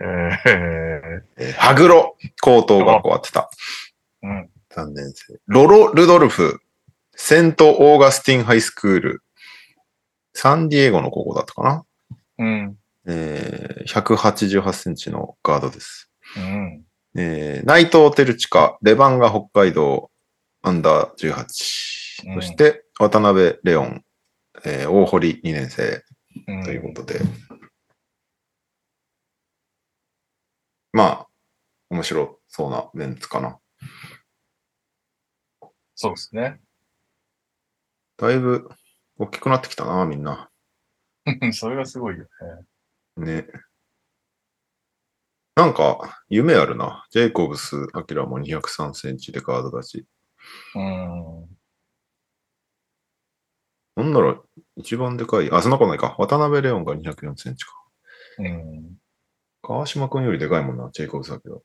[0.00, 3.48] えー、えー、羽黒高等学校あってた。
[4.22, 4.50] うん。
[4.74, 5.38] 3年生。
[5.46, 6.60] ロロ・ルドルフ、
[7.14, 9.22] セント・オーガスティン・ハイスクール、
[10.32, 11.84] サンディエゴの高校だったかな？
[12.38, 12.76] うん。
[13.06, 16.10] えー、188センチのガードです。
[16.36, 16.84] うん。
[17.16, 20.10] えー、内藤輝親、レバンガ北海道、
[20.62, 21.38] アンダー18。
[21.38, 21.44] うん
[22.36, 24.02] そして、渡辺レオン、
[24.64, 26.02] えー、大堀2年生
[26.48, 27.20] うんということで。
[30.92, 31.26] まあ、
[31.90, 33.58] 面白そうなメンツかな。
[36.04, 36.60] そうですね。
[38.18, 38.68] だいぶ
[39.16, 40.50] 大きくなってきたな、みんな。
[41.54, 42.26] それがすごいよ
[43.16, 43.24] ね。
[43.24, 43.48] ね。
[45.56, 47.06] なんか、夢あるな。
[47.10, 50.06] ジェイコブス、アキラも203センチでガードだし。
[50.74, 51.48] うん。
[53.96, 55.50] なんだろう、一番でかい。
[55.50, 56.16] あ、そんなことないか。
[56.18, 57.72] 渡辺レオンが204センチか。
[58.40, 58.98] うん。
[59.62, 61.62] 川島くんよりでかいもんな、ジェイコブスだけど。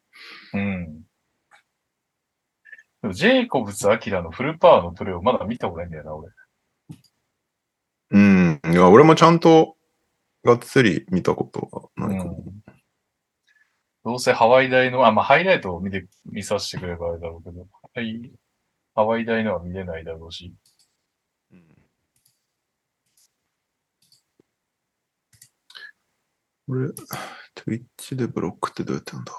[0.53, 1.08] うん。
[3.01, 6.31] でもジェイコブス・アキラのフルパワーのプレーをまだ見たことないんだよな、俺。
[8.11, 8.61] うん。
[8.71, 9.77] いや、俺もちゃんと、
[10.43, 12.43] がっつり見たことがないかも。
[12.45, 12.59] うん
[14.05, 18.31] どうせハワイ大の、あ、まあ、ハイライトを見て、見させてくればあれだろうけど、はい、
[18.95, 20.53] ハワイ大のは見れないだろうし。
[26.65, 26.89] これ、
[27.55, 29.33] Twitch でブロックってどうやってやんだ？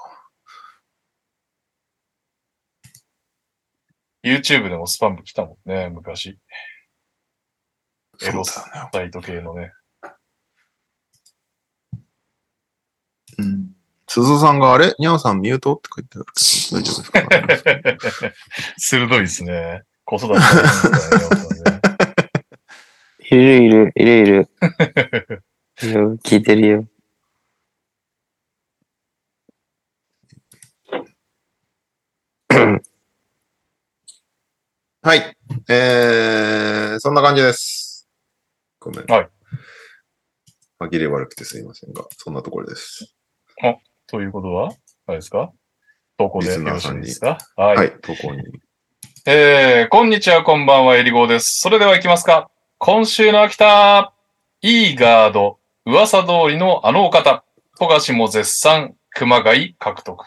[4.24, 6.38] YouTube でもスパンプ来たもんね、昔。
[8.22, 8.44] エロ。
[8.44, 9.72] サイト系のね。
[13.38, 13.74] うん。
[14.06, 14.94] 鈴さんがあれ？
[14.98, 15.76] ニャオさんミュート？
[15.76, 16.26] って書いてある
[16.72, 17.70] 大丈夫です
[18.28, 18.34] か？
[18.76, 19.82] 鋭いですね。
[20.04, 20.40] 子育てね
[23.30, 24.48] いるいる、いるいる。
[25.82, 26.86] いるよ聞いてるよ。
[35.02, 35.34] はい。
[35.70, 38.06] えー、そんな感じです。
[38.78, 39.06] ごめん。
[39.10, 39.28] はい。
[40.78, 43.14] 紛れ悪くてすいませんが、そんなところです。
[44.06, 44.74] ということは、
[45.06, 45.52] あれですか？
[46.18, 47.38] 投稿でよろしいですか？
[47.56, 47.76] はい。
[47.78, 48.42] はい、投稿に。
[49.24, 51.60] えー、こんにちは、こんばんは、えりごーです。
[51.60, 52.50] それでは行きますか？
[52.76, 54.12] 今週の秋田、
[54.60, 57.42] いいガード、噂通りのあのお方、
[57.78, 60.26] 富樫も絶賛、熊谷獲得。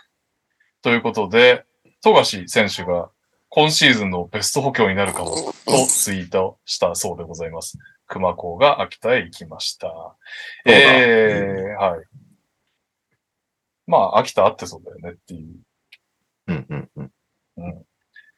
[0.82, 1.64] ということで、
[2.02, 3.12] 富樫選手が
[3.56, 7.78] 今シーズンのベスト補強になるかも、とツイートしたそうでございます。
[8.08, 10.16] 熊高が秋田へ行きました。
[10.66, 12.06] えー、はい。
[13.86, 15.50] まあ、秋田あってそうだよねっていう
[16.48, 17.12] うんうん
[17.58, 17.86] うん。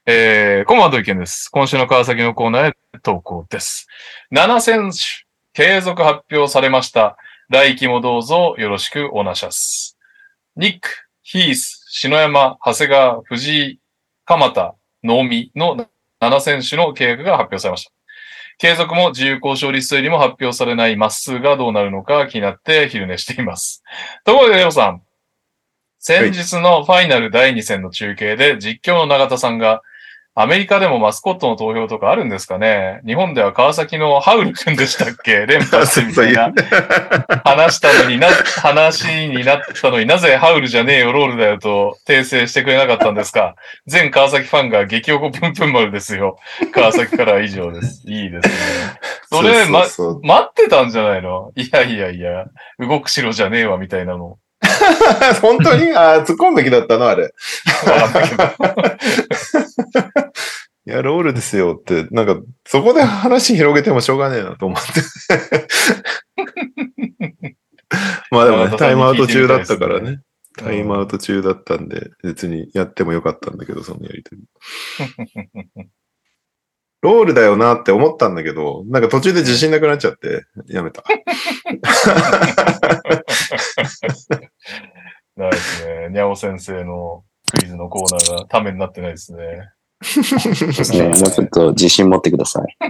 [0.06, 1.48] えー、コマンド意見です。
[1.48, 3.88] 今週の川崎のコーナーへ投稿です。
[4.34, 4.98] 7選手、
[5.54, 7.16] 継続発表されました。
[7.48, 9.98] 来季もどうぞよろしくおなしゃす。
[10.58, 10.90] ニック、
[11.22, 13.80] ヒース、篠山、長谷川、藤井、
[14.26, 14.76] 鎌田、
[15.06, 15.88] のみの
[16.22, 17.92] 7選手の契約が発表されました。
[18.58, 23.84] 継続も自由交渉リスト入りも発表されないまっすーがどうなるのか気になって昼寝しています。
[24.24, 25.02] ところでレオさん、
[26.00, 29.82] 先日のファイナル第2戦の中継で実況の永田さんが
[30.38, 33.00] アメリカでもマスコットの投票とかあるんですかね？
[33.06, 35.46] 日本では川崎のハウルくんでしたっけ？
[35.48, 36.52] 連覇してみたいな
[37.46, 38.28] 話したのにな、
[38.62, 43.56] 話になったのになぜハウルじゃねえよ、ロールだよと訂正してくれなかったんですか？
[43.88, 46.38] 全川崎ファンが激おこぷんぷん丸ですよ。
[46.74, 48.04] 川崎からは以上です。
[48.06, 48.54] いいですね。
[49.32, 49.86] それ、ま、
[50.22, 51.54] 待ってたんじゃないの？
[51.56, 52.46] いやいやいや、
[52.80, 54.38] 動く城じゃねえわ、みたいなの。
[55.42, 55.92] 本当に？
[55.92, 57.34] あー突っ込むべきだったのあれ。
[60.88, 64.92] いや、ロールですよって、なんか、そこで話広げてもしょうがねえなと思って。
[68.30, 70.20] まあでもね、タイムアウト中だったからね。
[70.58, 74.44] タイムアウト中だったんで、別にやってもよかったんだけど、そのやりとり。
[77.06, 81.04] ロールだよなって思ったんだけど、なんか途中で自信なくなっちゃって、やめた。
[85.38, 86.10] ないですね。
[86.10, 89.70] にゃお先生のクイズのコーナーがためになってないですね。
[90.02, 91.04] そうですね。
[91.04, 92.76] もうちょっと自信持ってください。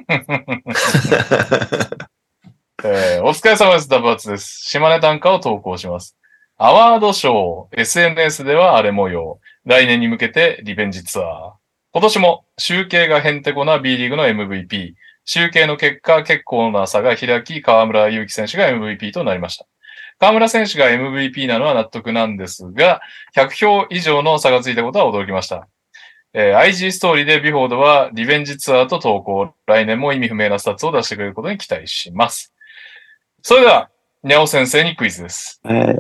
[2.86, 3.90] えーお疲れ様です。
[3.90, 4.70] ダブアツです。
[4.70, 6.16] 島根短歌を投稿します。
[6.58, 9.40] アワードショー、SNS では荒れ模様。
[9.66, 11.65] 来年に向けてリベンジツアー。
[11.96, 14.96] 今年も集計がへんてこな B リーグの MVP。
[15.24, 19.66] 集計の結果、結構な差が開き、河村勇輝選手が MVP となりました。
[20.20, 23.00] 河村選手が MVP なのは納得なんですが、
[23.34, 25.70] 100票以上の差がついたことは驚きました。
[26.34, 29.54] えー IG ストーリーでビフォードはリベンジツアーと投稿。
[29.66, 32.54] 来年も意味不明なスタッツを出してくれることに期待します。
[33.42, 33.90] それでは、
[34.22, 35.62] にゃお先生にクイズです。
[35.64, 35.78] はい。
[35.78, 35.96] はい。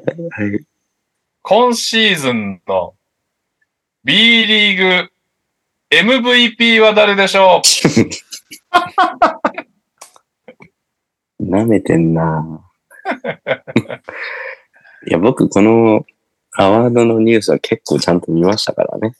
[1.41, 2.95] 今シーズンの
[4.03, 5.11] B リーグ
[5.91, 7.61] MVP は誰でしょ
[11.39, 12.61] 舐めてんな
[15.07, 16.05] いや、僕、この
[16.53, 19.09] アワードのニュースは結構ちゃんと見ましたからね。
[19.09, 19.13] う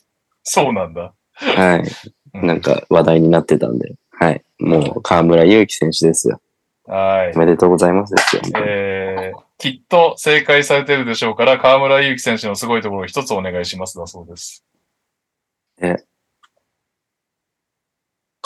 [0.44, 1.14] そうなんだ。
[1.34, 1.80] はい。
[1.80, 3.96] うんなんか話題になってたんで。
[4.12, 4.44] はい。
[4.60, 6.42] もう、河村勇輝選手ですよ。
[6.86, 7.40] はいお。
[7.40, 8.42] めでとうございますですよ。
[8.58, 14.66] えー、きっと正解されてるでしょうから、河村勇輝選手のすごいところを一つお願いしますだそうです。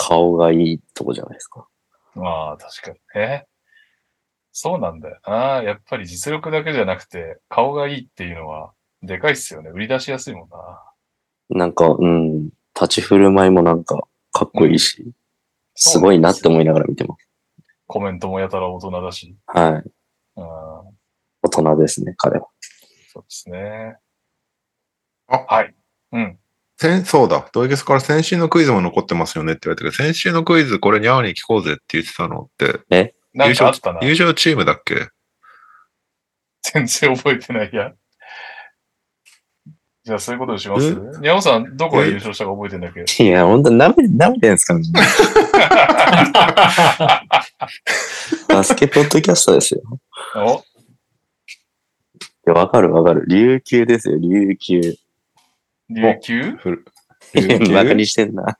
[0.09, 1.67] 顔がいいとこじゃないですか。
[2.15, 3.45] まあ、確かにね。
[4.51, 5.61] そうなんだよな。
[5.61, 8.71] やっぱり実力だけじゃなくて、顔がいいっていうのは、
[9.03, 9.69] でかいっすよね。
[9.69, 11.59] 売り出しやすいもんな。
[11.59, 12.45] なんか、うん。
[12.73, 15.13] 立ち振る舞いもなんか、かっこいいし、
[15.75, 17.29] すごいなって思いながら見てます。
[17.85, 19.35] コメントもやたら大人だし。
[19.45, 19.71] はい。
[20.37, 20.45] うん、
[21.43, 22.47] 大人ですね、彼は。
[23.13, 23.97] そうですね。
[25.27, 25.75] あはい。
[26.13, 26.39] うん。
[26.81, 27.45] 先そうだ。
[27.51, 33.99] ドイゲスから先週のクイズも残ってますよねって言われたけど、先週のクイズこれニャオに聞こうぜって言ってたのって、なん優勝かあったな。
[34.01, 35.09] 優勝チームだっけ？
[36.61, 37.91] 全然覚えてないや。
[40.05, 40.89] じゃあそういうことにします？
[41.19, 43.23] にゃおさん、どこが優勝したか覚えてんだっけ？
[43.23, 44.73] いや、ほんと舐め、舐めてんすか？
[44.75, 45.01] みんな
[48.47, 49.81] バスケポッドキャストですよ。
[50.37, 50.59] お？
[50.59, 50.61] い
[52.47, 53.25] や、わかるわかる。
[53.27, 54.95] 琉球ですよ、琉球。
[55.89, 56.51] 琉球？
[56.57, 56.85] フル
[57.73, 58.43] バカにしてんな。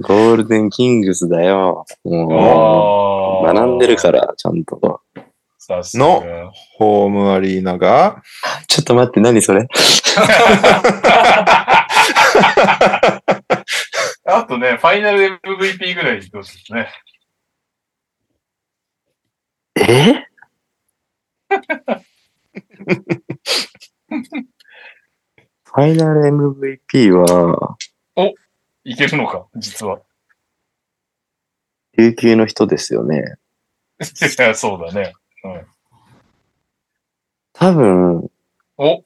[0.00, 1.84] ゴールデンキングスだよ。
[2.04, 5.00] もう、学んでるから、ちゃんと。
[5.58, 6.04] さすが。
[6.04, 8.22] のホームアリーナが、
[8.68, 9.66] ちょっと待って、何それ？
[14.28, 16.88] あとね、ファイナル MVP ぐらいどうですね。
[19.78, 20.26] え？
[25.76, 27.76] ファイナル MVP は、
[28.82, 30.00] いけるのか、実は。
[31.98, 33.36] 琉球の人ですよね。
[34.00, 34.04] い
[34.40, 35.12] や、そうだね。
[37.52, 38.30] 多分、
[38.78, 39.04] お、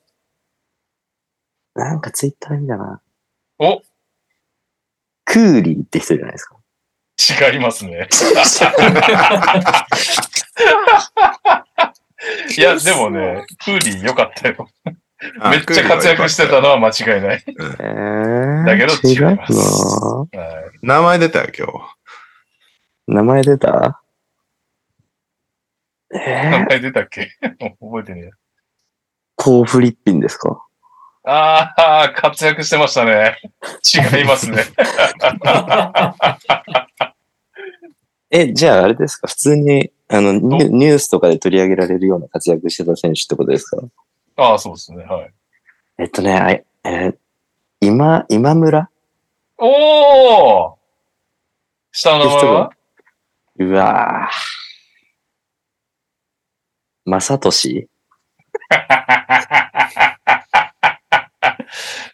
[1.74, 3.02] なんかツイッター見たな。
[3.58, 3.80] お、
[5.24, 6.56] クーリーって人じゃないですか。
[7.52, 8.06] 違いますね。
[12.56, 14.68] いや、でもね、クーリー良かったよ。
[15.50, 17.44] めっちゃ活躍してたのは間違いない。
[17.46, 21.72] えー、だけど違い違うますなはい名前出たよ、今日。
[23.06, 24.02] 名前出た？
[26.14, 27.30] えー、名前出たっけ？
[27.80, 28.30] 覚えてねえ。
[29.36, 30.64] コーフリッピンですか？
[31.24, 33.38] ああ、活躍してましたね。
[33.94, 34.64] 違いますね。
[38.30, 39.26] え、じゃああれですか？
[39.28, 43.78] 普通に、あのニュ、ニュースとかで取り上げられるような活躍してた選手ってことですか？
[44.40, 45.04] ああ、そうですね。
[45.04, 45.30] はい。
[45.98, 47.16] えっとね、あいえー
[47.80, 48.88] 今、今村？
[49.58, 50.78] おお
[51.92, 52.70] 下の名前は？
[53.58, 54.34] うわぁ。
[57.04, 57.88] まさとし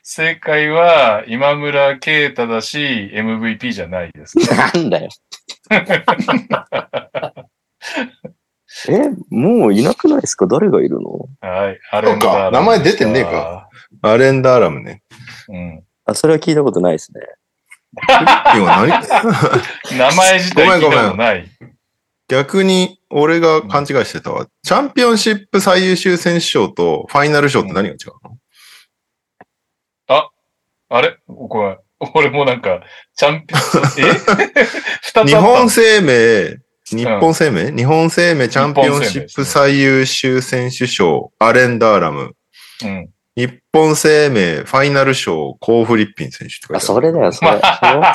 [0.02, 4.38] 正解は、今村啓太だし、MVP じゃないです。
[4.38, 5.10] なんだよ。
[8.88, 10.46] え、もういなくないですか？
[10.46, 11.28] 誰がいるの？
[11.40, 11.78] はい。
[11.90, 13.68] アレンダーラム名前出てねえか。
[14.02, 15.02] アレンダーラムね。
[15.48, 15.82] うん。
[16.04, 17.20] あ、それは聞いたことないですね。
[18.54, 18.88] 今何？
[19.98, 21.48] 名前自体聞いたことない。
[22.28, 24.46] 逆に俺が勘違いしてたわ。
[24.64, 28.36] チャンピオンシップ最優秀選手賞とファイナル賞って何が違うの、
[30.88, 31.16] あれ？
[31.26, 31.78] これ、
[32.14, 32.80] 俺もなんか、
[33.16, 33.60] チャンピオン、
[34.08, 35.24] え？
[35.26, 36.58] 日本生命、
[36.90, 42.36] 日本生命、日本生命チャンピオンシップ最優秀選手賞、アレンダーラム。
[42.84, 43.10] うん。
[43.36, 46.80] 日本生命ファイナル賞、コー・フリッピン選手って書いてああ、る。
[46.86, 47.60] それだよ、それ。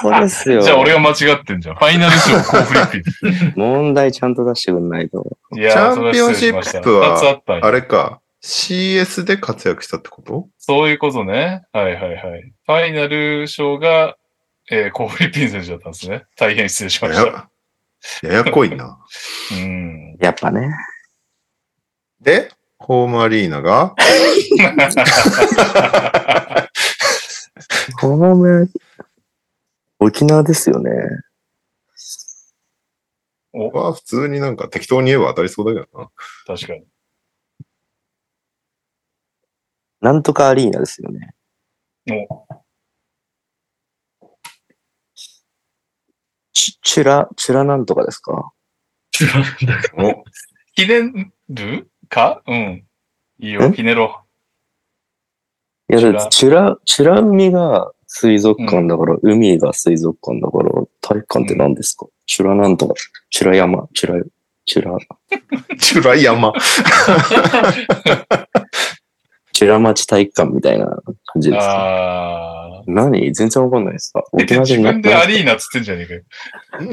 [0.01, 0.61] そうですよ。
[0.63, 1.75] じゃあ俺が間違ってんじゃん。
[1.75, 3.03] ファイナル賞、コーフリッ
[3.51, 5.37] ピ 問題ちゃんと出してくんないと。
[5.51, 5.59] ン。
[5.59, 10.47] いやチャンピオンシップはあれか、CS で活躍したってこと？
[10.57, 11.63] そういうことね。
[11.73, 12.53] はいはいはい。
[12.65, 14.15] ファイナル賞が、
[14.71, 16.23] えー、コーフリッピン選手だったんですね。
[16.37, 17.50] 大変失礼しました。
[18.23, 18.99] やややこいな。
[19.51, 20.17] うん。
[20.19, 20.69] やっぱね。
[22.19, 23.95] で、ホームアリーナが、
[27.99, 28.69] このね、
[29.99, 30.91] 沖縄ですよね。
[33.53, 36.09] お、は普通になんか適当に言えば当たりそうだけどな。
[36.47, 36.83] 確かに。
[39.99, 41.35] なんとかアリーナですよね。
[42.09, 42.50] お、
[46.61, 48.51] チチュラ、チュラなんとかですか？
[49.97, 50.23] お。
[50.73, 51.01] ひね
[51.49, 51.89] る？
[52.07, 52.43] か？
[52.45, 52.83] うん。
[53.39, 54.21] いいよ、んひねろ
[55.89, 56.19] いや、チュラ。
[56.19, 60.69] だってチュラ、チュラ海が水族館だから、海が水族館だから、
[61.01, 62.93] 体育館って何ですか、チュラなんとか、
[63.31, 64.23] チュラ山、チュラ、
[64.65, 64.99] チュラ、
[65.79, 66.53] チュラ山。
[69.53, 71.51] チュラ町体育館みたいな感じう。
[71.53, 72.77] ですか？
[72.79, 73.31] あ何？
[73.33, 74.23] 全然わかんないですか？
[74.33, 74.43] ー。
[74.43, 76.21] 沖縄でな自分でアリーナっつってんじゃねえかよ。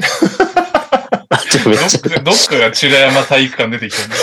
[1.49, 4.15] どっか、どっかがチュラ山体育館出てきてんだ。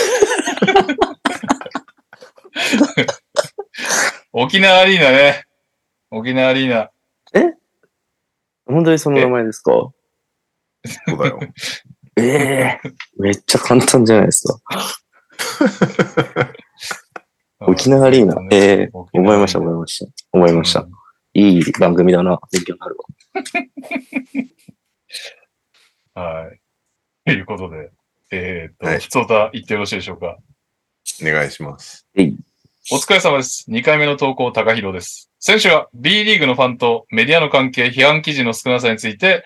[4.33, 5.43] 沖縄アリーナね。
[6.11, 6.89] 沖縄アリーナ。
[8.65, 9.71] 本当にその名前ですか？
[9.71, 9.93] そ
[11.15, 11.39] うだよ。
[12.17, 12.81] ええ
[13.19, 14.59] めっちゃ簡単じゃないですか。
[17.59, 18.35] 沖縄アリーナ。
[18.51, 20.11] ええ思いました、思いました。
[20.31, 20.87] 思いました。
[21.33, 22.39] いい番組だな。
[22.51, 22.95] 勉強になる
[26.13, 26.21] わ。
[26.43, 26.59] はい。
[27.25, 27.91] ということで、
[28.31, 30.37] えーっと、はいふつおた言ってよろしいでしょうか？
[31.21, 32.07] お願いします。
[32.89, 33.65] お疲れ様です。
[33.69, 35.31] 2回目の投稿、高弘です。
[35.39, 39.43] 先週は B リーグのファンとメディアの関係、批判記事の少なさについて、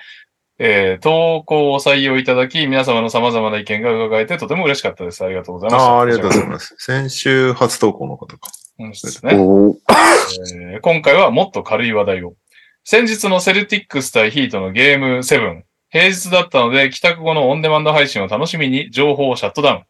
[0.64, 5.26] えー投稿を採用いただき、皆様の様々な意見が伺えてとても嬉しかったです。
[5.26, 5.92] ありがとうございました。
[5.92, 6.76] ああ、ありがとうございます。
[6.78, 8.52] 先週初投稿の方か。
[8.78, 9.34] うんですね。
[9.34, 12.36] えー今回はもっと軽い話題を。
[12.84, 15.62] 先日のセルティックス対ヒートのゲーム7。
[15.90, 19.84] 平日だったので、帰宅後のオンデマンド配信を楽しみに情報をシャットダウン。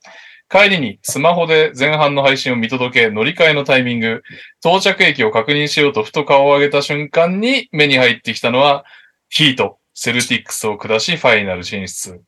[0.49, 4.23] 帰りにスマホで前半の配信を見届け、乗り換えのタイミング、
[4.63, 8.85] 到着駅を確認しようとふと顔を上げた瞬間に目に入ってきたのは、
[9.29, 12.19] ヒート、セルティックスを下しファイナル進出。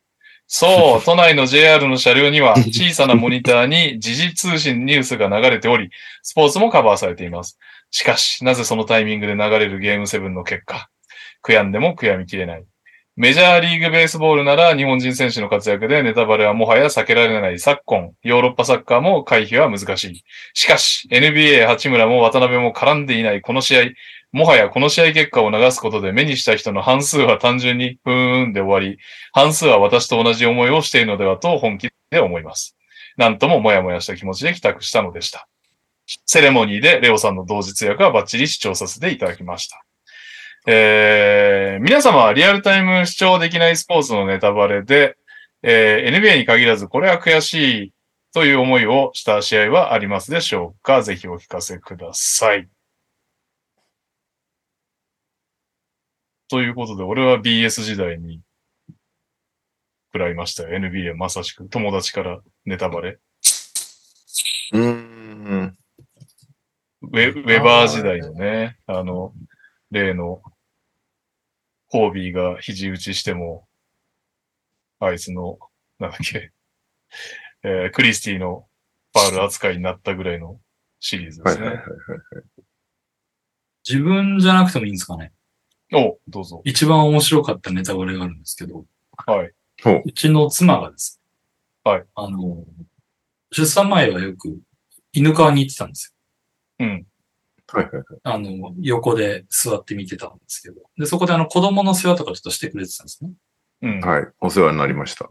[0.45, 5.89] そう、 都内の JR の車両には 小さなモニターに時事通信ニュースが流れており、
[6.21, 7.57] スポーツもカバーされています。
[7.89, 10.87] しかし、なぜそのタイミングで流れるゲーム7の結果、
[11.43, 12.63] 悔やんでも悔やみきれない。
[13.15, 20.23] メジャーリーグベースボールなら日本人選手の活躍でネタバレはもはや避けられない昨今、ヨーロッパサッカーも回避は難しい。
[20.53, 23.83] しかし、NBA 八村も渡辺も絡んでいないこの試合、
[24.34, 28.99] もはやこの試合結果を流すことで目にした人の半数は単純にふーんで終わり、
[29.31, 32.76] 半数は私と同じ思いをしているのではと本気で思います。
[33.15, 35.47] なんとももやもやした気持ちで帰宅したのでした。
[36.26, 39.85] セレモニーでレオさんの同時通訳はバッチリ視聴させていただきました。
[40.65, 45.15] えー、皆様はリアルタイム視聴できないスポーツのネタバレで、
[45.61, 47.53] えー NBA に限らずこれは悔し
[47.85, 47.93] い
[48.34, 51.03] という思いをした試合はありますでしょうか？
[51.03, 52.68] ぜひお聞かせください。
[56.49, 58.41] ということで、俺は BS 時代に
[60.14, 60.70] 食らいましたよ。
[60.78, 63.20] NBA まさしく友達からネタバレ。
[64.74, 65.78] うーん。
[67.02, 69.34] ウェウェバー時代のね、あの、
[69.91, 70.41] 例の、
[71.90, 73.68] ホービーが肘打ちしても、
[74.99, 75.60] あいつの、
[75.99, 76.52] なんだっけ、
[77.64, 78.68] えークリスティの
[79.14, 80.60] ファール扱いになったぐらいの
[80.99, 81.65] シリーズですね。
[81.68, 81.88] はいはいはい。
[83.88, 85.32] 自分じゃなくてもいいんですかね。
[85.94, 86.61] お、どうぞ。
[86.65, 88.86] 一番面白かったネタバレがあるんですけど、
[89.26, 89.52] はい。
[90.06, 91.22] うちの妻がです
[91.86, 92.06] ね、はい。
[92.15, 92.64] あの、
[93.52, 94.60] 出産前はよく
[95.11, 96.15] 犬川に行ってたんです
[96.80, 96.88] うん。
[96.98, 97.06] よ。
[97.72, 98.03] はいはいはい。
[98.24, 100.82] あの、横で座って見てたんですけど。
[100.98, 103.32] で、そこであの子供の世話とかちょっとしてくれてたんですね。
[103.82, 103.99] うん。
[103.99, 104.28] はい。
[104.40, 105.30] お世話になりました。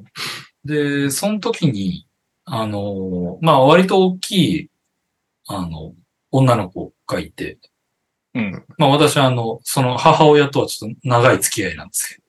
[0.65, 2.07] で、その時に、
[2.45, 4.71] あの、まあ割と大きい、
[5.49, 5.95] あの、
[6.31, 7.59] 女の子がいて、
[8.35, 8.65] うん。
[8.79, 12.21] まあ私はあの、その母親とはちょっと長い付き合いなんです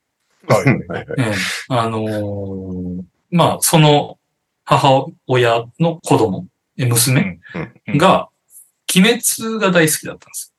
[0.48, 0.66] けはい。
[0.66, 1.34] はいはいど、ええ
[1.70, 4.20] あのーまあその
[4.66, 6.46] 母親の子供、
[6.78, 7.40] え娘
[7.88, 8.30] うんが、
[8.96, 10.54] 鬼滅が大好きだったんです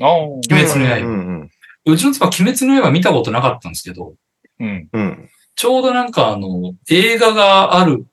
[0.00, 0.16] ああ。
[0.16, 1.50] 鬼滅の刃うんうん
[1.88, 4.14] うちの妻、鬼滅の刃見たことなかったんですけど、
[4.58, 4.88] うん。
[4.92, 5.30] うん。
[5.54, 8.06] ちょうどなんかあの、映画がある、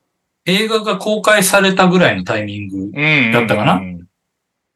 [0.46, 3.32] 映画が公開されたぐらいのタイミングうん。
[3.32, 4.03] だったかなうん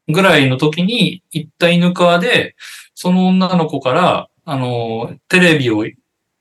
[0.09, 2.55] ぐらいの時に行った犬川で、
[2.95, 5.85] その女の子から、あの、テレビを、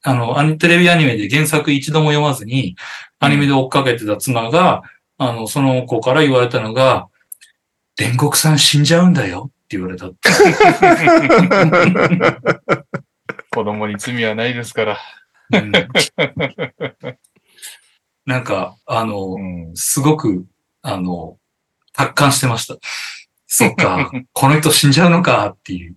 [0.03, 2.77] あの、アニテレビアニメで原作一度も読まずに、
[3.21, 4.83] アニメで追っかけてた妻が、
[5.19, 7.09] あの、その子から言われたのが、
[7.99, 10.17] 煉獄さん死んじゃうんだよって言われたって。
[13.51, 14.99] 子供に罪はないですから。
[15.53, 15.73] うん
[18.29, 19.73] なんか、あの、うん。
[19.75, 20.45] すごく、
[20.83, 21.39] あの、
[21.95, 22.77] 達観してました。
[23.51, 25.97] そっか、 この人死んじゃうのかっていう。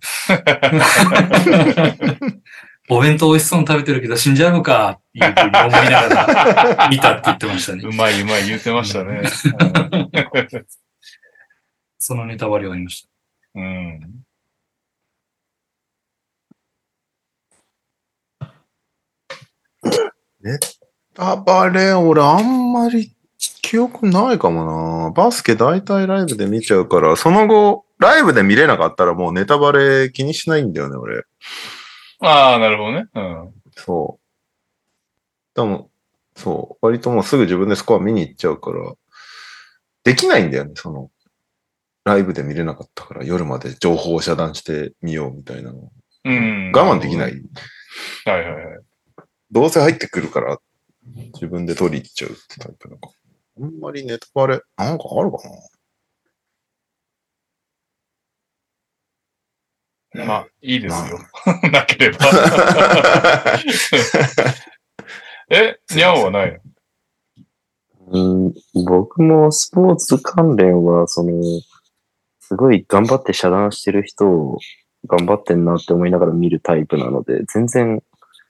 [2.88, 7.92] お弁当美味しそうに食べてるけど死んじゃうのかっていうふうに思いながら見たって言ってましたねう。
[7.92, 9.22] まいうまい言うてましたね。
[11.98, 13.08] そのネタバレはありました。
[13.54, 14.24] うん。
[21.16, 23.14] あ、バレー、俺あんまり
[23.62, 25.10] 記憶ないかもな。
[25.10, 31.24] バスケ大体ライブで見ちゃうから、その後、ライブで見れなかったらもうネタバレ気にしないんだよね、俺。
[32.20, 33.06] ああ、なるほどね。
[33.14, 33.52] うん。
[33.74, 35.56] そう。
[35.56, 35.90] でも、
[36.36, 36.86] そう。
[36.86, 38.94] 割ともうすぐ自分でスコア見に行っちゃうから、
[40.04, 41.10] できないんだよね、その、
[42.04, 45.90] ライブで見れなかったから、夜まで情報を遮断してみようみたいなの。
[46.24, 46.72] うん。。
[46.74, 47.42] 我慢できないい。
[48.24, 48.80] はいはいはい。
[49.50, 50.58] どうせ入ってくるから、
[51.34, 53.10] 自分で取り入っちゃうってタイプなんか。
[53.60, 55.38] あんまりネタバレ、なんかあるか
[60.14, 60.24] な？
[60.26, 61.18] まあ、いいですよ。
[61.72, 62.18] なければ。
[65.50, 66.58] え、にゃおはないの？
[68.08, 68.18] う
[68.48, 68.54] ん、
[68.84, 71.42] 僕もスポーツ関連は、その、
[72.40, 74.58] すごい頑張って遮断してる人を
[75.06, 78.02] 頑張ってんなって思いながら見るタイプなので、全然、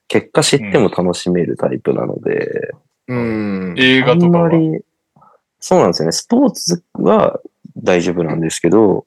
[0.08, 2.72] 結果知っても楽しめるタイプなので、
[3.06, 3.74] うん。
[3.78, 4.48] 映あん画とかは？
[4.48, 4.84] まり、
[5.62, 6.12] そうなんですよね。
[6.12, 7.40] スポーツは
[7.76, 9.06] 大丈夫なんですけど、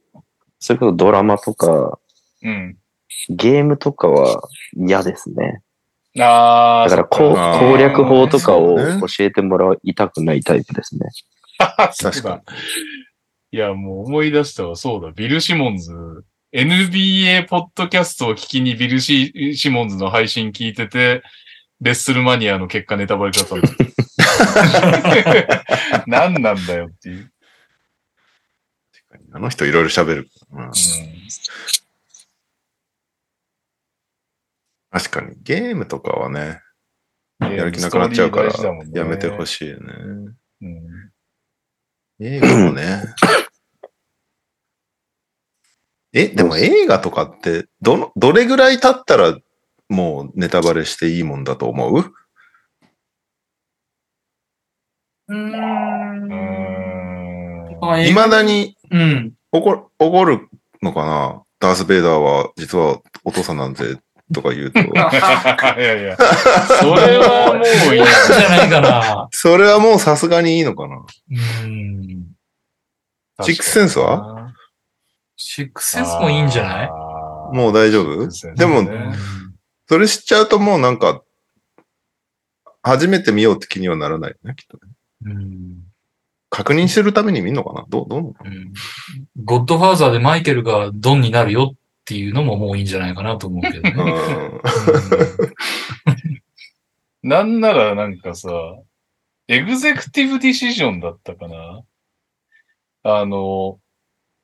[0.60, 2.00] それこそドラマとか、
[2.42, 2.78] うん。
[3.30, 5.62] ゲームとかは嫌ですね。
[6.18, 11.10] ああ、だからこ攻略法とかを教えてもらいたくないタイプですね。
[11.58, 12.42] 確か
[13.52, 14.78] いや、もう思い出したわ。
[14.78, 15.12] そうだ。
[15.12, 15.92] ビル・シモンズ。
[16.54, 21.22] NBA ポッドキャストを聞きにビルシ・シモンズの配信聞いてて、
[21.82, 23.56] レッスルマニアの結果ネタバレだった。
[26.08, 27.32] 何なんだよっていう。
[29.32, 30.30] あの人いろいろ喋る。
[30.52, 30.72] うん
[34.92, 35.36] 確かに。
[35.44, 36.62] ゲームとかはね、
[37.42, 38.52] うんやる気なくなっちゃうから
[38.94, 39.94] やめてほしいよね。
[40.62, 41.12] うん
[42.22, 43.04] 映画もね。
[46.14, 49.38] え、でも映画とかって、どの、どれぐらい経ったら
[49.90, 52.14] もうネタバレしていいもんだと思う？
[55.28, 55.36] うー。
[55.36, 57.78] うんん。
[57.82, 58.44] あ未だ。
[58.44, 59.34] にうん。
[59.52, 60.48] 怒る、怒る
[60.82, 61.42] のかな？
[61.60, 63.98] ダース・ベイダーは実はお父さんなんぜ？
[64.34, 64.80] とか言うと。
[64.82, 67.66] いやいや、それはもう
[67.96, 68.04] いい。
[68.04, 69.28] じゃないかな。
[69.32, 70.98] それはもうさすがにいいのかな？
[70.98, 71.34] う
[71.68, 72.28] ん。
[73.42, 74.52] シックスセンスは？
[75.38, 76.90] シックスセンスもいいんじゃない？
[77.56, 78.28] もう大丈夫？
[78.56, 78.84] でも、
[79.88, 81.22] それ知っちゃうともうなんか、
[82.82, 84.94] 初めて見ようって気にはならないよね、きっとね。
[85.26, 85.84] うん。
[86.50, 87.86] 確認するために見るのかな？
[87.90, 88.74] どう、どううん。
[89.44, 93.94] ゴッドファーザーでマイケルがドンになるよっていうのももういいんじゃないかなと思うけどね。
[97.24, 97.30] うん。
[97.30, 98.50] なんならなんかさ、
[99.48, 101.82] エグゼクティブディシジョンだったかな？
[103.04, 103.80] あの、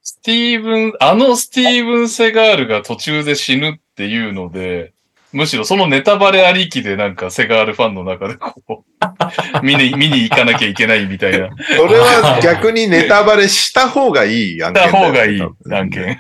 [0.01, 4.93] スティーブン、あのスティーブン・セガールが途中で死ぬっていうので、
[5.33, 8.83] むしろそのネタバレありきでなんかセガールファンの中でこう、
[9.63, 15.41] 見に、見に行かなきゃいけないみたいな、しそれは 逆にネタバレした方がいい案件ただよ方がいい
[15.73, 16.19] 案件。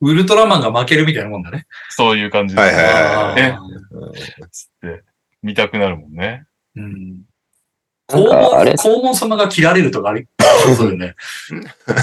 [0.00, 1.66] ウルトラマンが負けるみたいなもんだね。
[1.88, 5.02] そういう感じで、はいはいはいえあつって
[5.42, 6.44] 見たくなるもんね。
[6.76, 7.22] ーうん
[8.06, 10.26] 黄門、黄門様が切られるとかあり
[10.76, 11.14] そうだよね。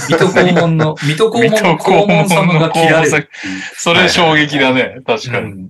[0.07, 3.29] 水戸黄門の、 水戸黄門の黄門様が切られる。
[3.75, 4.97] それ衝撃だね。
[5.05, 5.51] 確かに。
[5.51, 5.69] うん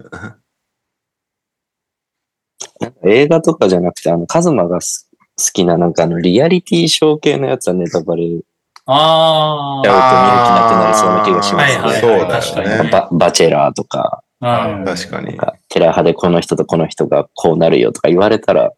[3.04, 8.46] 映画とかじゃなくて、あの、カズマがす好きな、なんかあの、リアリティショー系のやつはネタバレやる
[8.88, 10.00] あと見る
[10.46, 11.56] 気なくなりそうな気がしあ。
[11.56, 11.78] ますね。
[11.78, 12.42] はいはいそうだよねはい。
[12.42, 12.90] 確かに。
[12.90, 15.38] ババチェラーとか、うん確かに。
[15.70, 18.72] テラ派でこの人とこの人がこうなるよとか言われたら、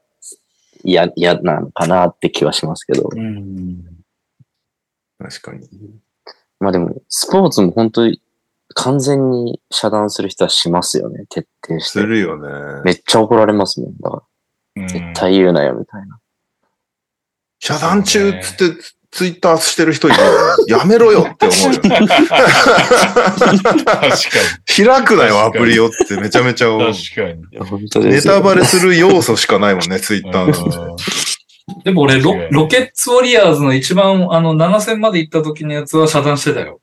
[0.83, 3.09] 嫌、嫌なのかなって気はしますけど。
[3.13, 3.83] うん。
[5.19, 5.67] 確かに。
[6.59, 8.21] まあでも、スポーツも本当に
[8.75, 11.25] 完全に遮断する人はしますよね。
[11.29, 11.99] 徹底して。
[11.99, 12.81] するよね。
[12.83, 13.97] めっちゃ怒られますもん。
[13.97, 14.21] だから、
[14.83, 16.19] うん絶対言うなよ、みたいな。
[17.59, 18.81] 遮断中っつって
[19.13, 20.17] ツイッターしてる人いる。
[20.67, 22.07] やめろよって思うよね。
[22.07, 22.25] 確か
[24.75, 26.95] 開くなよ、アプリをってめちゃめちゃ思うに。。
[26.95, 28.09] 確かに。
[28.09, 28.21] ネ。
[28.21, 30.97] タバレする要素しかないもんね、 ツイッターの。
[31.83, 36.81] でも俺ロロケッツウォリアーズの一番、あの、7戦まで行った時のやつは遮断してたよ。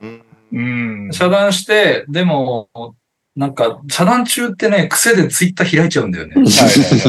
[0.00, 0.22] うん
[0.52, 0.60] う
[1.08, 1.08] ん。
[1.12, 2.68] 遮断して、でも、
[3.36, 6.34] なんか、遮断中ってね、癖でツイッター開いちゃうんだよね。
[6.34, 6.50] はいはい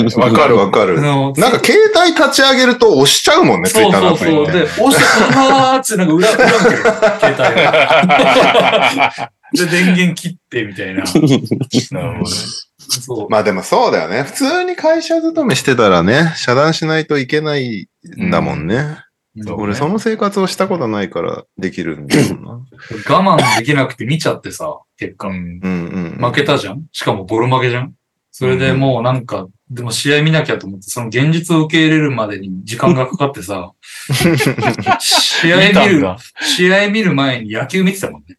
[0.05, 1.01] はいわかるわかある。
[1.01, 4.43] のなんか携帯立ち上げると押しちゃうもんね、ツイッそうターのそうそう。
[4.43, 4.65] アプリって。
[4.65, 5.03] で、押して、
[5.33, 6.77] うわーってなんか裏、裏向ける。
[6.77, 9.31] 携帯が。
[9.53, 11.03] で、電源切ってみたいな。
[11.03, 12.35] なるほどね。
[12.77, 13.29] そう。
[13.29, 14.23] まあでもそうだよね。
[14.23, 17.87] 普通に会社勤めしてたらね、遮断しないといけない
[18.17, 18.97] んだもんね。
[19.39, 22.51] そう俺その生活をしたことないからできるんだよな。
[23.09, 25.29] 我慢できなくて見ちゃってさ、結果。
[25.29, 26.25] うんうんうん。
[26.25, 26.83] 負けたじゃん？
[26.91, 27.93] しかもボロ負けじゃん？
[28.33, 33.71] それでもうなんか、でも試合見なきゃと思って、その現実を受け入れるまでに時間がかかってさ、
[34.99, 36.05] 試合見る。
[36.41, 38.35] 試合見る前に野球見てたもんね。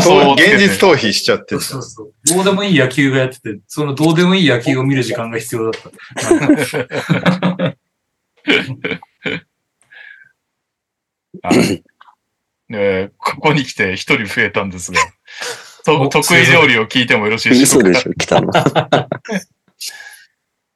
[0.00, 2.12] そ う現実逃避しちゃってさそうそう。
[2.24, 7.76] どうでもいい野球がやってて、そのどうでもいい野球を見る時間が必要だった。
[11.42, 11.82] はい
[12.70, 14.98] えーここに来て一人増えたんですが、
[15.84, 17.88] とお得意料理を聞いてもよろしいでしょうか？
[17.90, 18.50] 嘘でしょ、来たの。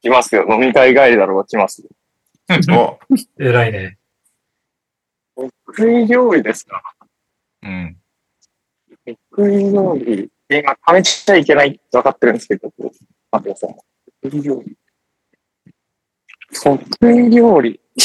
[0.01, 0.45] 来ますよ。
[0.49, 1.89] 飲み会帰りだろう、来ますよ。
[2.73, 2.99] お
[3.41, 3.97] 偉いね。
[5.35, 6.81] 得意料理ですか？
[7.63, 7.97] うん。
[9.05, 10.29] 得意料理。
[10.49, 13.75] 今、はめちゃいけないって分かってるんですけど、待ってください。
[14.23, 14.77] 得意料理。
[16.53, 17.79] 得意料理。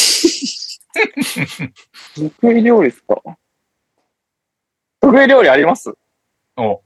[2.41, 3.21] 得意料理ですか？
[5.01, 5.93] 得意料理あります？
[6.57, 6.83] お、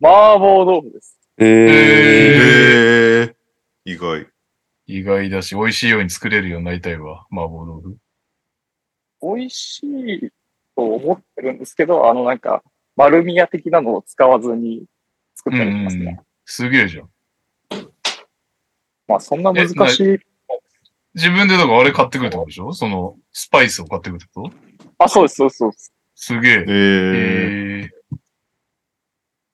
[0.00, 1.18] 麻婆豆腐です。
[1.38, 3.36] えへえ。
[3.84, 4.26] 意外。
[4.86, 7.96] 意外だし、美味しいように作れるようになりたいわ、麻婆豆腐。
[9.22, 10.30] 美味しい
[10.76, 12.62] と思ってるんですけど、あのなんか、
[12.96, 14.84] 丸み屋的なのを使わずに
[15.34, 16.20] 作ったりしますね。
[16.44, 17.10] すげえじゃん。
[19.08, 20.18] まあ、そんな難しい。
[21.14, 22.72] 自分でだからあれ買ってくるってことでしょ？
[22.72, 24.52] その、スパイスを買ってくるってこと？
[24.98, 25.92] あ、そうです、そうです、そうです。
[26.14, 26.52] すげえ。
[26.52, 26.64] へえ。
[27.84, 27.90] え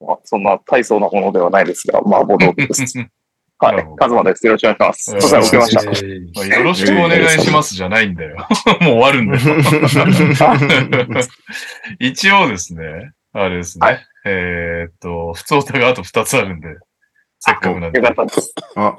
[0.01, 2.99] まあ、そんな大層なものではないですが、麻婆豆腐です。
[2.99, 3.07] ー
[3.61, 4.47] はいカズマです。
[4.47, 5.13] よろしくお願いします。
[5.13, 6.57] うんお世話になりました。
[6.59, 8.37] よろしくお願いしますじゃないんだよ。
[8.81, 9.41] もう終わるんだよ。
[11.99, 13.85] 一応ですね、あれですね。
[13.87, 16.69] はいえーっと、普通歌があと2つあるんで、
[17.41, 18.01] せっかくなんで。
[18.01, 18.15] あ、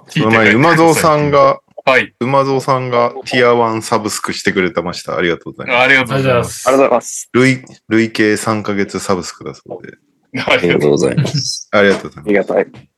[0.08, 2.14] その前に馬蔵さんが、はい。
[2.20, 5.18] 馬蔵さんがティア1サブスクしてくれてました。
[5.18, 5.84] ありがとうございます。
[5.84, 6.62] ありがとうございます。
[6.62, 6.68] す。
[6.68, 7.30] ありがとうございます。
[7.34, 9.98] 累、累計3ヶ月サブスクだそうで。
[10.46, 11.70] ありがとうありがとうございます。
[11.72, 12.28] ありがとうございます。
[12.28, 12.90] ありがたい。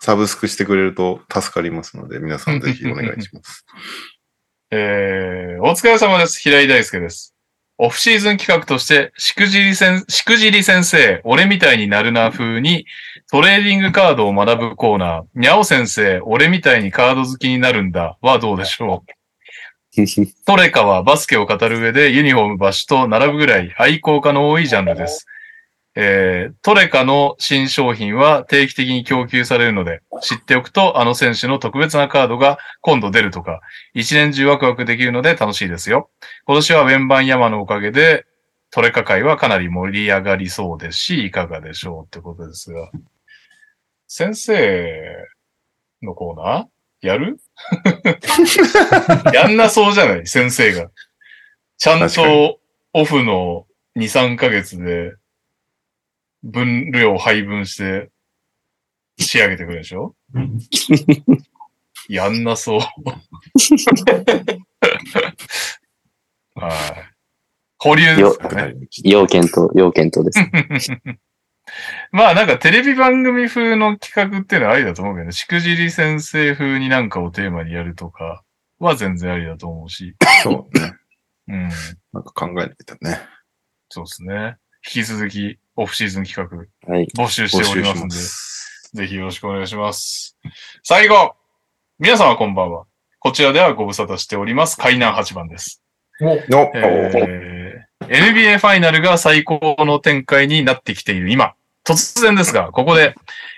[0.00, 3.64] サブスクしてくれると助かりますので、皆さんぜひお願いします。
[4.70, 6.40] えー、お疲れ様です。
[6.40, 7.34] 平井大輔です。
[7.78, 12.86] オフシーズン企画として、しくじり先しくじり先生、俺みたいになるな風に、
[13.34, 19.02] トレーディングカードを学ぶコーナー、にゃお先生、俺みたいにカード好きになるんだ、はどうでしょ
[19.96, 20.04] う？
[20.46, 25.26] トレカはバスケを語る上でユニフォーム場所と並ぶぐらい愛好家の多いジャンルです。
[25.96, 33.62] えートレカの新商品は定期的に供給されるので、知っておくとあの選手の特別なカードが今度出るとか、
[33.94, 36.08] 一年中ワクワクできるので楽しいですよ。
[36.46, 38.26] 今年はウェンバン山のおかげで、
[38.70, 42.92] トレカ界はかなり盛り上がりそうですし、いかがでしょうってことですが。
[44.16, 45.26] 先生
[46.00, 47.06] のコーナー？
[47.08, 47.36] やる？
[49.34, 50.26] やんなそうじゃない？
[50.28, 50.88] 先生が。
[51.78, 52.60] ちゃんと
[52.92, 53.66] オフの
[53.96, 55.14] 2、3ヶ月で
[56.44, 58.12] 分量配分して
[59.18, 60.14] 仕上げてくるでしょ？
[62.08, 62.78] やんなそう。
[66.54, 66.72] はい。
[67.78, 68.74] 保留ですかね。
[69.02, 70.30] 要検討、要検討で
[70.80, 70.92] す。
[72.12, 75.32] まあなんかテレビ番組風の企画っていうのはありだと思うけどね。
[75.32, 78.42] しくじり先生風になんかをテーマにやるとか
[78.78, 80.14] は全然ありだと思うし。
[80.42, 80.92] そうね。
[81.48, 81.68] うん。
[82.12, 83.20] なんか考えないとね。
[83.88, 84.56] そうですね。
[84.86, 87.06] 引き続きオフシーズン企画はい。
[87.16, 89.02] 募集しておりますんで。
[89.02, 90.38] ぜひよろしくお願いします。
[90.82, 91.36] 最後
[91.98, 92.84] 皆様こんばんは。
[93.18, 94.76] こちらではご無沙汰しております。
[94.76, 95.82] 海南8番です。
[96.20, 97.54] の、えー
[98.08, 101.54] NBA ファイナルが最高の展開になってきている今、
[101.84, 103.14] 突然ですが、ここで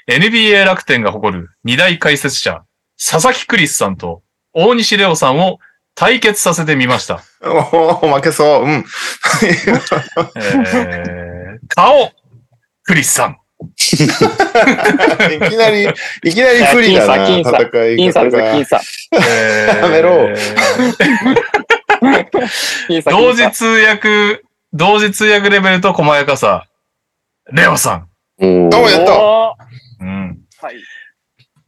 [0.09, 2.65] NBA 楽天が誇る二大解説者、
[2.99, 4.23] 佐々木クリスさんと
[4.53, 5.59] 大西レオさんを
[5.95, 7.23] 対決させてみました。
[7.43, 8.65] おお負けそう。
[8.65, 8.85] うん。
[10.37, 12.13] えー、顔、
[12.85, 13.39] クリスさん。
[13.77, 15.85] いきなり、
[16.23, 17.45] いきなり不利だな、戦い
[17.97, 18.65] 僅差です、方が僅。
[18.67, 18.81] 差。
[19.13, 20.29] えーやめろ。
[23.07, 24.43] 同時通訳、
[24.73, 26.67] 同時通訳レベルと細やかさ、
[27.53, 28.09] レオさん。
[28.39, 29.57] おーおやった
[30.01, 30.39] うん。
[30.61, 30.77] はい。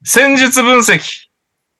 [0.05, 0.99] 戦術分析、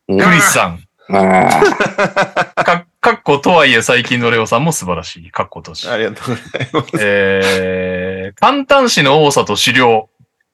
[0.09, 0.85] クリスさん。
[1.11, 5.31] あ か、かっことはいえ最近のレオさんも素晴らしい。
[5.31, 5.89] かっことし。
[5.89, 6.91] ありがとうございます。
[7.01, 10.11] えー、簡単詞の多さと資料、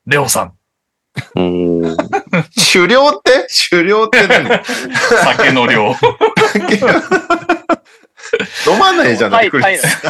[0.06, 0.52] レオさん。
[1.36, 1.96] ーうん。
[2.72, 3.46] 狩猟って？
[3.70, 4.64] 狩猟って何？
[5.24, 5.94] 酒の量。
[8.66, 10.02] 飲まないじゃない、いリス。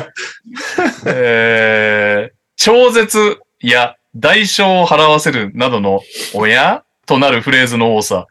[1.07, 6.01] えー、超絶や代償を払わせるなどの、
[6.35, 8.27] おやとなるフレーズの多さ。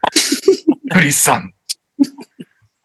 [0.90, 1.54] クリスさん。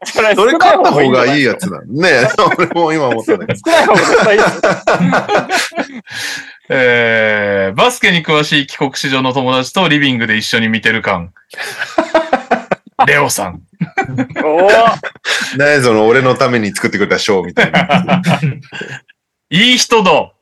[0.06, 1.52] それ勝った方がいいよ。
[1.52, 1.82] やつだ。
[1.86, 2.28] ねえ、
[2.58, 3.60] 俺も今思ったんだけど。
[3.60, 4.44] 少ない方が絶対いい。
[6.72, 11.34] えー、バスケに詳しい帰国子女の友達とリビングで一緒に見てる感。
[13.08, 13.62] レオさん。
[14.44, 14.98] おー
[15.58, 18.22] 何その俺のために作ってくれたショーみたいな。
[19.50, 20.34] いい人だお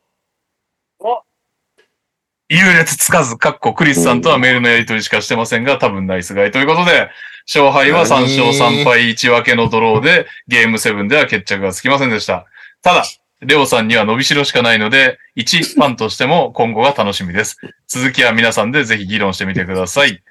[2.48, 7.10] 優劣つかず、かっこクリスさんとはメールのやり取りしかしてませんが、多分ナイスガイということで、
[7.46, 12.46] 勝敗は3勝3敗1分けのドローで、ゲーム7では決着がつきませんでした。
[12.82, 13.04] ただ、
[13.40, 17.56] レオさんには伸びしろしかないので、一ファンとしても今後が楽しみです。
[17.86, 20.22] 続きは皆さんでぜひ議論してみてください。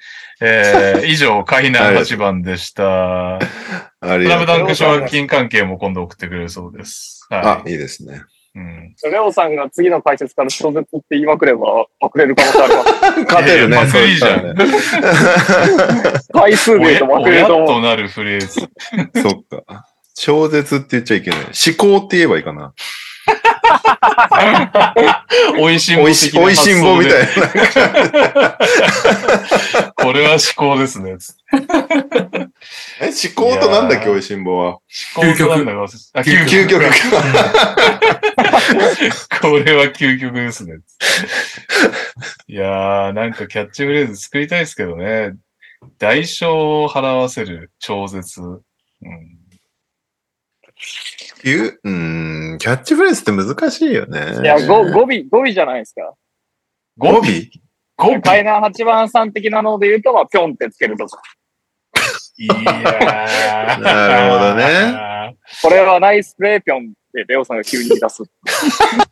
[0.41, 3.35] えー、以上、海南8番でした。
[3.35, 3.45] あスり
[4.01, 4.27] がとう。
[4.27, 7.25] ラムダンク奨学金関係も今度送ってくれるそうです。
[7.29, 8.23] あは、いいですね。
[8.57, 8.59] い。
[8.59, 13.23] うんレオさんが次の解説から小説って言いまくれば、まくれる可能性あります。
[13.29, 14.65] 勝てるね、いやいやそう言ったらね。
[16.33, 17.67] 回数で言うとまくれる親と思う。
[17.67, 18.47] となるフレーズ。
[19.21, 19.85] そっか。
[20.15, 21.39] 超絶って言っちゃいけない。
[21.39, 22.73] 思考って言えばいいかな。
[25.59, 26.33] おいしんぼおいし、ん
[26.81, 28.57] ぼみたいな。
[29.95, 31.17] これは思考ですね。
[32.99, 34.79] え、思考となんだっけ、おいしんぼは？
[35.15, 35.51] 究極。
[36.49, 36.89] 究極か。
[39.41, 40.79] これは究極ですね。
[42.47, 45.33] いやー、なんかキャッチフレーズ作りたいですけどね。
[45.99, 48.41] 代償を払わせる超絶。
[48.41, 48.59] うん、
[51.43, 54.39] いううーん、キャッチフレーズって難しいよね。
[54.41, 56.13] いや、語語尾、語尾じゃないですか。
[56.97, 57.21] 語尾？
[57.95, 58.21] 語尾？
[58.21, 61.21] 海南八番さん的なので言うと、まあ、ぴょんってつけるとか。
[62.37, 62.63] いやー。
[63.81, 65.35] なるほどね。
[65.61, 68.23] これはナイスプレーぴょんってレオさんが急に出す。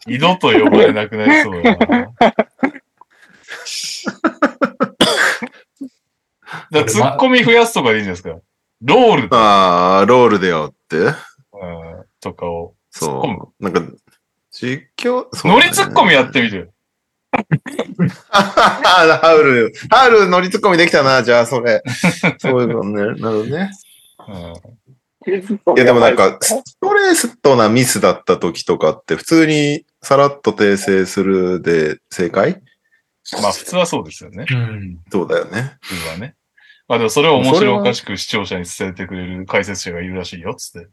[0.07, 2.13] 二度と呼ばれなくなりそうだな。
[6.71, 8.39] じゃあ、ツッコミ増やすとかでいいんじゃないですか。
[8.81, 10.97] ロールと,、ああ、ロールでよって。
[10.97, 11.94] うん
[12.25, 12.73] とかを。
[12.89, 13.63] そう。
[13.63, 13.81] なんか、
[14.51, 16.67] 実況、そうだねノリツッコミやってみてよ。
[18.29, 21.83] ハウル、ハウルノリツッコミできたな、じゃあ、それ。
[22.39, 22.91] そういうのね。
[22.91, 23.71] なるほどね。
[24.27, 24.53] うん
[25.27, 25.31] い
[25.79, 32.61] や、でもなんか、ストレートなミスだった時とかって、普通にさらっと訂正するで正解？
[33.41, 34.45] まあ、普通はそうですよね。
[34.47, 34.99] うん。
[35.11, 35.77] そうだよね。
[35.81, 36.35] 普通はね。
[36.87, 40.89] まあでもそれを面白おかしく視聴者に伝えてくれる解説者がいるらしいよ、つって。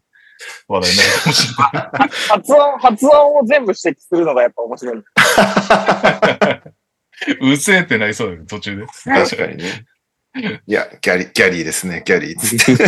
[0.69, 2.11] 話題になるかもしれない。
[2.29, 5.03] 発音、発音を全部指摘するのがやっぱ面白い。
[7.53, 8.87] うせえってなりそうだよね、途中で。
[9.05, 9.87] 確かにね。
[10.67, 12.39] いや、ギャリ、ギャリーですね、ギャリー。
[12.39, 12.85] つって。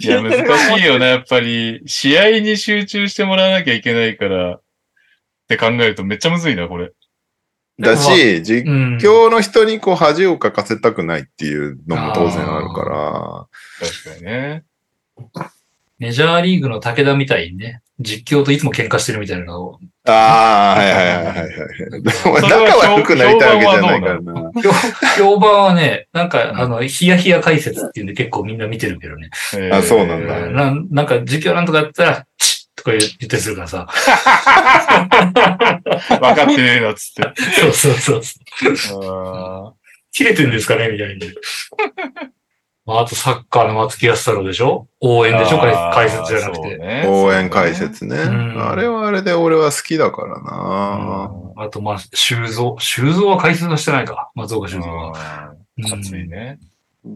[0.00, 0.32] いや、難
[0.78, 1.82] しいよね、やっぱり。
[1.86, 4.62] 試合に集中してもらわなきゃいけないから、っ
[5.48, 6.92] て考えるとめっちゃむずいな、これ。
[7.80, 8.98] だし、実うん。
[8.98, 13.48] 況の人にこう恥をかかせたくないっていうのも当然あるか
[13.80, 14.62] 確かにね。
[15.98, 20.14] メジャーリーグの武田みたいにね、実況といつも喧嘩してるみたいなのを、ら。
[20.14, 22.02] ああ、はいはいはいはい
[22.42, 24.50] 仲悪くなりたいわけじゃないからな。
[25.16, 29.30] 評評判はね、なんか、あの、ヒヤヒヤ解説っていうんで結構みんな見てるけどね。
[29.54, 32.26] えーあそうなんだななんか実況なんとかやったら、
[32.84, 33.86] か言ってするからさ。
[36.20, 37.32] 分かってねえな、つって。
[37.72, 38.22] そうそう
[38.76, 39.04] そう。
[39.04, 39.72] あ
[40.12, 41.20] 切れてんですかねみたいに。
[42.86, 44.86] まあ、あとサッカーの松木安太郎でしょ？
[45.00, 45.58] 応援でしょ？
[45.58, 46.76] 解解説じゃなくて。
[46.76, 47.74] て応援解。
[47.74, 48.16] 説ね。
[48.16, 51.32] んあれはあれで俺は好きだからな。
[51.56, 52.76] あと、まあ、修造。
[52.78, 54.30] 修造は解説はしてないか。
[54.34, 55.12] 松岡修造は。
[55.78, 56.58] うん熱いね。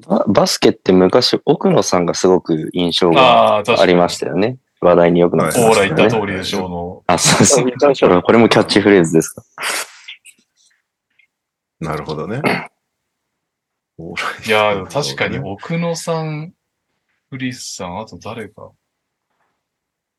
[0.09, 3.59] ババスケって昔、奥野さんがすごく印象が。
[3.79, 4.57] ありましたよね。
[4.81, 5.85] 話題によくなってオーラ。
[5.87, 7.05] 言った通りでしょうの。
[7.07, 8.23] あ、そうそう。
[8.23, 9.43] これもキャッチフレーズですか。
[11.81, 12.43] なるほどね。
[14.47, 16.53] いやー、確かに奥野さん、
[17.31, 18.71] フリスさん、あと誰か。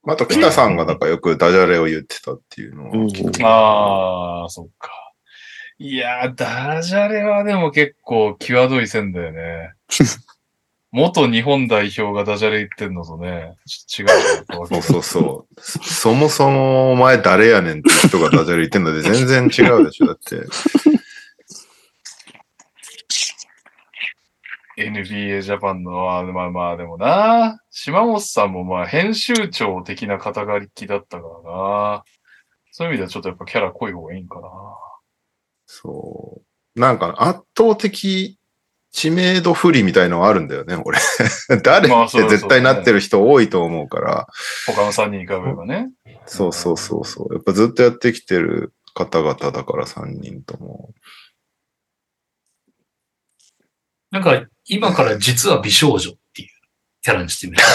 [0.07, 4.91] あと北さんがなんかよくダジャレを言ってたっていうのを聞いてああ、そっか。
[5.77, 9.73] いやー、ダジャレはでも結構際どい線だよね。
[10.91, 13.55] 元日本代表がダジャレ言ってんのとね、
[13.97, 14.07] 違う
[14.67, 15.61] そうそうそう。
[15.61, 20.07] そもそもお前誰やねんって人がダジャレ言ってんので 全然違うでしょ。
[20.07, 20.47] だって。
[24.77, 32.03] NBA ジャパンの、あまあまあでもな、島本さんもまあ編集長的な肩書きだったからな。
[32.71, 34.49] そういう意味ではちょっとやっぱキャラ濃い方がいいんかな。
[35.67, 36.41] そ
[36.75, 36.79] う。
[36.79, 38.38] なんか圧倒的
[38.91, 40.99] 知名度不利みたいのはあるんだよね、俺。
[41.63, 44.27] 誰って絶対なってる人多いと思うから。
[44.65, 45.89] 他の3人に比べればね。
[46.25, 47.33] そうそうそうそう。
[47.33, 50.89] やっぱずっとやってきてる方々だから3人とも。
[54.11, 56.49] なんか、今から実は美少女っていう
[57.03, 57.63] キャラにしてみる？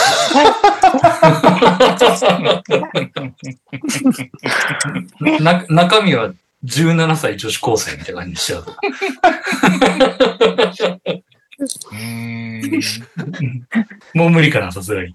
[5.40, 6.32] な 中身は
[6.64, 8.70] 17歳女子高生みたいな感じにしちゃうと。
[8.70, 12.04] うーん。
[14.14, 15.14] もう無理かな、さすがに。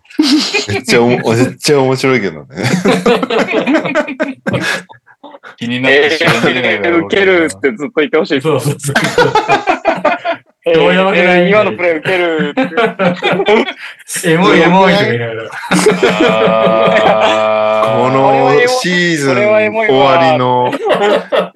[0.67, 2.55] めっちゃおも、めっちゃ面白いけどね。
[5.57, 8.41] 気になってえしまいきれないだろー、受けるってずっと言ってほしい。
[8.41, 8.95] そうそうそう。
[10.69, 12.53] えーどういうわけないえー今のプレイ受ける。
[14.25, 15.49] エモいエモいとか言いながら。
[15.49, 15.55] こ
[18.07, 18.51] あの
[18.81, 20.71] シーズン終わわりの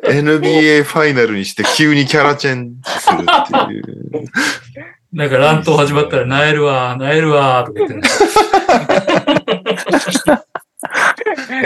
[0.04, 3.26] NBA ファイナルにして急にキャラチェンジするっ
[3.68, 3.84] ていう。
[5.14, 8.14] なんか乱闘始まったら、なえるわ、なえるわ、とか言ってんだー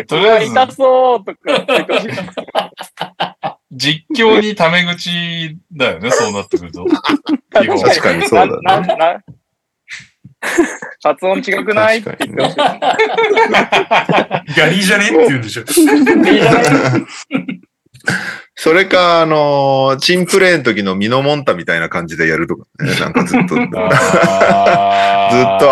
[0.06, 1.40] とりあえず、 痛そうとか。
[3.78, 6.86] 実況にタメ口だよね、 そうなってくると。
[7.52, 7.68] 確
[8.02, 9.24] かにそうだねななな
[11.04, 12.56] 発音違くないって言ってほしい。
[12.56, 15.64] ギャリーじゃねって言うんでしょ。
[18.56, 22.92] それか、あのーチンプレーの時のミノモンタみたいな感じでやるとかね。
[23.00, 23.80] なんかずっと、ずっと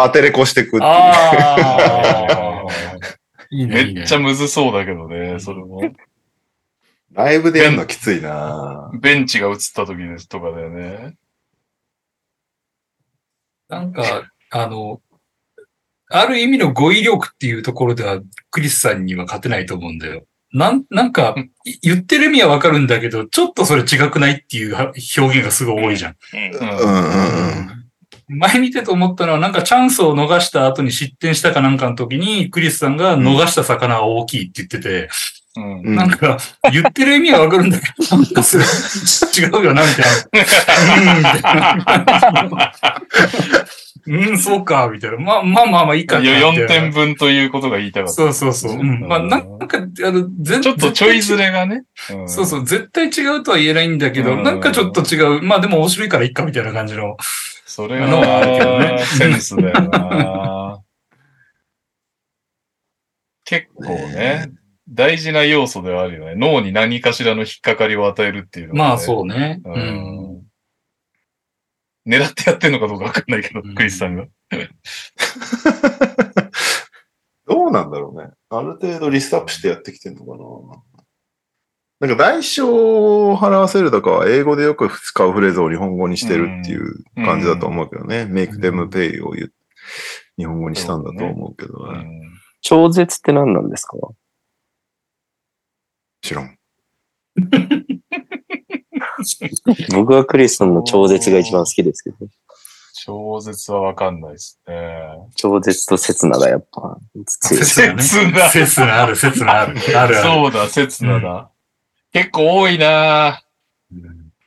[0.04, 0.86] あ当てれこしてくって
[3.56, 3.66] いう。
[3.68, 5.82] めっちゃむずそうだけどね、それも。
[7.16, 11.16] ライブでやるのきついなベンチが映った時ですとかだよね。
[13.70, 15.02] なんか、あの、
[16.10, 18.22] ある意味の語彙力っていうところでは、
[18.52, 20.26] クリスさんには勝てないと思うんだよ。
[20.54, 26.16] なん、なんか、い言ってる意味はわかるんだけど、ちょっとそれ違くないっていうは表現がすごい多いじゃん。
[26.34, 28.40] うんうんうんうん。
[28.40, 35.10] 前見てと思ったのは、なんかチャンスを逃した後に失点したかなんかの時に、クリスさんが逃した魚は大きいって言ってて、
[35.58, 36.38] うんうんなんか、
[36.72, 38.68] 言ってる意味はわかるんだけど、なんかすごい
[39.48, 40.06] 違うよな、みたい
[42.56, 42.74] な。
[44.08, 45.18] うんそうか、みたいな。
[45.18, 48.14] まあまあまあまあいいかいや、4みたいな点分ということが言いたかった。
[48.14, 48.74] そうそうそう。
[48.74, 49.00] うん。
[49.08, 51.78] まあなんか、あの、全ちょっとちょいずれがね。
[51.78, 55.42] んそうそう、絶対違うとは言えないんだけど、うんなんかちょっと違う。
[55.42, 57.18] まあでも面白いからいっかみたいな感じの。
[57.66, 60.80] それあのはあるけどねはセンスだよな。
[63.44, 64.52] 結構ね、
[64.88, 66.36] 大事な要素ではあるよね。
[66.36, 69.62] 脳に何かしらの引っかかりを与えるっていうのはねまあそうね。
[69.66, 69.76] ううん。
[69.78, 70.42] ん。
[72.08, 74.26] 狙ってやってんのかどうかわかんないけど、うんクリスさんが。
[77.48, 78.30] どうなんだろうね。
[78.50, 80.48] ある程度リストアップしてやってきてんのかな。
[82.08, 88.24] なんか代償を払わせるとかは英語でよく使うフレーズを日本語にしてるっていう感じだと思うけどね。
[88.30, 89.54] make them pay を言う
[90.38, 92.00] 日本語にしたんだと思うけどね。
[92.00, 92.22] うん
[92.68, 93.96] 超絶って何なんですか？
[96.26, 96.58] 知らん。
[99.94, 102.18] 僕はクリスさんの超絶が一番好きですけど、
[103.06, 104.74] 超絶はわかんないですね。
[105.36, 106.98] 超絶と刹那がやっぱ
[107.42, 107.76] 強いです。
[107.76, 108.04] 切なね。
[108.04, 109.80] 切な切なある、切なある。
[109.80, 110.16] あるある。
[110.16, 111.52] そうだ、刹那だ。
[112.12, 113.44] 結構多いな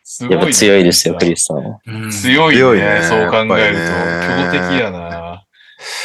[0.03, 1.79] すごい、やっぱ強いですよ、クリスさんは。
[1.87, 3.83] うん強いね強いねそう考えると。
[4.27, 5.45] 強敵やな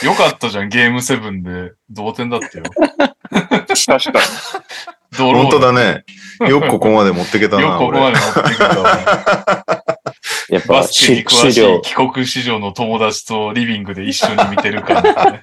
[0.04, 2.66] よかったじゃん、ゲームセブンで同点だったよ。
[3.68, 4.04] 確かに。
[5.18, 6.04] ドロー本当だね。
[6.50, 8.16] よくここまで持ってけたな、よくここま俺。
[8.16, 9.76] で持ってきたわ。
[10.50, 15.42] やっぱ、バスケにし詳し資帰国子女の友達とリビングで一緒に見てる感じね。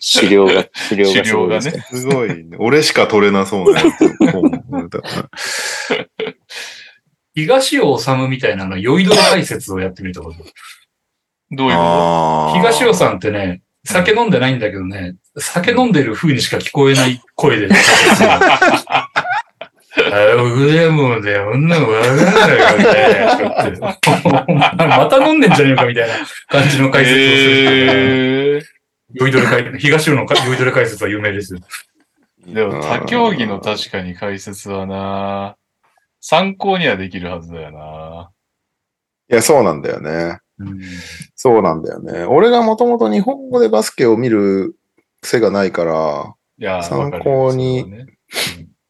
[0.00, 1.84] 資料が、資料が資料がすごいね。
[1.90, 2.56] すごいね。
[2.58, 3.82] 俺しか取れなそうな
[7.34, 10.36] 東尾治みたいなの、酔いどれ解説をやってみるところ。
[11.50, 17.68] どういうこあー東尾さんってね、酒飲んでないんだけどね、酒飲んでる風にしか聞こえない声で。
[19.96, 22.32] あ僕でもね、女もわかんないよ
[22.78, 24.98] みたいな。
[24.98, 26.14] また飲んでんじゃねえかみたいな
[26.48, 28.56] 感じのと解説をする。
[28.56, 28.62] へー
[29.14, 31.60] 酔いどれ解東尾のか酔いどれ解説は有名ですよ。
[32.46, 35.56] でも、他競技の確かに解説はな、
[36.20, 38.30] 参考にはできるはずだよな。
[39.30, 40.38] いや、そうなんだよね。
[40.58, 40.80] うん
[41.34, 42.24] そうなんだよね。
[42.24, 44.74] 俺がもともと日本語でバスケを見る
[45.24, 47.86] 癖がないから、いや、参考に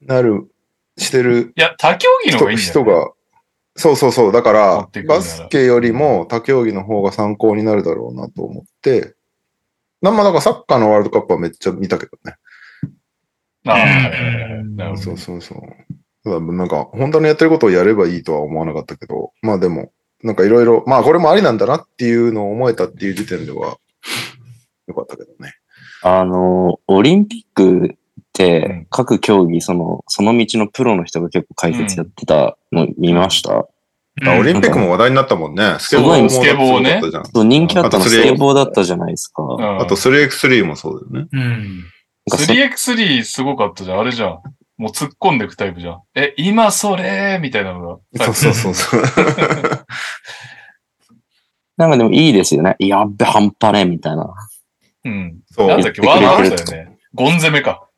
[0.00, 0.50] なる、
[0.98, 2.70] してるいや、他競技の方人がいいんだよ、ね。
[2.70, 3.12] 人が、
[3.76, 4.32] そうそうそう。
[4.32, 9.14] だか持らバスケよりも他競技の方が参考になるだろうなと思って、
[10.02, 12.36] なんまあだからサッカーのワールドカップはめっちゃ見たけどね。
[13.66, 15.60] ああ、そうそうそう。
[16.24, 19.92] ただなんか、本当にやってることをやればいいとは思わなかったけど、まあでも、
[20.22, 23.78] なんかいろいろ、まあこれもありなんだなっていうのを思えたっていう時点では、
[24.86, 25.54] よかったけどね。
[26.04, 27.96] あの、オリンピックっうん
[28.34, 35.76] て、各競技、その、その道のプロの人が結構解説やってたの見ました、あオリンピックも話題になったもんね。
[35.78, 37.24] スケボーもすごいスケボーねすごかったじゃん。
[37.26, 39.42] そう人気あったのあとスケボーだったじゃないですか。
[39.42, 41.28] うんあと 3x3 もそうだよね。
[41.32, 41.40] うん。
[41.40, 41.58] なん
[42.30, 44.00] かそ 3x3 すごかったじゃん。
[44.00, 44.38] あれじゃん。
[44.76, 46.02] もう突っ込んでいくタイプじゃん。
[46.16, 47.38] え、今それ？
[47.40, 48.24] みたいなのが。
[48.24, 49.02] そうそうそうそう。
[51.76, 52.76] なんかでもいいですよね。
[52.78, 54.32] やっべ、半端ねえみたいな。
[55.04, 55.40] うん。
[55.50, 56.98] そうなんだっけ、ワードあったよね。
[57.14, 57.88] ゴン攻めか。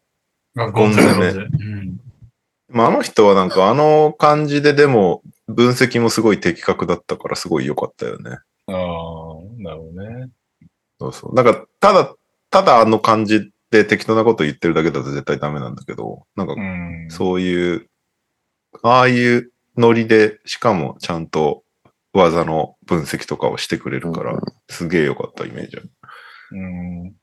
[0.57, 2.01] あゴン攻めうん。
[2.69, 8.31] まあ、あの人はなんかあの感じででも分析もすごい的確だったからすごい良かったよね。
[8.69, 8.75] ああ、
[9.59, 10.31] なるほどね。
[10.99, 11.35] そうそう。
[11.35, 12.15] なんか、ただ、
[12.51, 17.07] ただあの感じで適当なこと言ってるだけだと絶対ダメなんだけど、なんかうん。
[17.11, 17.89] そういう、
[18.83, 21.63] ああいうノリで、しかもちゃんと
[22.13, 25.91] 技の分析とかをしてくれるから、うんすげえ良かったイメージある。
[26.53, 27.15] うん。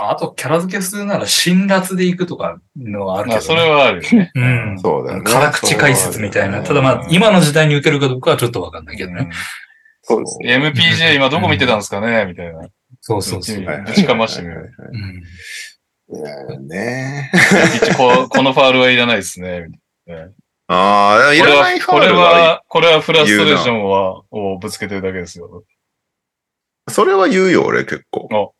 [0.00, 4.30] あと、キャラ付けするなら、辛辣で行くとかのはあるけど、まあ、それはあるよね。
[4.34, 4.40] う
[4.74, 4.78] ん。
[4.80, 5.24] そうだよね。
[5.24, 6.62] 辛口解説みたいな。
[6.62, 9.30] ただまあ、うん今の時代に受けるかどうかはちょっとわかんないけどね。
[10.02, 10.56] そうですね。
[10.56, 12.26] MPJ 今どこ見てたんですかね？
[12.26, 12.68] みたいな。
[13.00, 13.64] そうそうそう。
[13.64, 15.22] はいぶちかましてみるうん
[16.10, 17.30] いやね
[17.82, 17.94] 一応
[18.24, 19.68] こ、このファールはいらないですね。
[20.68, 25.64] ああ、いらないファこれウルは、は、これはフラストレーションは、をぶつけてるだけですよ。
[26.88, 28.54] それは言うよ、俺結構。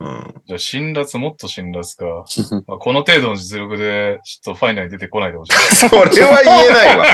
[0.00, 0.34] うん。
[0.46, 2.24] じゃあ、辛辣、もっと辛辣か。
[2.66, 5.52] まあ、この程度の実力で、ちょっとファイナルに出てこないでほしい。
[5.74, 6.08] それは
[6.44, 7.06] 言えないわ。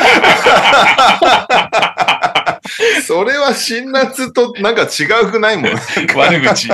[3.06, 5.72] それは辛辣となんか違うくないもん。
[6.16, 6.68] 悪口。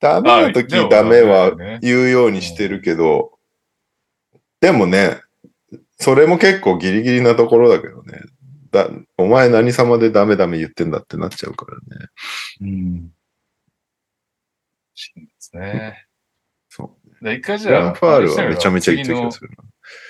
[0.00, 3.38] ダメな時ダメはね言うようにしてるけど、
[4.60, 5.20] でもね、
[5.98, 8.20] それも結構ギリギリなところだけどね。
[8.70, 12.06] だお前何様でダメダメ言ってんだってなっちゃうからね。
[12.60, 13.10] うん。
[14.94, 16.06] 辛辣ね。
[16.68, 17.24] そう。
[17.24, 19.56] で一回じグランゃあ、ファールはめちゃめちゃ言ってる気がするな。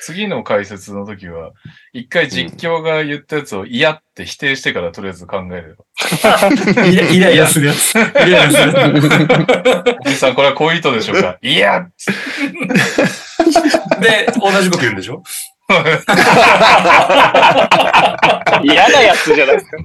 [0.02, 1.52] 次の解説の時は、
[1.93, 5.86] 一回実況が言ったやつを嫌って否定してからとりあえず考えるよ。
[6.86, 7.94] イライライラするやつ。
[7.98, 12.07] イライラするやおじさん、これはこういう意図でしょうか嫌つ。
[14.01, 15.23] で、同じこと言うんでしょ？
[18.62, 19.78] 嫌なやつじゃないですか。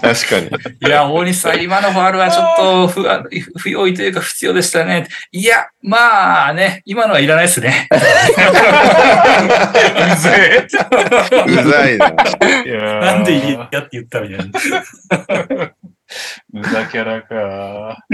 [0.00, 0.48] 確かに。
[0.86, 3.24] いや、大西さん、今のファールはちょっと不あ
[3.58, 5.08] 不用意というか必要でしたね。
[5.32, 7.88] いや、まあね、今のはいらないですね。
[7.90, 7.96] う
[10.16, 10.68] ぜ
[11.46, 12.10] うざいな。
[12.10, 14.44] なんで嫌って言ったみたいな。
[16.52, 17.98] 無駄キャラか。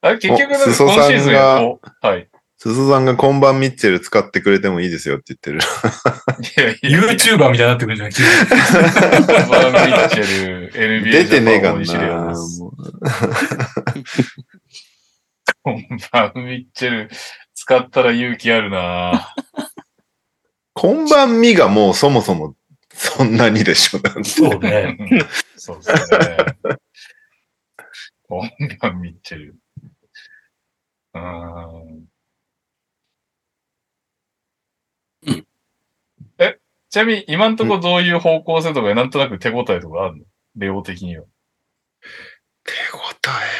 [0.00, 2.28] あ結局、今シーズンやおはい。
[2.60, 5.60] すずさんが今晩ミッチェル使ってくれてもいいですよって言ってる。
[6.58, 8.10] いやいや、YouTuber みたいになってくるじゃん。
[8.10, 8.28] 急に
[9.48, 12.28] バーミッチェル、NBA 出てねえかジャパン大西レオな。
[12.28, 12.60] です
[15.64, 15.80] もう
[16.10, 17.10] バーミッチェル
[17.54, 19.34] 使ったら勇気あるな
[20.74, 22.56] 今晩ミがもうそもそも
[22.92, 24.00] そんなにでしょ。
[24.24, 24.98] そうね。
[25.56, 26.36] そうですね。
[28.28, 29.56] 本番ミッチェル。
[31.14, 32.08] うん
[36.40, 36.58] え、
[36.90, 40.24] ちなみに今んとこどういう方向性とかなんとなく手応えとかあるの？
[40.56, 41.24] レオ的には。
[42.64, 43.58] 手応え。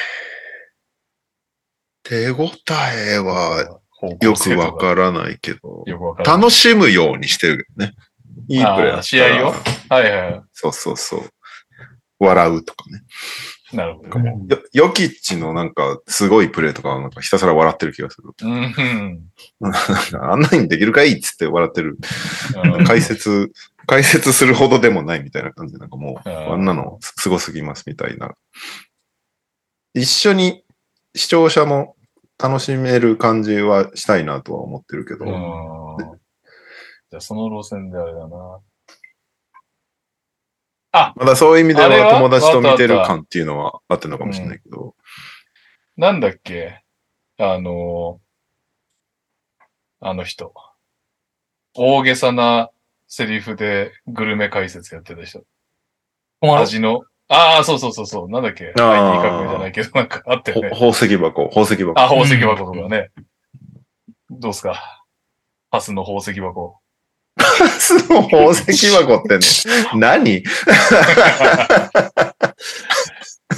[2.02, 2.50] 手応
[2.94, 3.80] えは
[4.22, 5.84] よくわからないけど。
[6.24, 7.94] 楽しむようにしてるけどね。
[8.48, 9.52] いいプレー試合を？
[9.90, 11.30] はいはいはそうそうそう。
[12.18, 13.02] 笑うとかね。
[13.72, 13.76] い。
[13.76, 14.30] なるほどね。
[14.48, 18.30] よヨキッチのなんかすごいプレーとかはなんかひたすら笑ってる気がする。
[18.42, 19.22] うん
[19.60, 21.98] なんかあんなにできるかいっつって笑ってる。
[22.78, 22.84] うん。
[22.84, 23.52] 解説、
[23.86, 28.34] 解説するほどでもないみたいな感じで、なんかもう、うんあんなのすごすぎますみたいな。
[29.94, 30.64] 一緒に
[31.14, 31.96] 視聴者も
[32.38, 35.28] 楽しめる感じはしたいなとは思ってるけど、う
[36.14, 36.18] ん
[37.10, 38.60] じゃあその路線であれだな。
[40.92, 42.14] まだそういう意味ではは？
[42.14, 44.94] 友達と見てる感っていうのはあってるのかもしれないけど、
[45.96, 46.82] なんだっけ？
[47.38, 48.20] あの、
[50.00, 50.54] あの人。
[51.74, 52.70] 大げさな
[53.06, 55.42] セリフでグルメ解説やってた人。
[56.40, 57.04] 味の？
[57.28, 58.30] ああ、そうそうそうそう。
[58.30, 60.70] なんだっけ？IT 革命じゃないけど、なんかあったよね。
[60.70, 62.00] ほ宝石箱、宝石箱。
[62.00, 63.10] あ、宝石箱とかね。
[64.30, 65.04] どうすか？
[65.70, 66.80] ハスの宝石箱。
[67.78, 69.40] その宝石箱ってね、
[69.94, 70.42] 何？
[70.42, 70.48] ク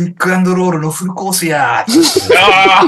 [0.07, 2.83] ックロールのフルコースやーあ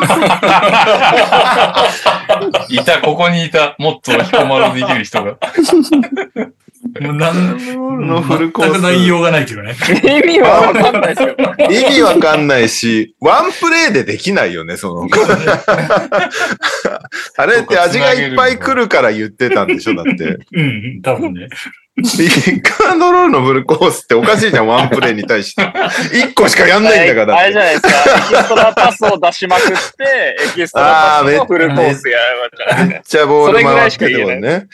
[2.28, 3.74] あいた、ここにいた。
[3.78, 5.36] もっと彦丸できる人が。
[7.00, 7.58] もうなん
[8.06, 9.76] のフルコース全く内容がないけどね。
[10.02, 11.36] 意味はわかんないですよ。
[11.70, 15.08] 意味わかんないし、ワンプレイでできないよね、その。
[17.36, 20.38] あれって味がいっぱい来るから言ってたんでしょ、だって。
[20.52, 21.48] うん、多分ね。
[21.94, 25.62] ピックアンドロールのフルコースっておかしいじゃん、ワンプレイに対して。
[25.62, 27.38] 1個しかやんないんだから。
[27.38, 27.88] あれじゃないですか。
[27.90, 34.66] エキストラパスを出しまくって、エキストラパスのフルコースやゃないめっちゃボール回ってるもんね。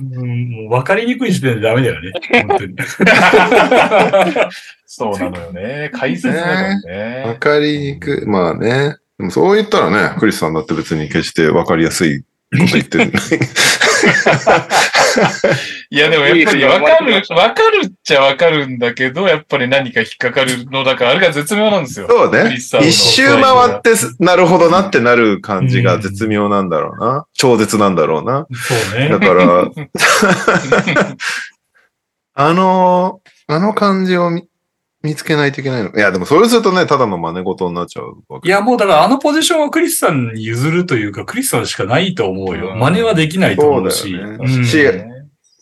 [0.00, 2.12] うん、もう分かりにくい時点でダメだよね。
[2.48, 2.74] 本当に。
[4.86, 5.90] そうなのよね。
[5.92, 7.36] 解説だからわね。
[7.38, 8.26] かりにくい。
[8.26, 8.96] まあね。
[9.18, 13.12] でもそう言ったらね、クリスさんだって別に決してわかりやすいこと言ってる。
[15.90, 22.06] いや、でもやっぱりわかる、わかるっちゃわかるんだけど、やっぱり何か引っかかるのだから、あれが絶妙なんですよ。
[22.08, 22.54] そうね。
[22.56, 27.26] 一周回ってす、なるほどなってなる感じが絶妙なんだろうな。
[27.32, 28.46] 超絶なんだろうな。
[28.52, 29.18] そうねだ。
[29.18, 29.70] から、
[32.34, 34.46] あの、あの感じを見
[35.02, 35.90] 見つけないといけないの？
[35.94, 38.48] いや、でもそれするとね、ただの真似事になっちゃうわけ。
[38.48, 42.72] いや、もうだからあのポジションはクリスさんに譲るというか、クリスさんしかないと思うよ。
[42.72, 44.02] うん真似はできないと思うし。
[44.02, 44.76] そうだよねうんし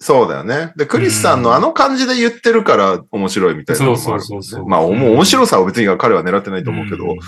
[0.00, 0.72] そうだよね。
[0.76, 3.96] で、クリスさんのあの感じで言ってるから面白いみたいなね。
[3.96, 7.18] そうそうそうそうまあ、面白さは別に彼は狙ってないと思うけど、ん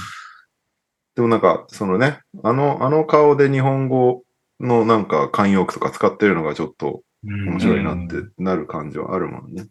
[1.16, 4.23] でもなんか、そのね、あの、あの顔で日本語
[4.61, 9.66] のなんか慣用句とか使ってるのがちょっとうん面白いなってなる感じはあるもんね。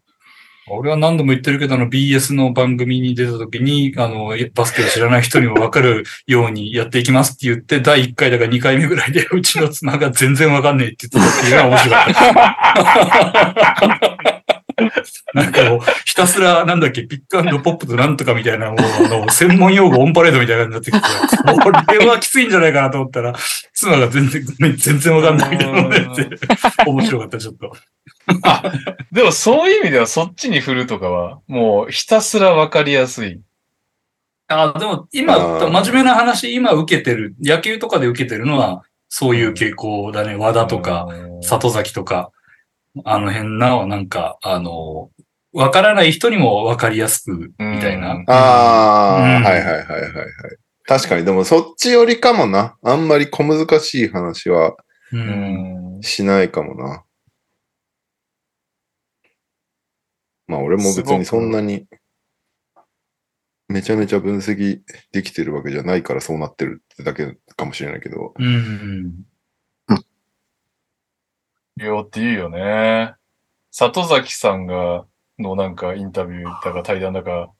[0.68, 12.06] 俺は何度も言ってるけど、あの BS の番組に出た時に、あの、バスケを知らない人にもわかるようにやっていきますって言って、第1回だから2回目ぐらいで、うちの妻が全然わかんねえって言ってたっていうのが面白か
[14.00, 14.59] った。
[15.34, 21.06] なんかもう、ひたすら、なんだっけ、ピックポップとなんとかみたいな、もう、あの、専門用語オンパレードみたいなになってきて、
[21.62, 23.34] これはきついんじゃないかなと思ったら、
[23.74, 26.28] 妻が全然、ごめん全然分かんないみたいなので、
[26.86, 27.72] 面白かった、ちょっと。
[29.12, 33.40] でもそういう意味ではそっちに振るとかは、もうひたすらわかりやすい。
[34.48, 40.36] あでも今、真面目な話、今受けてる、野球とかで受けてるのは、そういう傾向だね。
[40.36, 42.30] 和田とか、うん、里崎とか、
[43.04, 45.10] あの辺な、なんか、あの、
[45.52, 48.14] わからない人にもわかりやすく、みたいな。
[48.14, 50.26] うんああ、うんはいはいはいはいはい。
[50.84, 52.76] 確かに、でもそっちよりかもな。
[52.82, 54.76] あんまり小難しい話は。
[56.02, 57.04] しないかもな。
[60.46, 61.86] まあ俺も別にそんなに
[63.68, 64.80] めちゃめちゃ分析
[65.12, 68.34] できてるわけじゃないからそうなってるってだけかもしれないけど。
[68.36, 69.24] うん。
[71.84, 73.14] よって言うよね。
[73.70, 75.04] 里崎さんが、
[75.38, 77.50] のなんかインタビューだか対談だか、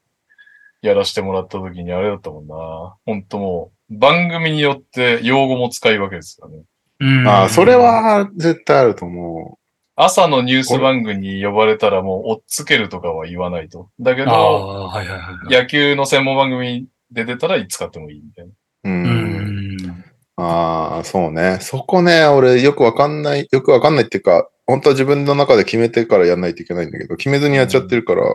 [0.82, 2.96] やらしてもらった時にあれだったもんな。
[3.04, 6.62] ほんともう、番組によって用語も使い分けですよね。
[7.00, 7.28] うん。
[7.28, 9.58] ああ、それ、は絶対あると思
[9.96, 13.90] 朝のニュース番組に呼ばれたらもう、追っつけるとかは言わないと。
[14.00, 15.52] だけあど、あ、はいはいはい。
[15.52, 18.50] 野球の専門番組に出てたら使ってもいいみたいな。
[18.50, 18.88] う。
[18.88, 18.90] う。
[18.90, 20.04] うんん。
[20.40, 21.58] ああ、そうね。
[21.60, 28.34] そこね、俺よくわかんない、よくわかんないっていうか、本当は自分の中で決めてからやんないといけないんだけど、決めずにやっちゃってるから、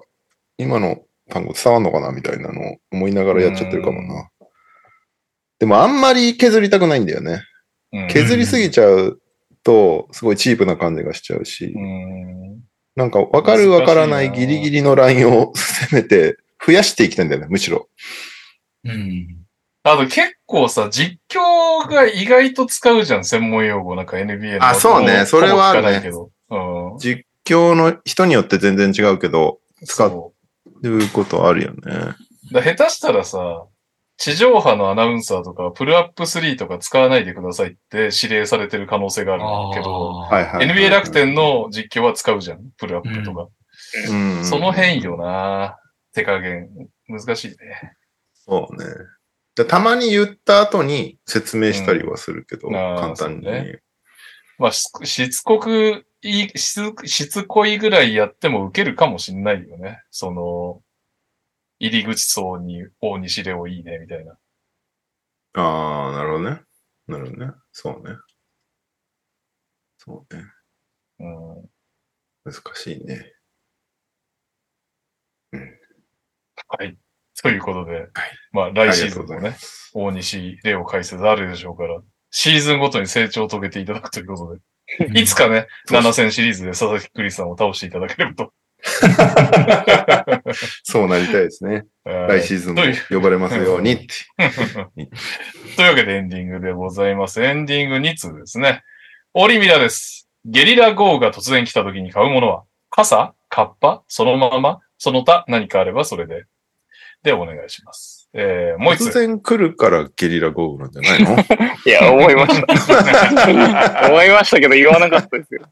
[0.57, 4.29] 今の単語伝わんのかなみたいなのを思いながらやっちゃってるかもな。
[5.59, 7.41] でもあんまり削りたくないんだよね。
[7.93, 9.21] うん削りすぎちゃう
[9.63, 12.59] と、すごいチープな感じがしちゃうし、うん。
[12.95, 17.87] なんか分かる分からないギリギリのラインを攻めて増やしていきたいんだよね、むしろ。
[18.83, 19.45] うん。
[19.83, 23.95] あと結構さ、実況が意外と使うじゃん、専門用語。
[23.95, 24.65] なんか NBA の。
[24.65, 26.11] あそうねそれはあるね。
[26.49, 26.97] うん。
[26.97, 30.33] 実況の人によって全然違うけど、使そ
[30.83, 32.15] ううことあるよね。
[32.51, 33.65] だ下手したらさ、
[34.17, 39.43] 地上波のアナウンサーとか、プルアップ3とか使わないでくださいって指令されてる可能性がある
[39.73, 40.27] けど。
[40.29, 43.47] NBA 楽天の実況は使うじゃん、プルアップとか。
[44.09, 45.77] うん、その辺よな
[46.13, 46.69] 手加減。
[47.07, 47.57] 難しいね。
[48.33, 48.85] そうね。
[49.55, 53.45] でたまに言った後に説明したりはするけど、うん簡単に。
[53.45, 53.81] ね
[54.57, 60.01] まあ、ししつこくいいしつ、しつこいぐらいやっても受けるかもしんないよね。
[60.11, 60.81] その、
[61.79, 64.37] 入り口層に大西レオいいね、みたいな。
[65.53, 66.61] ああ、なるほどね。
[67.07, 67.51] なるほどね。
[67.71, 68.15] そうね。
[69.97, 70.43] そうね。
[71.19, 71.69] うん。
[72.43, 73.33] 難しいね。
[75.51, 76.97] はい。
[77.41, 78.09] ということで、はい
[78.51, 79.55] まあ来シーズンもね。
[79.93, 82.01] 大西レオ解説あるでしょうから、
[82.31, 84.57] シーズンごとに成長を遂げていただくということ
[85.13, 88.53] で、いつかね、そう7戦シリーズで佐々木クリスさんを倒していただければと。
[90.83, 91.85] そうなりたいですね。
[92.05, 94.07] 来シーズンも呼ばれますようにって。
[95.75, 97.43] というわけでエンディングでございます。
[97.43, 98.83] エンディング2通ですね。
[99.33, 100.29] オリミラです。
[100.45, 103.33] ゲリラ豪雨が突然来た時に買うものは、傘？
[103.49, 104.03] カッパ？
[104.07, 104.79] そのまま？
[104.97, 105.45] その他？
[105.47, 106.45] 何かあればそれで。
[107.25, 108.29] で、お願いします。
[108.33, 109.13] えー、もう一突つ。
[109.13, 111.35] 然来るからゲリラ豪雨なんじゃないの？
[111.85, 114.07] いや、思いました。
[114.09, 115.67] 思いましたけど言わなかったですよ。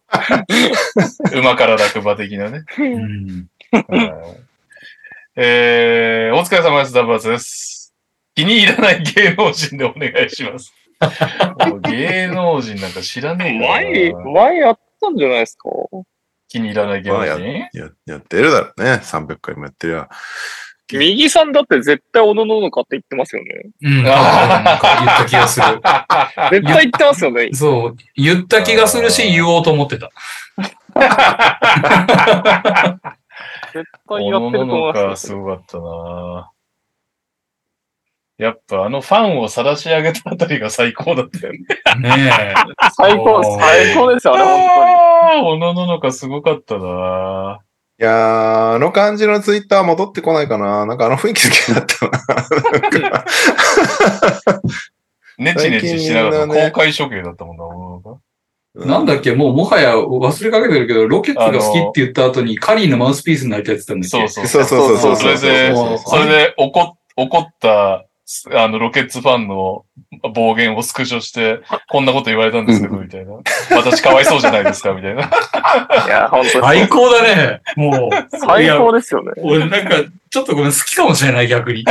[1.40, 2.64] 馬から落馬的なね。
[2.78, 3.48] うん。
[3.72, 4.44] はい
[5.36, 6.94] えー、お疲れ様です。
[6.94, 7.94] ダブアツです。
[8.36, 10.72] 気に入らない芸能人でお願いします。
[11.90, 14.32] 芸能人なんか知らねえ前、からな。
[14.32, 15.70] 前やったんじゃないですか？
[16.48, 18.92] 気に入らない芸能まあ人ややってるだろうね。
[19.04, 20.10] 300回もやってるや。
[20.92, 23.70] 右さんだって絶対おのののかって言ってますよね。
[23.82, 24.08] うん。
[24.08, 25.66] あーなんか言った気がする。
[26.52, 27.50] 絶対言ってますよね。
[27.56, 27.96] そう。
[28.16, 30.12] 言った気がするし、言おうと思ってた。
[33.74, 35.36] 絶対やってると思いか、ますよ。
[35.36, 36.50] すごかったな
[38.38, 41.60] やっぱあのファンを晒し上げたあたりが最高だったよね。
[42.00, 42.32] ね
[42.98, 43.58] 最高です。
[43.58, 47.60] 最高ですよ、あれ、本ああ、おのののかすごかったな
[48.00, 50.86] いやー、あの感じのツイッター戻ってこないかな。
[50.86, 52.22] なんかあの雰囲気好きになったな。
[55.38, 58.98] ネチネチしながら公開処刑だったもんな。
[58.98, 65.38] なんだっけ、もうもはや忘れかけてるけど、ロケッツが好きって言った後にカリーのマウスピースになりたいって言ったんだっけそうそうそうそうそうそう。
[65.38, 65.76] それで
[66.06, 68.06] それで怒っ怒った、
[68.54, 69.86] あの、ロケッツファンの
[70.34, 73.34] 暴言をスクショして、こんなこと言われたんですけど、みたいな。
[73.76, 75.24] 私かわいそうじゃないですか、みたいな。
[75.24, 75.26] い
[76.10, 76.66] や、本当に。
[76.66, 77.62] 最高だね。
[77.76, 78.38] もう。
[78.38, 79.32] 最高ですよね。
[79.38, 79.96] 俺なんか、
[80.30, 81.82] ちょっとごめん、好きかもしれない、逆に。
[81.82, 81.86] い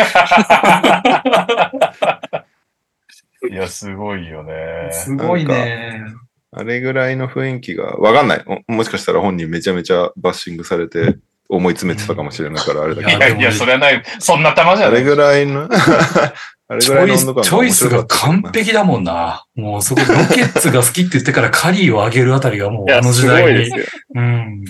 [3.54, 4.88] や、すごいよね。
[4.92, 6.04] すごいね。
[6.52, 8.44] あれぐらいの雰囲気が、わかんない。
[8.46, 11.18] ももしかしたら本人めちゃめちゃバッシングされて
[11.52, 13.18] 思い詰めてたかもしれないから、あれだけど。
[13.18, 14.02] いやいや、それはない。
[14.18, 14.96] そんな玉じゃない。
[14.96, 15.68] あれぐらいの、
[16.68, 19.44] あれチョイス、ぐらいの温度感チョイスが完璧だもんな。
[19.54, 23.70] もうそこ、ロケッツが好きって言ってからカリーを上げるあたりがもいうや、あのす時代にです。
[23.78, 23.84] よ。
[24.14, 24.64] うん。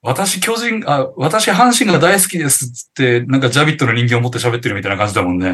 [0.00, 5.52] 私、巨人、あ、私、阪神が大好きですっつって、なんかジャビットの人形を持って喋ってるみたいな感じだもんね。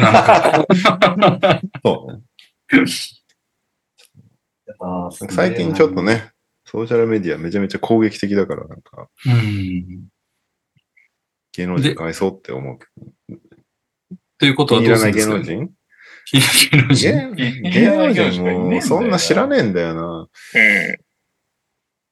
[0.00, 0.66] なんか。
[1.82, 2.24] そうね
[5.30, 6.33] 最近ちょっとね、
[6.74, 10.08] ソーシャルメディアめちゃめちゃ攻撃的だから、なんか、うん。
[11.52, 12.86] 芸能人かわいそうって思うけ
[13.30, 13.38] ど。
[14.38, 15.38] ということはどうするんないですか？
[15.38, 15.70] 芸能人
[16.32, 17.32] 芸能人
[17.62, 20.02] 芸芸能人もそんな知らねえんだよな。
[20.02, 20.28] うん。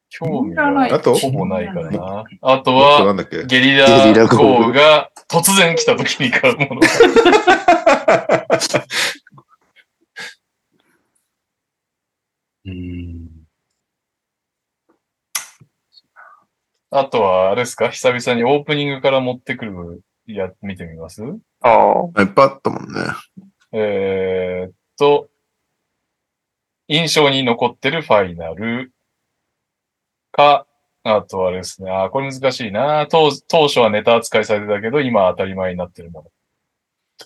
[0.07, 1.13] 興味があと？
[1.13, 2.23] ほぼないからな。
[2.41, 3.43] あとは、んだっけ？
[3.43, 6.81] ゲリラゲリラ豪雨豪雨が突然来た時に買うもの。
[12.65, 13.22] うん。
[16.95, 17.89] あとは、あれですか？
[17.89, 21.23] 久々にオープニングから持ってくるや、見てみます？
[21.61, 22.21] ああ。
[22.21, 23.01] いっぱいあったもんね。
[23.71, 25.27] えーっと、
[26.87, 28.91] 印象に残ってるファイナル
[30.31, 30.67] か、
[31.03, 31.89] あとはあれですね。
[31.89, 33.31] あー、これ難しいな当。
[33.47, 36.29] 当初はネタ扱いされてたけど、今は当たり前になってるも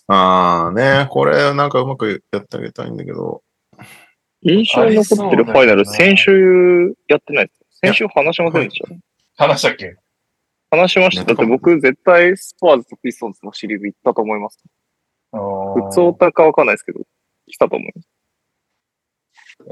[0.08, 0.16] の。
[0.16, 3.44] ああね、これなんかうまくやってあげたいんだけど。
[4.42, 7.80] 印象に残ってるファイナル、先週やってないです。
[7.82, 8.88] 先週話しませんでした
[9.38, 9.96] 話したっけ？
[10.70, 11.24] 話しました。
[11.24, 14.60] だって僕絶対スパーズとピストンズのシリーズ行ったと思います。
[15.32, 17.00] 普通オタかわかんないですけど、
[17.48, 17.92] 来たと思う。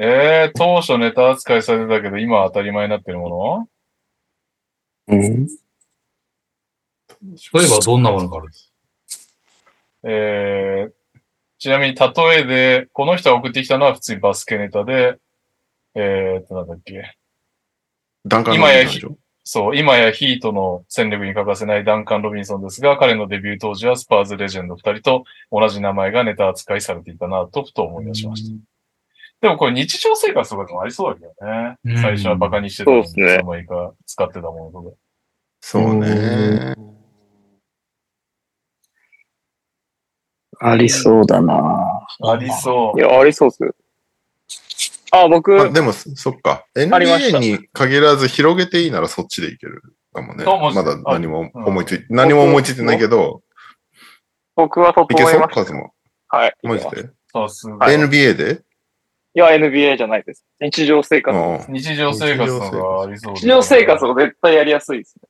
[0.01, 3.67] えー、当初ネタ扱いされてたけど、今は当たり前になってるも
[5.07, 5.53] うん例
[7.65, 8.47] えばどんなものがある
[10.03, 10.91] のえー、
[11.57, 15.17] ちなみに例えで、この人が送ってきたのは普通にバスケネタで、
[15.95, 17.15] えーっと、なんだっけ？
[18.25, 18.87] ダンカン今や
[19.47, 28.57] そう、今やヒートの戦力に欠かせないダンカン・ロビンソンですが、彼のデビュー当時はスパーズレジェンド2人と同じ名前がネタ扱いされていたなと、ふと思い出しました。
[29.41, 31.77] でもこれ日常生活とかでもありそうだけどね。
[31.85, 34.95] うん最初はバカにしてたのに、そうですねいつの間にか使ってたものとか。
[35.61, 36.75] そうね。
[40.59, 43.03] ありそうだなありそうい。
[43.03, 43.75] や、ありそうっすよ。
[45.23, 46.65] あ、僕、あでも、そっか。
[46.75, 49.81] NBA に限らず広げていいならそっちでいける
[50.13, 50.43] かもね。
[50.43, 53.41] そうもしまだ何もうん思いついて、何も思いついてないけど、
[54.55, 55.31] 僕は整いけそう？
[55.35, 55.55] えました。
[55.55, 55.79] カズマ。
[56.29, 56.53] はい。
[56.63, 57.09] マジで？
[57.33, 57.75] さすが。
[57.77, 58.61] はい ?NBA で？
[59.35, 60.45] いや、NBA じゃないです。
[60.61, 61.37] 日常生活。
[61.37, 62.59] うん日常生活の
[62.97, 63.35] がありそう。
[63.35, 65.27] 日常生活が絶対やりやすいですね。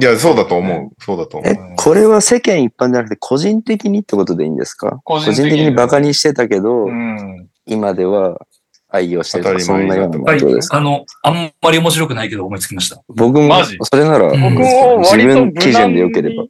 [0.00, 1.02] いや、そうだと思う。
[1.02, 5.00] そうだと思えう。、これは世間一般じゃなくて個人的にってことでいいんですか？
[5.04, 7.48] 個個人的にバカにしてたけど、うん。
[7.66, 8.38] 今では
[8.92, 13.02] 愛用してるとか、そんなようなはいことですか、あの、あんまり面白くないけど思いつきました。
[13.08, 16.44] 僕もそれなら、僕も自割と分基準でよければ。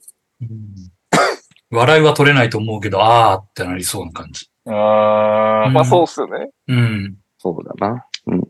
[1.71, 4.47] 笑いは取れないと思うけど、あーってなりそうな感じ。
[4.67, 6.51] あまあそうっすよね。
[6.69, 7.17] うん。
[7.39, 8.07] そうだな。
[8.27, 8.41] うん。
[8.41, 8.45] ー、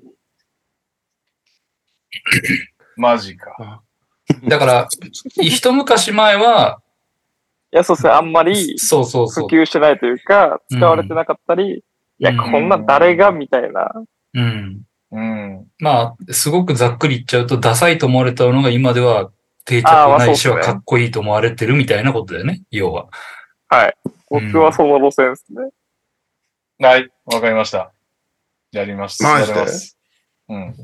[2.97, 3.83] マジか。
[4.49, 4.89] だから、
[5.41, 6.81] 一昔前は、
[7.73, 8.11] いや、そうっすね。
[8.11, 9.49] あんまりそうそうそう。
[9.49, 11.85] 普及してないというか、使われてなかったり、
[12.23, 13.91] いや、うんこんな誰がみたいな。
[14.35, 14.83] うん。
[15.11, 15.67] うん。
[15.81, 19.33] まあ、すごくざっくり言っちゃうと、ダサいと思われたのが今では
[19.65, 23.09] 定着ないしそうっすねはかっこいいと思われてるみたいなことだよね、要は。
[23.69, 23.97] はい。
[24.31, 25.69] 僕はその路線ですね。
[26.79, 27.93] はい、わかりました。
[28.71, 29.21] やります。
[29.25, 29.59] マジで？
[29.59, 29.99] やります。
[30.49, 30.75] うん。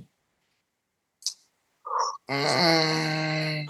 [2.28, 3.66] うーん。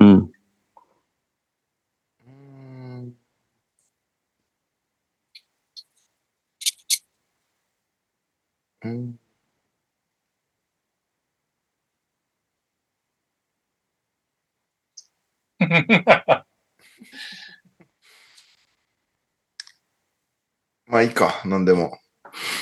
[0.00, 0.30] うん。
[8.90, 9.20] うん
[20.86, 21.98] まあいいか、なんでも。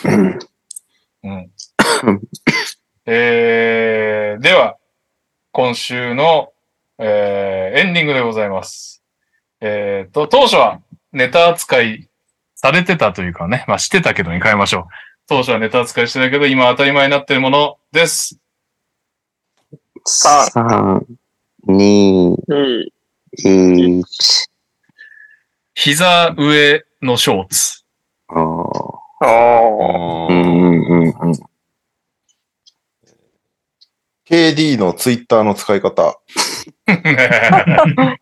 [0.05, 1.51] うん。
[3.07, 4.77] えー、では、
[5.53, 6.53] 今週の、
[6.99, 9.03] えー、エンディングでございます。
[9.61, 10.81] えーと、当初は
[11.13, 12.09] ネタ扱い
[12.55, 15.08] されてたというかね、まあしてたけどに変えましょう。
[15.29, 18.41] 当初はネタ扱いしてたけど、今当たり前になってるものです。
[20.07, 21.05] さ3、
[21.67, 22.35] 2、に、
[23.45, 24.03] 1。
[25.75, 27.85] 膝上のショーツ。
[28.29, 29.27] ああ。
[29.27, 30.29] ああ。
[30.31, 31.33] うんうんうんうん。
[34.27, 36.19] KD のツイッターの使い方。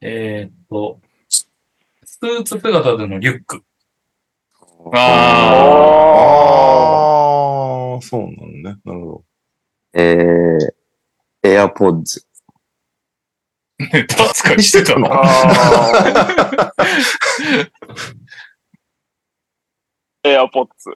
[0.00, 3.64] えーっと、スーツ姿でのリュック。
[4.94, 4.98] あ
[7.94, 8.62] ああ、そうなのね。
[8.84, 9.24] なるほど。
[9.94, 12.24] えー、エアポッズ。
[13.80, 15.08] ー、ネタ扱いしてたの。
[20.24, 20.90] エアポッツ。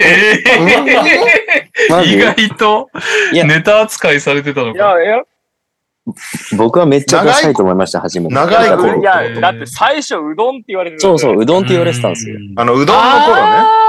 [0.00, 2.90] ええマジ意外と
[3.32, 5.00] いやネタ扱いされてたのいか。
[5.00, 5.22] や、エア、
[6.56, 8.34] 僕はめっちゃダサいと思いました、初めて。
[8.34, 11.00] 長い頃いや、だって最初うどんって言われてる。
[11.00, 12.36] そうそう、うどんって言われてたんですよ。
[12.36, 13.42] うんあの、うどんの頃ね。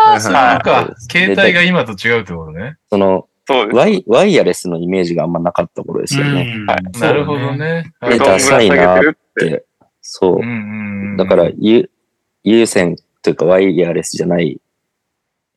[0.07, 0.93] あーそうはいかはい。
[1.11, 2.77] 携帯が今と違うってことね。
[2.89, 3.27] その。
[3.73, 6.55] ワイ、ワイヤレスのイメージがあんまなかった頃ですよね。
[6.99, 7.55] なるほど。
[7.55, 7.93] ね。
[8.01, 9.49] でうどんぶら下げてるって。
[9.49, 9.65] で、
[10.01, 11.89] そうだから、有、
[12.43, 14.59] 有線というかワイヤレスじゃない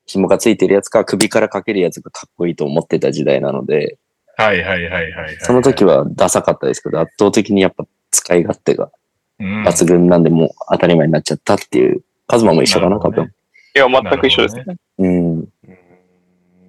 [0.06, 3.98] 紐がついてるやつか首からかけるやつがかっこいいと思ってた時代なので、
[4.38, 5.36] はいはいはいはいはい。
[5.40, 8.90] その時はダサかったですけど、圧倒的にやっぱ使い勝手が
[9.40, 13.32] うん抜群なんでもう当たり前になっちゃったっていう、カズマも一緒かな、多分。
[13.74, 14.64] いや、全く一緒ですね。
[14.98, 15.44] うん。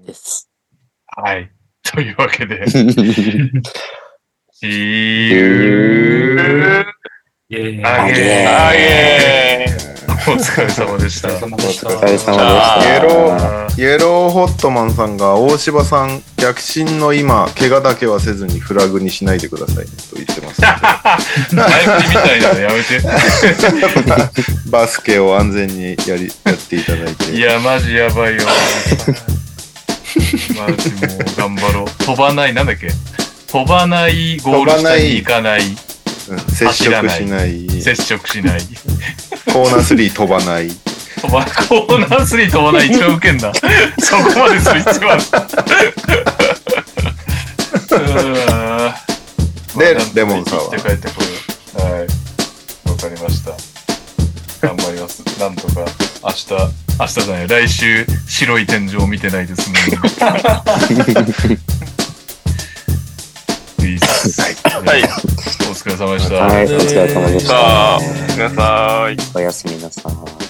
[0.06, 0.50] です。
[1.06, 1.52] はい。
[1.84, 2.66] というわけで、
[4.62, 6.38] See イ you
[7.52, 9.79] エー.
[10.28, 11.30] お疲れ様でした。
[11.30, 12.84] お疲れ様でした。
[12.84, 20.62] イエローイエローホットマンさんが大柴さん逆進の今怪我だけはせずにフラグにしないでくださいねと言ってます
[21.56, 23.00] の前振りみたいなのやめて。
[23.00, 23.08] で
[24.70, 28.42] バスケを安全にやりやっていただいていや、マジやばいよ。
[30.56, 32.04] マジもう頑張ろう。
[32.04, 32.90] 飛ばない、なんだっけ？
[33.52, 35.62] 飛ばないゴール下に行かない。
[36.30, 37.68] うん接触しない。
[37.82, 38.62] 接触しない。
[39.52, 40.70] コーナー3飛ばない。
[40.70, 43.52] 飛ば、コーナー3飛ばない一番ウケんだ。
[44.00, 45.22] そこまでする必要ある。
[49.76, 51.30] うでまあレモンサワー生きて帰ってこよ
[51.88, 51.92] う。
[51.92, 52.02] はい。
[52.90, 53.52] わかりました。
[54.68, 55.24] 頑張ります。
[55.40, 55.86] なんとか、
[56.24, 56.54] 明日、
[57.00, 59.80] 明日じゃない、来週、白い天井見てないですね。
[63.90, 64.42] いいっす。
[64.42, 64.54] はい。
[64.54, 66.36] お疲れ様でした。
[66.36, 68.36] はい、お疲れ様でしさあ、た。
[68.36, 69.38] 皆さん。
[69.38, 70.49] おやすみなさい。